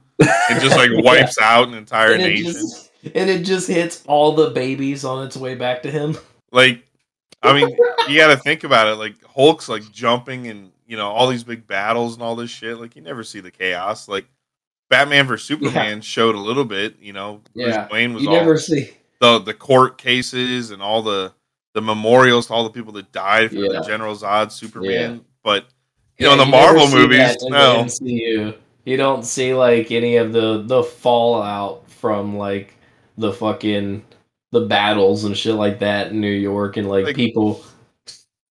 and 0.49 0.61
just 0.61 0.75
like 0.75 0.89
wipes 1.03 1.37
out 1.39 1.67
an 1.67 1.73
entire 1.73 2.13
And 2.13 2.23
nation. 2.23 2.45
just, 2.53 2.91
and 3.03 3.29
it 3.29 3.43
just 3.43 3.67
hits 3.67 4.03
all 4.07 4.33
the 4.33 4.49
babies 4.51 5.03
on 5.05 5.25
its 5.25 5.35
way 5.37 5.55
back 5.55 5.83
to 5.83 5.91
him. 5.91 6.17
Like, 6.51 6.83
I 7.41 7.53
mean, 7.53 7.75
you 8.07 8.17
got 8.17 8.27
to 8.27 8.37
think 8.37 8.63
about 8.63 8.87
it. 8.87 8.95
Like 8.95 9.15
Hulk's 9.25 9.67
like 9.69 9.89
jumping, 9.91 10.47
and 10.47 10.71
you 10.87 10.95
know 10.97 11.07
all 11.09 11.27
these 11.27 11.43
big 11.43 11.67
battles 11.67 12.13
and 12.13 12.23
all 12.23 12.35
this 12.35 12.49
shit. 12.49 12.77
Like 12.79 12.95
you 12.95 13.01
never 13.01 13.23
see 13.23 13.39
the 13.41 13.51
chaos. 13.51 14.07
Like 14.07 14.25
Batman 14.89 15.27
vs 15.27 15.45
Superman 15.47 16.01
showed 16.01 16.35
a 16.35 16.39
little 16.39 16.65
bit. 16.65 16.95
You 17.01 17.13
know, 17.13 17.41
Yeah. 17.53 17.87
Wayne 17.91 18.13
was 18.13 18.23
You 18.23 18.29
all 18.29 18.35
never 18.35 18.57
see. 18.57 18.91
the 19.19 19.39
the 19.39 19.53
court 19.53 19.97
cases 19.97 20.71
and 20.71 20.81
all 20.81 21.01
the 21.01 21.33
the 21.73 21.81
memorials 21.81 22.47
to 22.47 22.53
all 22.53 22.63
the 22.63 22.69
people 22.69 22.93
that 22.93 23.11
died 23.11 23.49
for 23.49 23.55
Yeah. 23.57 23.79
the 23.79 23.81
General 23.87 24.15
Zod 24.15 24.51
Superman. 24.51 25.15
Yeah. 25.15 25.19
But 25.43 25.65
you 26.19 26.27
Yeah, 26.29 26.35
know, 26.35 26.43
in 26.43 26.49
the 26.49 26.51
Marvel 26.57 26.87
movies, 26.87 27.35
no. 27.41 27.87
You 28.85 28.97
don't 28.97 29.23
see 29.23 29.53
like 29.53 29.91
any 29.91 30.17
of 30.17 30.33
the 30.33 30.61
the 30.63 30.83
fallout 30.83 31.89
from 31.89 32.37
like 32.37 32.73
the 33.17 33.31
fucking 33.31 34.03
the 34.51 34.61
battles 34.61 35.23
and 35.23 35.35
shit 35.37 35.55
like 35.55 35.79
that 35.79 36.11
in 36.11 36.21
New 36.21 36.31
York 36.31 36.77
and 36.77 36.87
like, 36.89 37.05
Like- 37.05 37.15
people 37.15 37.63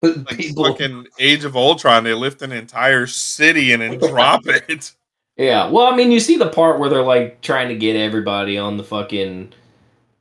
like 0.01 0.27
people 0.37 0.65
fucking 0.65 1.07
Age 1.19 1.43
of 1.43 1.55
Ultron, 1.57 2.03
they 2.03 2.13
lift 2.13 2.41
an 2.41 2.51
entire 2.51 3.05
city 3.07 3.73
and 3.73 3.81
then 3.81 3.97
drop 3.97 4.41
it. 4.47 4.93
Yeah, 5.35 5.69
well, 5.69 5.91
I 5.91 5.95
mean, 5.95 6.11
you 6.11 6.19
see 6.19 6.37
the 6.37 6.49
part 6.49 6.79
where 6.79 6.89
they're 6.89 7.01
like 7.01 7.41
trying 7.41 7.69
to 7.69 7.75
get 7.75 7.95
everybody 7.95 8.57
on 8.57 8.77
the 8.77 8.83
fucking 8.83 9.53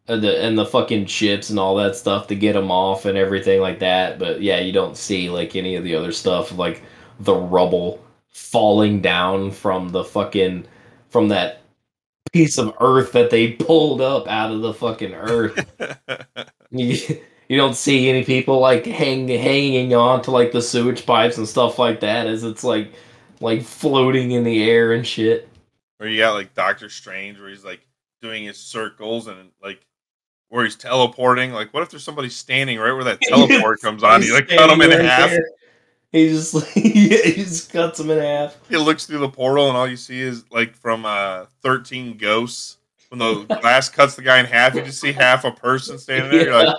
uh, 0.08 0.16
the 0.16 0.42
and 0.42 0.56
the 0.56 0.64
fucking 0.64 1.06
ships 1.06 1.50
and 1.50 1.58
all 1.58 1.74
that 1.76 1.96
stuff 1.96 2.28
to 2.28 2.34
get 2.34 2.54
them 2.54 2.70
off 2.70 3.04
and 3.04 3.18
everything 3.18 3.60
like 3.60 3.80
that. 3.80 4.18
But 4.18 4.40
yeah, 4.42 4.58
you 4.60 4.72
don't 4.72 4.96
see 4.96 5.28
like 5.28 5.54
any 5.54 5.76
of 5.76 5.84
the 5.84 5.94
other 5.94 6.12
stuff 6.12 6.56
like 6.56 6.82
the 7.20 7.34
rubble 7.34 8.02
falling 8.38 9.00
down 9.00 9.50
from 9.50 9.90
the 9.90 10.04
fucking 10.04 10.66
from 11.10 11.28
that 11.28 11.60
piece 12.32 12.58
of 12.58 12.74
earth 12.80 13.12
that 13.12 13.30
they 13.30 13.52
pulled 13.52 14.00
up 14.00 14.28
out 14.28 14.52
of 14.52 14.60
the 14.60 14.74
fucking 14.74 15.14
earth. 15.14 15.66
you, 16.70 16.96
you 17.48 17.56
don't 17.56 17.74
see 17.74 18.08
any 18.08 18.24
people 18.24 18.60
like 18.60 18.86
hang, 18.86 19.28
hanging 19.28 19.94
on 19.94 20.22
to 20.22 20.30
like 20.30 20.52
the 20.52 20.62
sewage 20.62 21.04
pipes 21.04 21.38
and 21.38 21.48
stuff 21.48 21.78
like 21.78 22.00
that 22.00 22.26
as 22.26 22.44
it's 22.44 22.64
like 22.64 22.92
like 23.40 23.62
floating 23.62 24.32
in 24.32 24.44
the 24.44 24.68
air 24.68 24.92
and 24.92 25.06
shit. 25.06 25.48
or 26.00 26.08
you 26.08 26.18
got 26.18 26.34
like 26.34 26.54
Doctor 26.54 26.88
Strange 26.88 27.38
where 27.38 27.48
he's 27.48 27.64
like 27.64 27.80
doing 28.20 28.44
his 28.44 28.58
circles 28.58 29.28
and 29.28 29.50
like 29.62 29.80
where 30.48 30.64
he's 30.64 30.76
teleporting. 30.76 31.52
Like, 31.52 31.72
what 31.72 31.82
if 31.82 31.90
there's 31.90 32.04
somebody 32.04 32.28
standing 32.28 32.78
right 32.78 32.92
where 32.92 33.04
that 33.04 33.20
teleport 33.22 33.80
comes 33.80 34.02
on? 34.02 34.22
You 34.22 34.34
like 34.34 34.48
cut 34.48 34.70
him 34.70 34.80
in 34.80 34.90
right 34.90 35.04
half. 35.04 35.30
there. 35.30 35.50
He 36.12 36.28
just 36.28 36.54
yeah, 36.76 37.18
he 37.22 37.44
just 37.44 37.70
cuts 37.70 38.00
him 38.00 38.10
in 38.10 38.18
half. 38.18 38.56
He 38.68 38.76
looks 38.76 39.06
through 39.06 39.18
the 39.18 39.28
portal 39.28 39.68
and 39.68 39.76
all 39.76 39.86
you 39.86 39.96
see 39.96 40.20
is 40.20 40.44
like 40.50 40.74
from 40.74 41.04
uh 41.04 41.46
13 41.62 42.16
Ghosts. 42.16 42.76
When 43.10 43.18
the 43.18 43.44
glass 43.60 43.88
cuts 43.88 44.16
the 44.16 44.22
guy 44.22 44.38
in 44.38 44.46
half, 44.46 44.74
you 44.74 44.82
just 44.82 45.00
see 45.00 45.12
half 45.12 45.44
a 45.44 45.50
person 45.50 45.98
standing 45.98 46.30
there. 46.30 46.44
You're 46.44 46.64
like, 46.64 46.76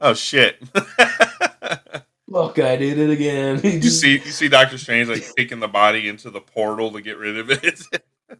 oh 0.00 0.14
shit. 0.14 0.62
Look, 2.28 2.60
I 2.60 2.76
did 2.76 2.98
it 2.98 3.10
again. 3.10 3.60
He 3.60 3.74
you 3.74 3.80
just, 3.80 4.00
see 4.00 4.12
you 4.12 4.30
see 4.30 4.48
Doctor 4.48 4.78
Strange 4.78 5.08
like 5.08 5.26
taking 5.36 5.58
the 5.58 5.68
body 5.68 6.08
into 6.08 6.30
the 6.30 6.40
portal 6.40 6.92
to 6.92 7.00
get 7.00 7.18
rid 7.18 7.38
of 7.38 7.50
it. 7.50 7.82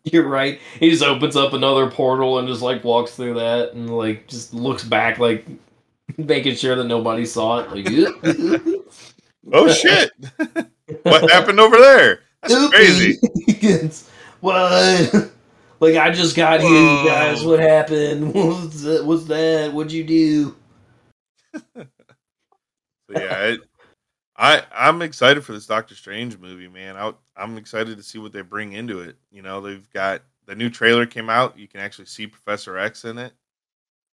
you're 0.05 0.29
right. 0.29 0.61
He 0.79 0.91
just 0.91 1.03
opens 1.03 1.35
up 1.35 1.55
another 1.55 1.91
portal 1.91 2.39
and 2.39 2.47
just 2.47 2.63
like 2.63 2.85
walks 2.85 3.17
through 3.17 3.35
that 3.35 3.73
and 3.73 3.91
like 3.91 4.29
just 4.29 4.55
looks 4.55 4.85
back 4.85 5.19
like 5.19 5.45
making 6.17 6.55
sure 6.55 6.77
that 6.77 6.85
nobody 6.85 7.27
saw 7.27 7.61
it. 7.61 7.71
Like, 7.73 9.10
oh 9.53 9.69
shit. 9.73 10.11
what 11.03 11.31
happened 11.31 11.61
over 11.61 11.77
there? 11.77 12.21
That's 12.43 12.69
crazy. 12.71 13.19
It's- 13.49 14.09
what? 14.41 15.31
Like 15.81 15.97
I 15.97 16.11
just 16.11 16.37
got 16.37 16.61
here, 16.61 16.71
you 16.71 17.09
guys. 17.09 17.43
What 17.45 17.59
happened? 17.61 18.35
What's 18.35 18.83
that? 18.83 19.05
What's 19.05 19.25
that? 19.25 19.73
What'd 19.73 19.93
you 19.93 20.05
do? 20.05 20.57
Yeah, 23.09 23.45
it, 23.49 23.61
I 24.37 24.63
I'm 24.73 25.03
excited 25.03 25.45
for 25.45 25.53
this 25.53 25.67
Doctor 25.67 25.95
Strange 25.95 26.39
movie, 26.39 26.69
man. 26.69 26.97
I, 26.97 27.13
I'm 27.37 27.57
excited 27.59 27.97
to 27.97 28.03
see 28.03 28.19
what 28.19 28.33
they 28.33 28.43
bring 28.43 28.73
into 28.75 29.01
it. 29.01 29.17
You 29.31 29.43
know, 29.43 29.61
they've 29.61 29.89
got 29.91 30.23
the 30.47 30.55
new 30.55 30.71
trailer 30.71 31.07
came 31.07 31.29
out. 31.29 31.59
You 31.59 31.67
can 31.67 31.81
actually 31.81 32.07
see 32.07 32.27
Professor 32.27 32.79
X 32.79 33.05
in 33.05 33.19
it. 33.19 33.33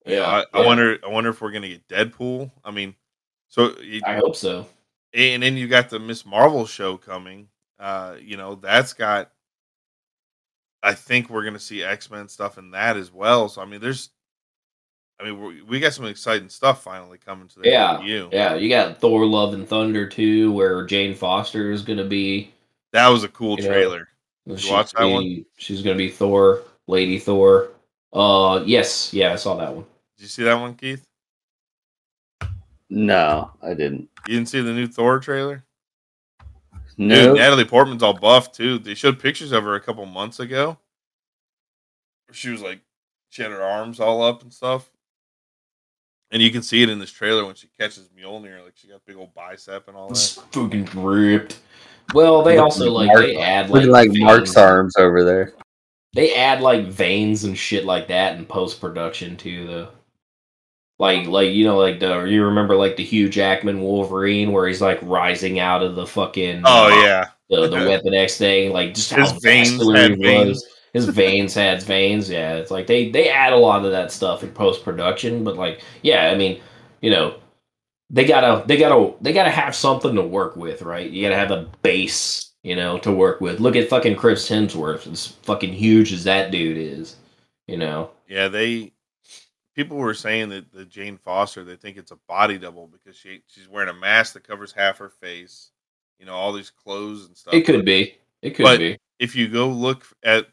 You 0.05 0.17
know, 0.17 0.25
I, 0.25 0.45
I 0.53 0.65
wonder. 0.65 0.97
I 1.03 1.09
wonder 1.09 1.31
if 1.31 1.41
we're 1.41 1.51
gonna 1.51 1.67
get 1.67 1.87
Deadpool. 1.87 2.51
I 2.63 2.71
mean, 2.71 2.95
so 3.49 3.75
you- 3.81 4.01
I 4.05 4.15
hope 4.15 4.35
so. 4.35 4.67
And 5.15 5.41
then 5.43 5.57
you 5.57 5.67
got 5.67 5.89
the 5.89 5.99
Miss 5.99 6.25
Marvel 6.25 6.65
show 6.65 6.97
coming. 6.97 7.47
Uh, 7.79 8.15
you 8.21 8.37
know, 8.37 8.55
that's 8.55 8.93
got 8.93 9.31
I 10.85 10.93
think 10.93 11.31
we're 11.31 11.43
gonna 11.43 11.59
see 11.59 11.83
X 11.83 12.11
Men 12.11 12.27
stuff 12.27 12.59
in 12.59 12.69
that 12.71 12.95
as 12.95 13.11
well. 13.11 13.49
So 13.49 13.59
I 13.59 13.65
mean, 13.65 13.81
there's, 13.81 14.11
I 15.19 15.23
mean, 15.23 15.41
we 15.41 15.61
we 15.63 15.79
got 15.79 15.93
some 15.93 16.05
exciting 16.05 16.47
stuff 16.47 16.83
finally 16.83 17.17
coming 17.17 17.47
to 17.47 17.59
the 17.59 17.69
Yeah, 17.69 17.97
MCU. 17.97 18.31
Yeah, 18.31 18.53
you 18.53 18.69
got 18.69 18.99
Thor: 18.99 19.25
Love 19.25 19.55
and 19.55 19.67
Thunder 19.67 20.07
too, 20.07 20.51
where 20.51 20.85
Jane 20.85 21.15
Foster 21.15 21.71
is 21.71 21.81
going 21.81 21.97
to 21.97 22.05
be. 22.05 22.53
That 22.93 23.07
was 23.07 23.23
a 23.23 23.27
cool 23.29 23.57
know, 23.57 23.65
trailer. 23.65 24.07
She's 24.47 24.69
watch 24.69 24.91
that 24.91 24.99
gonna 24.99 25.13
one? 25.13 25.45
She's 25.57 25.81
going 25.81 25.97
to 25.97 26.03
be 26.03 26.11
Thor, 26.11 26.61
Lady 26.85 27.17
Thor. 27.17 27.69
Uh, 28.13 28.63
yes, 28.63 29.11
yeah, 29.11 29.33
I 29.33 29.37
saw 29.37 29.55
that 29.55 29.73
one. 29.73 29.85
Did 30.17 30.23
you 30.23 30.29
see 30.29 30.43
that 30.43 30.53
one, 30.53 30.75
Keith? 30.75 31.03
No, 32.89 33.51
I 33.61 33.73
didn't. 33.73 34.09
You 34.27 34.35
didn't 34.37 34.49
see 34.49 34.61
the 34.61 34.73
new 34.73 34.87
Thor 34.87 35.19
trailer? 35.19 35.63
No. 36.97 37.27
Dude, 37.27 37.37
Natalie 37.37 37.65
Portman's 37.65 38.03
all 38.03 38.13
buff 38.13 38.51
too. 38.51 38.77
They 38.79 38.93
showed 38.93 39.19
pictures 39.19 39.51
of 39.51 39.63
her 39.63 39.75
a 39.75 39.81
couple 39.81 40.05
months 40.05 40.39
ago. 40.39 40.77
She 42.31 42.49
was 42.49 42.61
like, 42.61 42.79
she 43.29 43.41
had 43.41 43.51
her 43.51 43.61
arms 43.63 43.99
all 43.99 44.23
up 44.23 44.41
and 44.43 44.53
stuff. 44.53 44.89
And 46.31 46.41
you 46.41 46.51
can 46.51 46.61
see 46.63 46.81
it 46.83 46.89
in 46.89 46.99
this 46.99 47.11
trailer 47.11 47.45
when 47.45 47.55
she 47.55 47.67
catches 47.79 48.09
Mjolnir. 48.09 48.63
Like 48.63 48.73
she 48.75 48.87
got 48.87 49.05
big 49.05 49.15
old 49.17 49.33
bicep 49.33 49.87
and 49.87 49.95
all 49.97 50.09
It's 50.09 50.35
that. 50.35 50.53
fucking 50.53 50.85
ripped. 50.93 51.59
Well, 52.13 52.43
they 52.43 52.57
also 52.57 52.91
like 52.91 53.07
Mark- 53.07 53.19
they 53.21 53.37
add 53.37 53.69
like 53.69 53.87
like 53.87 54.09
Mark's 54.13 54.55
arms 54.55 54.95
over 54.97 55.23
there. 55.23 55.53
They 56.13 56.33
add 56.35 56.61
like 56.61 56.85
veins 56.87 57.43
and 57.43 57.57
shit 57.57 57.83
like 57.85 58.07
that 58.07 58.37
in 58.37 58.45
post 58.45 58.79
production 58.79 59.35
too, 59.35 59.67
though. 59.67 59.87
Like, 60.97 61.27
like 61.27 61.51
you 61.51 61.65
know, 61.65 61.77
like 61.77 61.99
the 61.99 62.23
you 62.23 62.45
remember 62.45 62.75
like 62.75 62.95
the 62.95 63.03
Hugh 63.03 63.29
Jackman 63.29 63.81
Wolverine 63.81 64.51
where 64.51 64.67
he's 64.67 64.81
like 64.81 64.99
rising 65.01 65.59
out 65.59 65.83
of 65.83 65.95
the 65.95 66.07
fucking 66.07 66.61
Oh 66.65 66.87
yeah, 67.03 67.29
the, 67.49 67.67
the 67.67 67.75
Weapon 67.89 68.13
X 68.13 68.37
thing, 68.37 68.71
like 68.71 68.93
just 68.93 69.13
His 69.13 69.31
veins 69.33 69.71
had 69.93 70.17
veins. 70.19 70.63
His 70.93 71.09
veins 71.09 71.53
had 71.53 71.83
veins. 71.83 72.29
Yeah, 72.29 72.53
it's 72.55 72.71
like 72.71 72.87
they 72.87 73.09
they 73.11 73.29
add 73.29 73.51
a 73.51 73.57
lot 73.57 73.83
of 73.83 73.91
that 73.91 74.11
stuff 74.11 74.43
in 74.43 74.51
post 74.51 74.83
production, 74.85 75.43
but 75.43 75.57
like 75.57 75.81
yeah, 76.01 76.29
I 76.29 76.35
mean, 76.35 76.61
you 77.01 77.11
know, 77.11 77.35
they 78.09 78.25
gotta 78.25 78.65
they 78.65 78.77
gotta 78.77 79.13
they 79.21 79.33
gotta 79.33 79.49
have 79.51 79.75
something 79.75 80.15
to 80.15 80.21
work 80.21 80.55
with, 80.55 80.81
right? 80.81 81.09
You 81.09 81.23
gotta 81.23 81.35
have 81.35 81.51
a 81.51 81.69
base, 81.81 82.53
you 82.63 82.75
know, 82.77 82.97
to 82.99 83.11
work 83.11 83.41
with. 83.41 83.59
Look 83.59 83.75
at 83.75 83.89
fucking 83.89 84.15
Chris 84.15 84.49
Hemsworth, 84.49 85.11
as 85.11 85.27
fucking 85.27 85.73
huge 85.73 86.13
as 86.13 86.23
that 86.23 86.51
dude 86.51 86.77
is, 86.77 87.17
you 87.67 87.77
know. 87.77 88.11
yeah. 88.29 88.47
They 88.47 88.93
people 89.75 89.97
were 89.97 90.13
saying 90.13 90.49
that 90.49 90.71
the 90.71 90.85
Jane 90.85 91.17
Foster 91.17 91.63
they 91.63 91.75
think 91.75 91.97
it's 91.97 92.11
a 92.11 92.19
body 92.27 92.57
double 92.57 92.87
because 92.87 93.15
she 93.17 93.41
she's 93.47 93.67
wearing 93.67 93.89
a 93.89 93.93
mask 93.93 94.33
that 94.33 94.47
covers 94.47 94.71
half 94.71 94.97
her 94.97 95.09
face. 95.09 95.71
You 96.19 96.25
know 96.25 96.33
all 96.33 96.53
these 96.53 96.71
clothes 96.71 97.25
and 97.25 97.35
stuff. 97.35 97.53
It 97.53 97.61
could 97.65 97.83
be. 97.85 98.15
It 98.41 98.51
could 98.51 98.63
But- 98.63 98.79
be. 98.79 98.97
if 99.19 99.35
you 99.35 99.47
go 99.47 99.67
look 99.69 100.05
at 100.23 100.47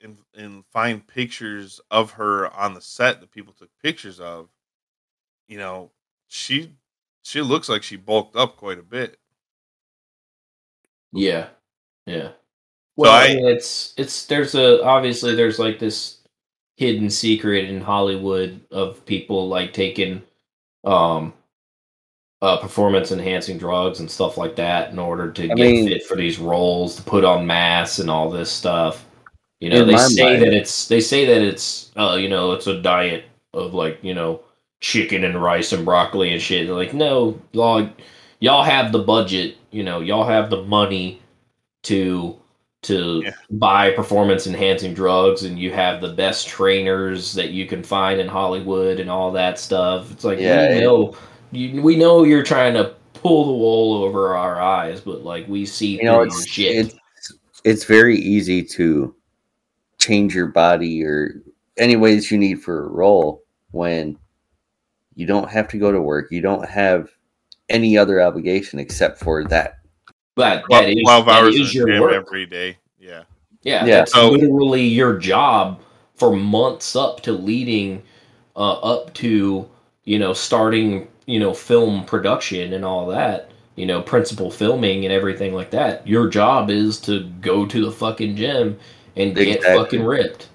and, 0.00 0.18
and 0.36 0.64
find 0.66 1.06
pictures 1.06 1.80
of 1.90 2.10
her 2.12 2.52
on 2.54 2.74
the 2.74 2.80
set 2.80 3.20
that 3.20 3.30
people 3.30 3.54
took 3.54 3.70
pictures 3.82 4.20
of, 4.20 4.48
you 5.48 5.56
know, 5.58 5.90
she 6.28 6.72
she 7.22 7.40
looks 7.40 7.68
like 7.68 7.82
she 7.82 7.96
bulked 7.96 8.36
up 8.36 8.56
quite 8.56 8.78
a 8.78 8.82
bit. 8.82 9.18
Yeah, 11.12 11.48
yeah. 12.06 12.32
Well, 12.96 13.12
I, 13.12 13.24
I- 13.26 13.34
mean, 13.34 13.46
it's 13.46 13.94
it's 13.96 14.26
there's 14.26 14.54
a 14.54 14.82
obviously 14.84 15.34
there's 15.34 15.58
like 15.58 15.78
this 15.78 16.18
hidden 16.76 17.08
secret 17.10 17.66
in 17.68 17.80
Hollywood 17.80 18.60
of 18.70 19.04
people 19.06 19.48
like 19.48 19.72
taking 19.72 20.22
um 20.84 21.32
uh 22.42 22.58
performance 22.58 23.10
enhancing 23.12 23.56
drugs 23.56 24.00
and 24.00 24.10
stuff 24.10 24.36
like 24.36 24.56
that 24.56 24.90
in 24.90 24.98
order 24.98 25.30
to 25.30 25.44
I 25.44 25.46
get 25.48 25.56
mean- 25.56 25.88
fit 25.88 26.04
for 26.06 26.16
these 26.16 26.38
roles, 26.38 26.96
to 26.96 27.02
put 27.02 27.24
on 27.24 27.46
masks 27.46 27.98
and 28.00 28.10
all 28.10 28.30
this 28.30 28.50
stuff. 28.50 29.06
You 29.60 29.70
know, 29.70 29.84
they 29.84 29.96
say 29.96 30.24
mind- 30.24 30.42
that 30.42 30.52
it's 30.52 30.88
they 30.88 31.00
say 31.00 31.24
that 31.24 31.40
it's 31.42 31.90
uh 31.96 32.16
you 32.20 32.28
know 32.28 32.52
it's 32.52 32.66
a 32.66 32.80
diet 32.82 33.24
of 33.54 33.72
like 33.72 33.98
you 34.02 34.12
know 34.14 34.40
chicken 34.80 35.24
and 35.24 35.42
rice 35.42 35.72
and 35.72 35.84
broccoli 35.84 36.32
and 36.32 36.42
shit. 36.42 36.66
They're 36.66 36.76
like, 36.76 36.92
no, 36.92 37.40
y'all 37.52 37.88
y'all 38.40 38.64
have 38.64 38.92
the 38.92 38.98
budget, 38.98 39.56
you 39.70 39.82
know, 39.84 40.00
y'all 40.00 40.26
have 40.26 40.50
the 40.50 40.62
money 40.64 41.22
to 41.84 42.38
to 42.84 43.22
Yeah. 43.24 43.30
buy 43.50 43.90
performance 43.90 44.46
enhancing 44.46 44.94
drugs 44.94 45.44
and 45.44 45.58
you 45.58 45.70
have 45.72 46.00
the 46.00 46.12
best 46.12 46.46
trainers 46.48 47.32
that 47.34 47.50
you 47.50 47.66
can 47.66 47.82
find 47.82 48.20
in 48.20 48.28
Hollywood 48.28 49.00
and 49.00 49.10
all 49.10 49.30
that 49.32 49.58
stuff. 49.58 50.10
It's 50.12 50.24
like 50.24 50.38
Yeah, 50.38 50.68
we 50.68 50.74
it- 50.76 50.80
know 50.82 51.14
you, 51.52 51.82
we 51.82 51.96
know 51.96 52.24
you're 52.24 52.42
trying 52.42 52.74
to 52.74 52.94
pull 53.14 53.46
the 53.46 53.52
wool 53.52 54.02
over 54.04 54.36
our 54.36 54.60
eyes, 54.60 55.00
but 55.00 55.22
like 55.24 55.46
we 55.48 55.64
see 55.66 55.96
You 55.98 56.04
know, 56.04 56.16
through 56.18 56.26
it's 56.26 56.58
your 56.58 56.72
shit. 56.72 56.86
it's 56.86 56.94
it's 57.64 57.84
very 57.84 58.18
easy 58.18 58.62
to 58.62 59.14
change 59.98 60.34
your 60.34 60.48
body 60.48 61.02
or 61.02 61.42
any 61.78 61.96
ways 61.96 62.30
you 62.30 62.36
need 62.38 62.60
for 62.60 62.84
a 62.84 62.88
role 62.88 63.42
when 63.70 64.18
you 65.14 65.26
don't 65.26 65.48
have 65.50 65.68
to 65.68 65.78
go 65.78 65.90
to 65.90 66.00
work. 66.02 66.30
You 66.30 66.40
don't 66.42 66.68
have 66.68 67.08
any 67.70 67.96
other 67.96 68.20
obligation 68.20 68.78
except 68.78 69.18
for 69.20 69.44
that. 69.44 69.76
But 70.34 70.64
Twelve, 70.64 70.84
that 70.84 70.90
is, 70.90 71.02
12 71.04 71.28
hours 71.28 71.54
is 71.56 71.70
in 71.70 71.76
your 71.78 71.88
gym 71.88 72.00
work. 72.02 72.12
every 72.12 72.46
day. 72.46 72.78
Yeah. 72.98 73.22
Yeah, 73.62 73.84
Yeah. 73.84 73.96
that's 73.96 74.12
So- 74.12 74.30
literally 74.30 74.84
your 74.84 75.18
job 75.18 75.80
for 76.16 76.34
months 76.34 76.94
up 76.96 77.20
to 77.22 77.32
leading 77.32 78.02
uh, 78.56 78.74
up 78.80 79.12
to 79.14 79.68
you 80.04 80.18
know 80.18 80.32
starting 80.32 81.08
you 81.26 81.40
know 81.40 81.52
film 81.54 82.04
production 82.04 82.72
and 82.72 82.84
all 82.84 83.06
that. 83.08 83.50
You 83.76 83.86
know, 83.86 84.00
principal 84.02 84.52
filming 84.52 85.04
and 85.04 85.12
everything 85.12 85.52
like 85.52 85.70
that. 85.70 86.06
Your 86.06 86.28
job 86.28 86.70
is 86.70 87.00
to 87.00 87.24
go 87.40 87.66
to 87.66 87.84
the 87.84 87.90
fucking 87.90 88.36
gym 88.36 88.78
and 89.16 89.34
get 89.34 89.64
fucking 89.64 90.04
ripped. 90.04 90.48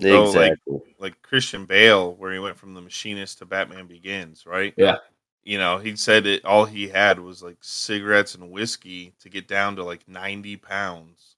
So, 0.00 0.24
like- 0.24 0.52
exactly. 0.52 0.78
Like 0.98 1.20
Christian 1.20 1.66
Bale, 1.66 2.14
where 2.14 2.32
he 2.32 2.38
went 2.38 2.56
from 2.56 2.72
the 2.72 2.80
machinist 2.80 3.38
to 3.38 3.44
Batman 3.44 3.86
Begins, 3.86 4.46
right? 4.46 4.72
Yeah. 4.78 4.96
You 5.46 5.58
know, 5.58 5.78
he 5.78 5.94
said 5.94 6.26
it 6.26 6.44
all 6.44 6.64
he 6.64 6.88
had 6.88 7.20
was 7.20 7.40
like 7.40 7.58
cigarettes 7.60 8.34
and 8.34 8.50
whiskey 8.50 9.14
to 9.20 9.28
get 9.28 9.46
down 9.46 9.76
to 9.76 9.84
like 9.84 10.06
ninety 10.08 10.56
pounds. 10.56 11.36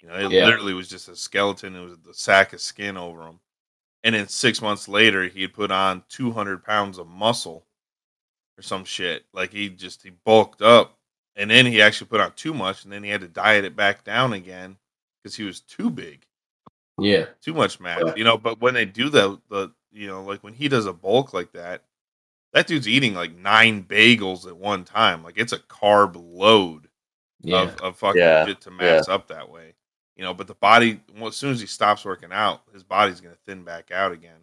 You 0.00 0.08
know, 0.08 0.14
it 0.14 0.30
Yeah. 0.32 0.46
literally 0.46 0.72
was 0.72 0.88
just 0.88 1.08
a 1.10 1.14
skeleton. 1.14 1.76
It 1.76 1.82
was 1.82 1.92
a 2.10 2.14
sack 2.14 2.54
of 2.54 2.60
skin 2.62 2.96
over 2.96 3.26
him. 3.26 3.38
And 4.02 4.14
then 4.14 4.28
six 4.28 4.62
months 4.62 4.88
later, 4.88 5.24
he 5.28 5.42
had 5.42 5.52
put 5.52 5.70
on 5.70 6.04
200 6.08 6.64
pounds 6.64 6.96
of 6.96 7.06
muscle 7.06 7.66
or 8.58 8.62
some 8.62 8.82
shit. 8.86 9.26
Like 9.34 9.52
he 9.52 9.68
just, 9.68 10.02
he 10.02 10.08
bulked 10.24 10.62
up. 10.62 10.96
And 11.36 11.50
then 11.50 11.66
he 11.66 11.82
actually 11.82 12.06
put 12.08 12.20
on 12.22 12.32
too 12.32 12.54
much. 12.54 12.84
And 12.84 12.92
then 12.92 13.04
he 13.04 13.10
had 13.10 13.20
to 13.20 13.28
diet 13.28 13.66
it 13.66 13.76
back 13.76 14.04
down 14.04 14.32
again 14.32 14.78
because 15.22 15.36
he 15.36 15.44
was 15.44 15.60
too 15.60 15.90
big, 15.90 16.24
Yeah, 16.98 17.26
too 17.42 17.52
much 17.52 17.78
mass, 17.78 18.00
you 18.16 18.24
know. 18.24 18.38
But 18.38 18.58
when 18.62 18.72
they 18.72 18.86
do 18.86 19.10
the, 19.10 19.38
the, 19.50 19.70
you 19.92 20.06
know, 20.06 20.22
like 20.24 20.42
when 20.42 20.54
he 20.54 20.66
does 20.68 20.86
a 20.86 20.94
bulk 20.94 21.34
like 21.34 21.52
that, 21.52 21.84
that 22.52 22.66
dude's 22.66 22.88
eating 22.88 23.14
like 23.14 23.36
nine 23.36 23.84
bagels 23.84 24.46
at 24.46 24.56
one 24.56 24.84
time. 24.84 25.22
Like 25.22 25.34
it's 25.36 25.52
a 25.52 25.58
carb 25.58 26.14
load 26.16 26.88
yeah, 27.42 27.62
of, 27.62 27.80
of 27.80 27.96
fucking 27.96 28.20
Yeah, 28.20 28.46
shit 28.46 28.60
to 28.62 28.70
mass 28.70 29.08
up 29.08 29.28
that 29.28 29.48
way. 29.48 29.74
You 30.16 30.24
know, 30.24 30.34
but 30.34 30.46
the 30.46 30.54
body, 30.54 31.00
well, 31.16 31.28
as 31.28 31.36
soon 31.36 31.52
as 31.52 31.60
he 31.60 31.66
stops 31.66 32.04
working 32.04 32.32
out, 32.32 32.62
his 32.72 32.82
body's 32.82 33.20
going 33.20 33.34
to 33.34 33.40
thin 33.46 33.64
back 33.64 33.90
out 33.90 34.12
again 34.12 34.36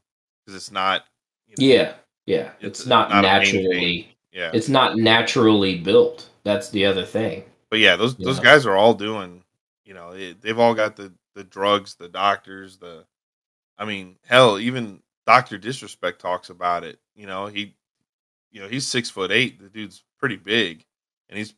because 0.46 0.56
it's 0.56 0.72
not. 0.72 1.04
You 1.48 1.56
know, 1.60 1.74
yeah, 1.74 1.94
yeah. 2.26 2.52
It's, 2.60 2.80
It's 2.80 2.88
not, 2.88 3.10
not 3.10 3.22
naturally. 3.22 4.16
yeah. 4.32 4.50
It's 4.54 4.70
not 4.70 4.98
naturally 4.98 5.78
built. 5.78 6.30
That's 6.44 6.70
the 6.70 6.86
other 6.86 7.06
thing. 7.06 7.44
But 7.70 7.80
yeah, 7.80 7.96
those 7.96 8.16
those 8.16 8.38
Yeah. 8.38 8.44
guys 8.44 8.66
are 8.66 8.76
all 8.76 8.94
doing. 8.94 9.44
You 9.86 9.94
know, 9.94 10.12
it, 10.12 10.42
they've 10.42 10.58
all 10.58 10.74
got 10.74 10.96
the 10.96 11.14
the 11.36 11.44
drugs, 11.44 11.96
the 11.96 12.10
doctors, 12.10 12.78
the. 12.78 13.06
I 13.78 13.86
mean, 13.86 14.16
hell, 14.26 14.58
even 14.58 15.02
Doctor 15.28 15.60
Disrespect 15.60 16.20
talks 16.20 16.50
about 16.50 16.84
it. 16.84 17.00
You 17.16 17.28
know, 17.28 17.46
he, 17.46 17.76
you 18.52 18.62
know, 18.62 18.68
he's 18.68 18.88
six 18.88 19.10
foot 19.10 19.32
eight. 19.32 19.60
The 19.62 19.70
dude's 19.70 20.04
pretty 20.20 20.36
big, 20.38 20.86
and 21.30 21.38
he's, 21.38 21.54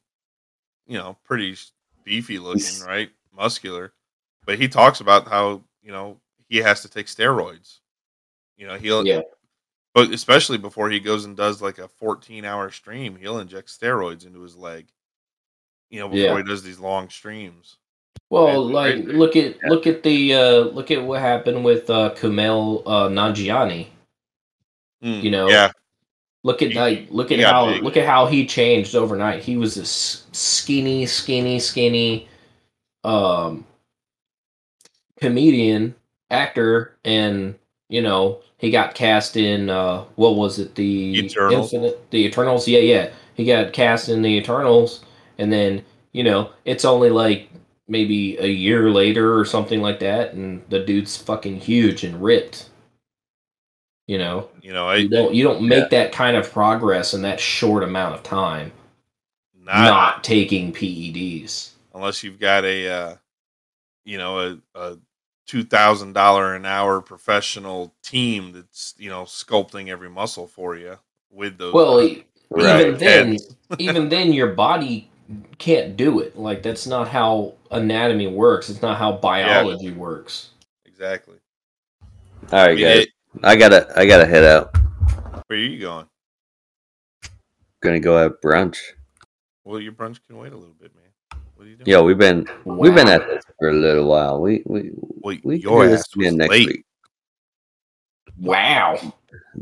you 0.88 0.98
know, 0.98 1.18
pretty 1.24 1.56
beefy 2.04 2.40
looking, 2.40 2.82
right? 2.86 3.10
Muscular, 3.36 3.94
but 4.46 4.60
he 4.60 4.68
talks 4.68 5.00
about 5.02 5.28
how 5.28 5.62
you 5.82 5.92
know 5.92 6.20
he 6.48 6.58
has 6.58 6.82
to 6.82 6.90
take 6.90 7.06
steroids. 7.08 7.80
You 8.58 8.68
know, 8.68 8.78
he'll 8.78 9.06
Yeah. 9.06 9.22
but 9.94 10.12
especially 10.12 10.58
before 10.58 10.90
he 10.90 11.00
goes 11.00 11.26
and 11.26 11.38
does 11.38 11.62
like 11.62 11.78
a 11.78 11.88
14 11.88 12.44
hour 12.46 12.70
stream, 12.72 13.16
he'll 13.16 13.40
inject 13.40 13.70
steroids 13.70 14.26
into 14.26 14.42
his 14.42 14.56
leg. 14.56 14.88
You 15.90 16.00
know, 16.00 16.08
before 16.10 16.20
Yeah. 16.22 16.38
he 16.38 16.44
does 16.44 16.64
these 16.64 16.80
long 16.80 17.10
streams. 17.10 17.78
Well, 18.30 18.66
Right, 18.66 18.74
like 18.74 18.96
right. 18.96 19.16
look 19.16 19.36
at 19.36 19.64
look 19.64 19.88
at 19.88 20.04
the 20.04 20.34
uh, 20.36 20.60
look 20.66 20.92
at 20.92 21.02
what 21.04 21.22
happened 21.22 21.64
with 21.64 21.90
uh, 21.90 22.14
Kumail 22.16 22.84
uh, 22.86 23.08
Nanjiani. 23.10 23.88
Mm, 25.04 25.24
You 25.24 25.32
know, 25.32 25.50
yeah, 25.50 25.72
Look 26.44 26.62
at 26.62 26.72
He- 26.72 26.80
like 26.80 27.08
look 27.10 27.32
at 27.32 27.40
how 27.40 27.66
big. 27.68 27.84
look 27.84 27.98
at 27.98 28.06
how 28.06 28.26
he 28.28 28.46
changed 28.46 28.96
overnight. 28.96 29.44
He 29.44 29.58
was 29.58 29.76
this 29.76 30.26
skinny, 30.32 31.06
skinny, 31.06 31.60
skinny 31.60 32.28
um 33.04 33.66
comedian, 35.20 35.96
actor, 36.30 36.96
and 37.04 37.56
you 37.90 38.02
know, 38.02 38.40
he 38.58 38.72
got 38.72 38.96
cast 38.96 39.36
in 39.36 39.70
uh 39.70 40.04
what 40.16 40.36
was 40.36 40.60
it, 40.60 40.76
the 40.76 41.26
Eternals. 41.26 41.74
Infinite 41.74 42.10
the 42.12 42.26
Eternals, 42.26 42.68
yeah, 42.68 42.80
yeah. 42.80 43.10
He 43.36 43.46
got 43.46 43.74
cast 43.74 44.10
in 44.10 44.22
the 44.22 44.30
Eternals 44.38 45.04
and 45.38 45.52
then, 45.52 45.84
you 46.12 46.24
know, 46.24 46.52
it's 46.66 46.86
only 46.86 47.10
like 47.10 47.50
maybe 47.88 48.38
a 48.38 48.48
year 48.48 48.92
later 48.92 49.38
or 49.38 49.44
something 49.46 49.82
like 49.82 50.00
that, 50.00 50.34
and 50.34 50.62
the 50.70 50.80
dude's 50.80 51.18
fucking 51.18 51.60
huge 51.60 52.04
and 52.04 52.22
ripped. 52.22 52.69
You 54.10 54.18
know, 54.18 54.50
You 54.64 54.74
know, 54.74 54.88
I 54.88 54.96
you 54.96 55.08
don't 55.08 55.36
you 55.36 55.44
don't 55.44 55.62
make 55.62 55.92
that 55.92 56.12
kind 56.12 56.36
of 56.36 56.52
progress 56.52 57.14
in 57.14 57.22
that 57.22 57.40
short 57.40 57.84
amount 57.84 58.16
of 58.16 58.24
time. 58.24 58.72
not, 59.56 59.84
Not, 59.84 60.24
taking 60.24 60.74
PEDs. 60.74 61.74
unless 61.94 62.24
you've 62.24 62.40
got 62.40 62.66
a 62.66 62.90
uh, 62.90 63.16
you 64.06 64.18
know 64.18 64.40
a, 64.40 64.58
a 64.80 64.98
two 65.46 65.64
thousand 65.64 66.14
dollar 66.14 66.56
an 66.56 66.66
hour 66.66 67.02
professional 67.02 67.94
team 68.02 68.52
that's 68.52 68.96
you 68.98 69.12
know 69.12 69.26
sculpting 69.26 69.90
every 69.90 70.10
muscle 70.10 70.48
for 70.48 70.76
you 70.76 70.98
with 71.30 71.60
those. 71.60 71.76
Well, 71.76 72.00
Right. 72.50 72.88
even 72.88 72.98
then, 72.98 73.38
even 73.78 74.10
then, 74.10 74.34
your 74.34 74.48
body 74.56 75.08
can't 75.60 75.96
do 75.96 76.20
it. 76.20 76.36
Like 76.36 76.64
that's 76.64 76.88
not 76.88 77.08
how 77.10 77.54
anatomy 77.70 78.26
works. 78.26 78.72
It's 78.72 78.82
not 78.82 78.98
how 78.98 79.12
biology 79.12 79.92
works. 79.92 80.50
exactly. 80.84 81.36
All 82.52 82.58
right, 82.60 82.70
I 82.72 82.74
mean, 82.74 82.84
guys. 82.86 83.04
it- 83.04 83.10
I 83.44 83.56
gotta 83.56 83.92
I 83.96 84.06
gotta 84.06 84.26
head 84.26 84.44
out. 84.44 84.76
where 85.48 85.58
are 85.60 85.62
you 85.62 85.80
going? 85.80 86.06
Gonna 87.82 88.00
go 88.00 88.18
have 88.18 88.42
brunch. 88.44 88.78
Well, 89.64 89.80
your 89.80 89.92
brunch 89.94 90.20
can 90.28 90.38
wait 90.38 90.52
a 90.52 90.58
little 90.58 90.74
bit, 90.80 90.92
man. 90.96 91.40
What 91.56 91.66
are 91.66 91.70
you 91.70 91.76
doing? 91.76 91.88
Yo, 91.88 92.04
we've 92.04 92.18
been 92.18 92.48
we've 92.66 92.96
been 92.96 93.08
at 93.08 93.26
this 93.28 93.44
for 93.60 93.70
a 93.70 93.74
little 93.74 94.08
while. 94.08 94.42
We 94.42 94.64
we 94.66 94.92
well, 94.94 95.38
we 95.44 95.60
can 95.60 95.70
your 95.70 95.84
do 95.84 95.90
this 95.92 96.02
ass 96.02 96.16
was 96.16 96.26
again 96.26 96.38
next 96.38 96.52
late. 96.52 96.68
week. 96.68 96.86
Wow. 98.40 99.14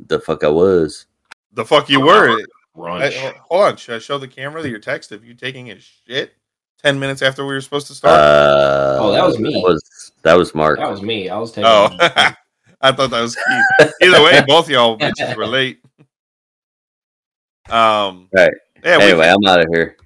The 0.08 0.20
fuck 0.20 0.44
I 0.44 0.50
was. 0.50 1.08
The 1.54 1.66
fuck 1.66 1.90
you 1.90 2.00
were? 2.02 2.40
Brunch. 2.76 3.12
Hey, 3.12 3.20
ho- 3.20 3.40
hold 3.50 3.64
on. 3.64 3.78
Should 3.78 3.96
I 3.96 4.00
show 4.00 4.18
the 4.18 4.28
camera 4.28 4.62
that 4.62 4.70
your 4.70 4.80
text 4.80 5.12
of 5.12 5.26
you 5.26 5.34
taking 5.34 5.72
a 5.72 5.80
shit 5.80 6.34
ten 6.82 7.00
minutes 7.00 7.22
after 7.22 7.44
we 7.46 7.54
were 7.54 7.62
supposed 7.62 7.88
to 7.88 7.96
start? 7.96 8.18
Uh, 8.20 8.98
Oh, 9.00 9.12
that 9.12 9.26
was 9.26 9.40
me. 9.40 9.54
That 9.54 9.62
was 9.64 10.12
that 10.24 10.34
was 10.36 10.56
Mark. 10.56 10.80
that 10.80 10.90
was 10.90 11.02
me. 11.02 11.30
I 11.30 11.38
was 11.38 11.52
taking. 11.52 11.66
oh, 11.70 11.90
I 12.82 12.92
thought 12.92 13.10
that 13.12 13.22
was 13.22 13.36
Keith. 13.36 13.94
Either 14.02 14.24
way, 14.24 14.44
both 14.48 14.70
y'all 14.70 14.98
bitches 14.98 15.36
were 15.36 15.48
late. 15.48 15.80
Um. 17.70 18.30
Right. 18.34 18.52
Yeah. 18.84 19.00
anyway, 19.02 19.24
can- 19.26 19.38
I'm 19.44 19.50
out 19.50 19.62
of 19.62 19.68
here. 19.72 19.98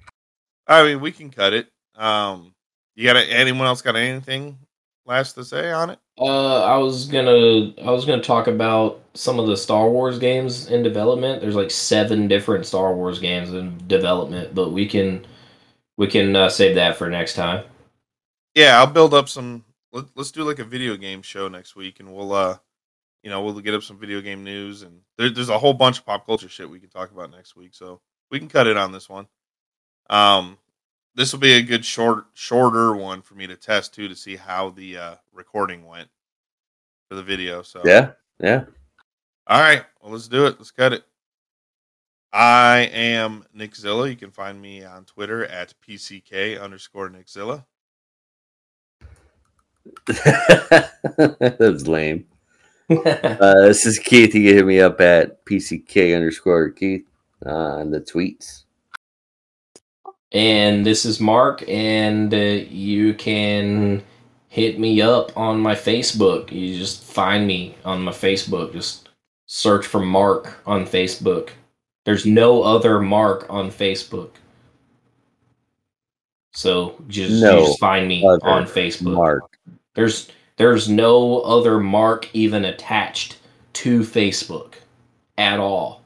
I 0.66 0.84
mean, 0.84 1.00
we 1.00 1.12
can 1.12 1.30
cut 1.30 1.52
it. 1.52 1.68
Um. 1.96 2.54
You 2.94 3.06
got 3.06 3.16
anyone 3.16 3.66
else 3.66 3.80
got 3.80 3.96
anything 3.96 4.58
last 5.06 5.32
to 5.34 5.44
say 5.44 5.70
on 5.70 5.90
it? 5.90 5.98
Uh, 6.18 6.62
I 6.62 6.76
was 6.76 7.06
gonna 7.06 7.72
I 7.82 7.90
was 7.90 8.04
gonna 8.04 8.22
talk 8.22 8.46
about 8.46 9.00
some 9.14 9.38
of 9.38 9.46
the 9.46 9.56
Star 9.56 9.88
Wars 9.88 10.18
games 10.18 10.68
in 10.68 10.82
development. 10.82 11.40
There's 11.40 11.54
like 11.56 11.70
seven 11.70 12.28
different 12.28 12.66
Star 12.66 12.94
Wars 12.94 13.18
games 13.18 13.52
in 13.52 13.80
development, 13.86 14.54
but 14.54 14.72
we 14.72 14.86
can 14.86 15.26
we 15.96 16.06
can 16.06 16.36
uh, 16.36 16.48
save 16.48 16.74
that 16.74 16.96
for 16.96 17.08
next 17.08 17.34
time. 17.34 17.64
Yeah, 18.54 18.78
I'll 18.78 18.86
build 18.86 19.14
up 19.14 19.28
some. 19.28 19.64
Let, 19.92 20.06
let's 20.14 20.30
do 20.30 20.44
like 20.44 20.58
a 20.58 20.64
video 20.64 20.96
game 20.96 21.22
show 21.22 21.48
next 21.48 21.76
week, 21.76 22.00
and 22.00 22.12
we'll, 22.14 22.32
uh, 22.32 22.58
you 23.22 23.30
know, 23.30 23.42
we'll 23.42 23.60
get 23.60 23.74
up 23.74 23.82
some 23.82 23.98
video 23.98 24.20
game 24.20 24.42
news, 24.42 24.82
and 24.82 25.00
there, 25.18 25.30
there's 25.30 25.48
a 25.48 25.58
whole 25.58 25.74
bunch 25.74 25.98
of 25.98 26.06
pop 26.06 26.26
culture 26.26 26.48
shit 26.48 26.68
we 26.68 26.80
can 26.80 26.88
talk 26.88 27.10
about 27.10 27.30
next 27.30 27.56
week. 27.56 27.74
So 27.74 28.00
we 28.30 28.38
can 28.38 28.48
cut 28.48 28.66
it 28.66 28.76
on 28.76 28.92
this 28.92 29.08
one. 29.08 29.26
Um, 30.10 30.58
this 31.14 31.32
will 31.32 31.40
be 31.40 31.52
a 31.52 31.62
good 31.62 31.84
short, 31.84 32.26
shorter 32.34 32.94
one 32.94 33.22
for 33.22 33.34
me 33.34 33.46
to 33.46 33.56
test 33.56 33.94
too 33.94 34.08
to 34.08 34.16
see 34.16 34.36
how 34.36 34.70
the 34.70 34.96
uh, 34.96 35.14
recording 35.32 35.86
went 35.86 36.08
for 37.08 37.14
the 37.14 37.22
video. 37.22 37.62
So 37.62 37.82
Yeah, 37.84 38.12
yeah. 38.40 38.64
all 39.46 39.60
right, 39.60 39.84
well, 40.00 40.12
let's 40.12 40.28
do 40.28 40.46
it. 40.46 40.56
Let's 40.58 40.70
cut 40.70 40.94
it. 40.94 41.04
I 42.32 42.90
am 42.94 43.44
Nickzilla. 43.54 44.08
You 44.08 44.16
can 44.16 44.30
find 44.30 44.60
me 44.60 44.84
on 44.84 45.04
Twitter 45.04 45.44
at 45.44 45.74
pck 45.86 46.60
underscore 46.60 47.10
Nickzilla. 47.10 47.66
that 50.06 51.56
was 51.60 51.88
lame. 51.88 52.26
Uh, 52.90 53.62
this 53.68 53.86
is 53.86 53.98
Keith. 53.98 54.34
You 54.34 54.48
can 54.48 54.56
hit 54.56 54.66
me 54.66 54.80
up 54.80 55.00
at 55.00 55.42
PCK 55.46 56.14
underscore 56.14 56.68
Keith 56.70 57.06
on 57.46 57.90
the 57.90 58.00
tweets. 58.00 58.64
and 60.32 60.84
this 60.84 61.06
is 61.06 61.18
Mark, 61.18 61.64
and 61.68 62.34
uh, 62.34 62.36
you 62.36 63.14
can 63.14 64.02
hit 64.48 64.78
me 64.78 65.00
up 65.00 65.34
on 65.38 65.58
my 65.60 65.74
Facebook. 65.74 66.52
You 66.52 66.76
just 66.76 67.02
find 67.02 67.46
me 67.46 67.76
on 67.84 68.02
my 68.02 68.12
Facebook. 68.12 68.72
Just 68.74 69.08
search 69.46 69.86
for 69.86 70.00
Mark 70.00 70.60
on 70.66 70.84
Facebook. 70.84 71.50
There's 72.04 72.26
no 72.26 72.62
other 72.62 73.00
Mark 73.00 73.46
on 73.48 73.70
Facebook. 73.70 74.30
So 76.52 77.02
just, 77.08 77.40
No 77.42 77.60
just 77.66 77.80
find 77.80 78.06
me 78.06 78.22
on 78.22 78.66
Facebook. 78.66 79.14
Mark. 79.14 79.51
There's 79.94 80.28
there's 80.56 80.88
no 80.88 81.40
other 81.40 81.80
Mark 81.80 82.28
even 82.34 82.64
attached 82.64 83.38
to 83.74 84.00
Facebook 84.00 84.74
at 85.38 85.58
all. 85.58 86.02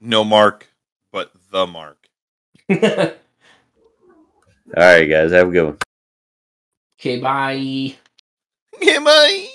No 0.00 0.24
mark, 0.24 0.68
but 1.12 1.30
the 1.50 1.66
mark. 1.66 2.08
All 2.70 2.78
right, 4.76 5.06
guys. 5.06 5.32
Have 5.32 5.48
a 5.48 5.50
good 5.50 5.64
one. 5.64 5.78
Okay, 7.00 7.20
bye. 7.20 7.94
Okay, 8.76 8.98
bye. 8.98 9.48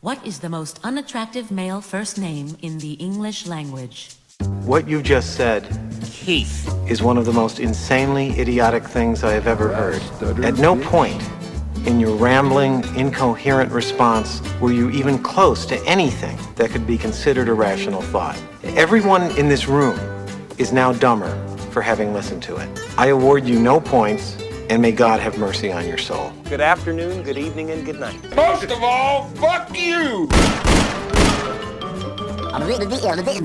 What 0.00 0.24
is 0.26 0.40
the 0.40 0.50
most 0.50 0.80
unattractive 0.84 1.50
male 1.50 1.80
first 1.80 2.18
name 2.18 2.58
in 2.60 2.78
the 2.78 2.92
English 2.94 3.46
language? 3.46 4.16
What 4.64 4.88
you 4.88 5.00
just 5.00 5.36
said, 5.36 5.66
Keith, 6.04 6.68
is 6.88 7.02
one 7.02 7.16
of 7.16 7.24
the 7.24 7.32
most 7.32 7.60
insanely 7.60 8.38
idiotic 8.38 8.84
things 8.84 9.24
I 9.24 9.32
have 9.32 9.46
ever 9.46 9.72
heard. 9.72 10.02
At 10.44 10.58
no 10.58 10.76
point 10.76 11.22
in 11.86 12.00
your 12.00 12.16
rambling, 12.16 12.84
incoherent 12.96 13.70
response 13.70 14.40
were 14.60 14.72
you 14.72 14.90
even 14.90 15.18
close 15.22 15.66
to 15.66 15.82
anything 15.84 16.38
that 16.56 16.70
could 16.70 16.86
be 16.86 16.96
considered 16.96 17.48
a 17.48 17.52
rational 17.52 18.02
thought. 18.02 18.40
Everyone 18.62 19.30
in 19.38 19.48
this 19.48 19.68
room 19.68 19.98
is 20.58 20.72
now 20.72 20.92
dumber 20.92 21.30
for 21.70 21.82
having 21.82 22.14
listened 22.14 22.42
to 22.44 22.56
it. 22.56 22.68
I 22.96 23.08
award 23.08 23.44
you 23.44 23.58
no 23.58 23.80
points, 23.80 24.36
and 24.70 24.80
may 24.80 24.92
God 24.92 25.20
have 25.20 25.38
mercy 25.38 25.70
on 25.70 25.86
your 25.86 25.98
soul. 25.98 26.32
Good 26.48 26.60
afternoon, 26.60 27.22
good 27.22 27.38
evening, 27.38 27.70
and 27.70 27.84
good 27.84 28.00
night. 28.00 28.34
Most 28.34 28.64
of 28.64 28.82
all, 28.82 29.28
fuck 29.30 29.76
you! 29.76 30.28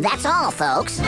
That's 0.02 0.26
all, 0.26 0.52
folks. 0.52 1.00